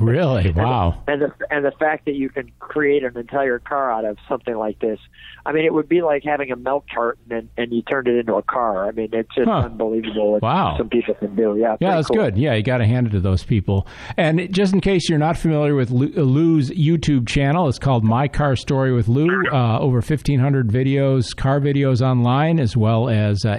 Really? 0.00 0.50
Wow. 0.52 1.02
And 1.06 1.22
the 1.22 1.32
and 1.50 1.64
the 1.64 1.72
fact 1.72 2.04
that 2.06 2.14
you 2.14 2.28
can 2.28 2.50
create 2.58 3.04
an 3.04 3.16
entire 3.16 3.58
car 3.58 3.90
out 3.92 4.04
of 4.04 4.16
something 4.28 4.54
like 4.56 4.78
this, 4.80 4.98
I 5.46 5.52
mean, 5.52 5.64
it 5.64 5.72
would 5.72 5.88
be 5.88 6.02
like 6.02 6.22
having 6.24 6.50
a 6.50 6.56
milk 6.56 6.84
carton 6.94 7.24
and, 7.30 7.48
and 7.56 7.72
you 7.72 7.82
turned 7.82 8.08
it 8.08 8.16
into 8.18 8.34
a 8.34 8.42
car. 8.42 8.86
I 8.88 8.92
mean, 8.92 9.10
it's 9.12 9.34
just 9.34 9.48
Huh. 9.48 9.62
unbelievable 9.66 10.32
what 10.32 10.42
Wow. 10.42 10.76
some 10.78 10.88
people 10.88 11.14
can 11.14 11.34
do. 11.36 11.56
Yeah, 11.58 11.76
Yeah, 11.80 11.96
that's 11.96 12.08
cool. 12.08 12.16
good. 12.16 12.36
Yeah, 12.38 12.54
you 12.54 12.62
got 12.62 12.78
to 12.78 12.86
hand 12.86 13.06
it 13.06 13.10
to 13.10 13.20
those 13.20 13.44
people. 13.44 13.86
And 14.16 14.52
just 14.52 14.72
in 14.72 14.80
case 14.80 15.08
you're 15.08 15.18
not 15.18 15.36
familiar 15.36 15.74
with 15.74 15.90
Lou's 15.90 16.70
YouTube 16.70 17.28
channel, 17.28 17.68
it's 17.68 17.78
called 17.78 18.04
My 18.04 18.28
Car 18.28 18.56
Story 18.56 18.92
with 18.92 19.08
Lou. 19.08 19.28
Uh, 19.52 19.78
over 19.78 19.96
1,500 20.00 20.68
videos, 20.68 21.34
car 21.36 21.60
videos 21.60 22.00
online, 22.00 22.58
as 22.58 22.76
well 22.76 23.08
as 23.08 23.44
uh, 23.44 23.58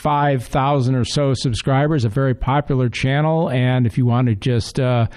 85,000 0.00 0.94
or 0.94 1.04
so 1.04 1.34
subscribers. 1.34 2.04
A 2.06 2.08
very 2.08 2.34
popular 2.34 2.88
channel. 2.88 3.50
And 3.50 3.86
if 3.86 3.98
you 3.98 4.06
want 4.06 4.28
to 4.28 4.34
just 4.34 4.80
uh, 4.80 5.08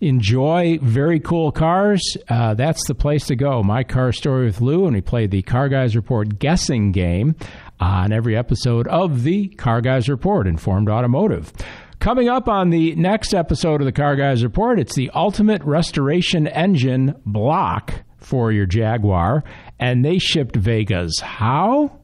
enjoy 0.00 0.78
very 0.80 1.18
cool 1.18 1.50
cars, 1.50 2.16
uh, 2.28 2.54
that's 2.54 2.86
the 2.86 2.94
place 2.94 3.26
to 3.26 3.36
go. 3.36 3.64
My 3.64 3.82
Car 3.82 4.12
Story 4.12 4.46
with 4.46 4.60
Lou, 4.60 4.86
and 4.86 4.94
we 4.94 5.00
play 5.00 5.26
the 5.26 5.42
Car 5.42 5.68
Guys 5.68 5.96
Report 5.96 6.38
guessing 6.38 6.92
game 6.92 7.34
on 7.80 8.12
every 8.12 8.36
episode 8.36 8.86
of 8.86 9.24
the 9.24 9.48
Car 9.48 9.80
Guys 9.80 10.08
Report, 10.08 10.46
Informed 10.46 10.88
Automotive. 10.88 11.52
Coming 11.98 12.28
up 12.28 12.48
on 12.48 12.70
the 12.70 12.94
next 12.94 13.34
episode 13.34 13.80
of 13.80 13.86
the 13.86 13.92
Car 13.92 14.14
Guys 14.14 14.44
Report, 14.44 14.78
it's 14.78 14.94
the 14.94 15.10
ultimate 15.14 15.62
restoration 15.64 16.46
engine 16.46 17.14
block 17.26 17.92
for 18.18 18.52
your 18.52 18.66
Jaguar, 18.66 19.42
and 19.80 20.04
they 20.04 20.18
shipped 20.18 20.54
Vegas. 20.54 21.18
How? 21.18 22.01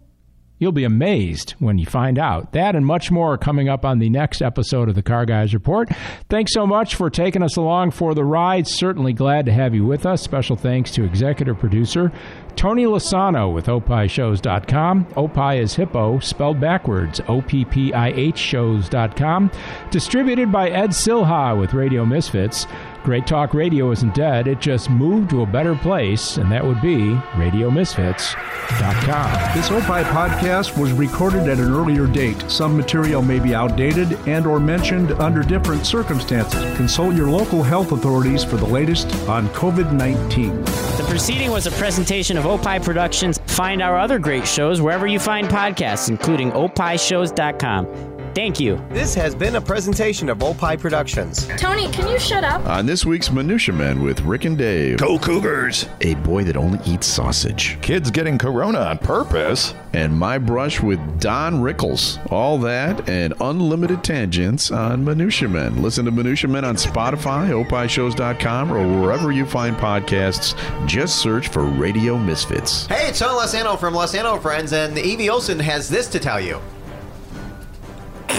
You'll 0.59 0.73
be 0.73 0.85
amazed 0.85 1.53
when 1.59 1.79
you 1.79 1.87
find 1.87 2.19
out. 2.19 2.53
That 2.53 2.75
and 2.75 2.85
much 2.85 3.11
more 3.11 3.35
are 3.35 3.39
coming 3.39 3.69
up 3.69 3.85
on 3.85 3.99
the 3.99 4.11
next 4.11 4.43
episode 4.43 4.89
of 4.89 4.95
the 4.95 5.03
Car 5.03 5.25
Guys 5.25 5.55
Report. 5.55 5.89
Thanks 6.29 6.53
so 6.53 6.67
much 6.67 6.95
for 6.95 7.11
taking 7.11 7.43
us 7.43 7.57
along 7.57 7.93
for 7.93 8.15
the 8.15 8.25
ride. 8.25 8.67
Certainly 8.67 9.13
glad 9.13 9.47
to 9.47 9.53
have 9.53 9.75
you 9.75 9.87
with 9.87 10.05
us. 10.05 10.23
Special 10.23 10.57
thanks 10.57 10.91
to 10.93 11.05
executive 11.05 11.59
producer 11.59 12.13
Tony 12.59 12.87
Lasano 12.87 13.55
with 13.55 13.67
opishows.com. 13.67 15.07
Opie 15.17 15.59
is 15.59 15.77
hippo, 15.77 16.19
spelled 16.19 16.59
backwards, 16.61 17.21
O-P-P-I-H 17.29 18.37
shows.com. 18.37 19.51
Distributed 19.93 20.51
by 20.51 20.69
Ed 20.69 20.91
Silha 20.91 21.59
with 21.59 21.73
Radio 21.73 22.05
Misfits. 22.05 22.67
Great 23.09 23.27
Talk 23.27 23.55
Radio 23.55 23.91
isn't 23.91 24.15
dead. 24.15 24.47
It 24.47 24.61
just 24.61 24.91
moved 24.91 25.31
to 25.31 25.41
a 25.41 25.47
better 25.47 25.75
place, 25.75 26.37
and 26.37 26.53
that 26.53 26.63
would 26.63 26.83
be 26.83 27.15
RadioMisfits.com. 27.39 29.57
This 29.57 29.71
OPI 29.71 30.05
podcast 30.05 30.79
was 30.79 30.93
recorded 30.93 31.49
at 31.49 31.57
an 31.57 31.73
earlier 31.73 32.07
date. 32.07 32.39
Some 32.51 32.77
material 32.77 33.23
may 33.23 33.39
be 33.39 33.55
outdated 33.55 34.13
and 34.29 34.47
or 34.47 34.61
mentioned 34.61 35.13
under 35.13 35.43
different 35.43 35.87
circumstances. 35.87 36.63
Consult 36.77 37.15
your 37.15 37.31
local 37.31 37.63
health 37.63 37.93
authorities 37.93 38.45
for 38.45 38.59
the 38.59 38.67
latest 38.67 39.07
on 39.27 39.49
COVID-19. 39.55 40.67
The 40.99 41.05
proceeding 41.05 41.51
was 41.51 41.67
a 41.67 41.71
presentation 41.71 42.37
of 42.37 42.45
OPI 42.45 42.85
Productions. 42.85 43.41
Find 43.47 43.81
our 43.81 43.97
other 43.97 44.19
great 44.19 44.47
shows 44.47 44.83
wherever 44.83 45.07
you 45.07 45.19
find 45.19 45.49
podcasts, 45.49 46.11
including 46.11 46.51
opishows.com. 46.51 48.18
Thank 48.39 48.61
you. 48.61 48.80
This 48.91 49.16
has 49.16 49.34
been 49.34 49.57
a 49.57 49.61
presentation 49.61 50.28
of 50.28 50.45
Opie 50.45 50.76
Productions. 50.76 51.49
Tony, 51.57 51.91
can 51.91 52.09
you 52.09 52.20
shut 52.20 52.45
up? 52.45 52.64
On 52.66 52.86
this 52.86 53.05
week's 53.05 53.32
Minutia 53.32 53.74
Men 53.74 54.01
with 54.01 54.20
Rick 54.20 54.45
and 54.45 54.57
Dave. 54.57 54.99
Go 54.99 55.18
Cougars! 55.18 55.89
A 56.03 56.14
boy 56.14 56.45
that 56.45 56.57
only 56.57 56.78
eats 56.86 57.09
sausage. 57.09 57.80
Kids 57.82 58.12
getting 58.12 58.39
corona 58.39 58.78
on 58.78 58.99
purpose. 58.99 59.74
And 59.93 60.16
my 60.16 60.39
brush 60.39 60.80
with 60.80 61.01
Don 61.18 61.55
Rickles. 61.55 62.24
All 62.30 62.59
that 62.59 63.09
and 63.09 63.34
unlimited 63.41 64.05
tangents 64.05 64.70
on 64.70 65.05
Minutia 65.05 65.49
Men. 65.49 65.82
Listen 65.82 66.05
to 66.05 66.12
Minutia 66.12 66.49
Men 66.49 66.64
on 66.64 66.76
Spotify, 66.76 67.51
opishows.com, 67.51 68.72
or 68.72 69.01
wherever 69.03 69.32
you 69.32 69.47
find 69.47 69.76
podcasts. 69.76 70.55
Just 70.86 71.16
search 71.16 71.49
for 71.49 71.64
Radio 71.64 72.16
Misfits. 72.16 72.86
Hey, 72.86 73.09
it's 73.09 73.18
Sean 73.18 73.36
Lozano 73.36 73.76
from 73.76 73.95
Lozano 73.95 74.41
Friends, 74.41 74.72
and 74.72 74.97
Evie 74.97 75.28
Olson 75.28 75.59
has 75.59 75.89
this 75.89 76.07
to 76.11 76.20
tell 76.20 76.41
you. 76.41 76.61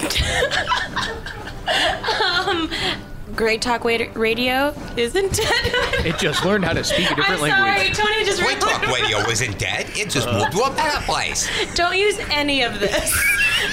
um, 2.48 2.70
Great 3.36 3.62
Talk 3.62 3.84
Radio 3.84 4.74
isn't 4.96 5.32
dead. 5.34 5.74
It 6.06 6.18
just 6.18 6.44
learned 6.44 6.64
how 6.64 6.72
to 6.72 6.82
speak 6.82 7.10
a 7.10 7.14
different 7.14 7.42
I'm 7.42 7.50
sorry, 7.50 7.70
language. 7.70 7.96
Tony 7.96 8.24
just 8.24 8.42
Great 8.42 8.58
Talk 8.60 8.86
Radio 8.88 9.18
isn't 9.30 9.58
dead. 9.58 9.86
It 9.94 10.08
just 10.10 10.28
moved 10.30 10.52
to 10.52 10.62
a 10.62 10.70
better 10.70 11.00
place. 11.04 11.48
Don't 11.74 11.96
use 11.96 12.18
any 12.30 12.62
of 12.62 12.80
this. 12.80 13.12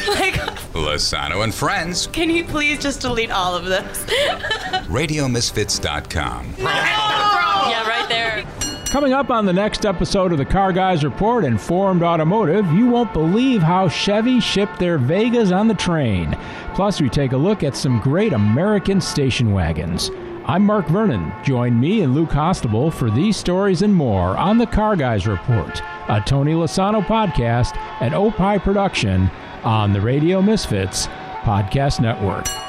like, 0.10 0.34
Lasano 0.74 1.44
and 1.44 1.56
Friends. 1.56 2.08
can 2.08 2.30
you 2.30 2.44
please 2.44 2.80
just 2.80 3.02
delete 3.02 3.32
all 3.32 3.56
of 3.56 3.66
this? 3.66 4.04
RadioMisfits.com. 4.88 6.56
yeah, 6.60 7.88
right 7.88 8.06
there. 8.10 8.44
Coming 8.90 9.12
up 9.12 9.30
on 9.30 9.46
the 9.46 9.54
next 9.54 9.86
episode 9.86 10.32
of 10.32 10.38
the 10.38 10.46
Car 10.46 10.72
Guys 10.72 11.04
Report 11.04 11.44
Informed 11.44 12.04
Automotive, 12.04 12.66
you 12.72 12.88
won't 12.88 13.12
believe 13.12 13.62
how 13.62 13.90
Chevy 13.90 14.40
shipped 14.40 14.80
their 14.80 14.98
Vegas 14.98 15.52
on 15.52 15.68
the 15.68 15.76
train. 15.76 16.36
Plus, 16.74 17.02
we 17.02 17.10
take 17.10 17.34
a 17.34 17.38
look 17.38 17.64
at 17.64 17.76
some 17.76 18.00
great 18.00 18.32
American 18.32 19.02
station 19.02 19.52
wagons. 19.52 20.10
I'm 20.46 20.66
Mark 20.66 20.88
Vernon. 20.88 21.34
Join 21.44 21.78
me 21.78 22.02
and 22.02 22.16
Lou 22.16 22.26
Costabile 22.26 22.94
for 22.94 23.12
these 23.12 23.36
stories 23.36 23.82
and 23.82 23.94
more 23.94 24.38
on 24.38 24.58
the 24.58 24.66
Car 24.66 24.96
Guys 24.96 25.28
Report, 25.28 25.82
a 26.08 26.24
Tony 26.26 26.54
Lasano 26.54 27.06
podcast 27.06 27.78
and 28.02 28.16
Opie 28.16 28.58
production 28.58 29.30
on 29.64 29.92
the 29.92 30.02
Radio 30.02 30.42
Misfits 30.42 31.08
Podcast 31.44 32.00
Network. 32.00 32.67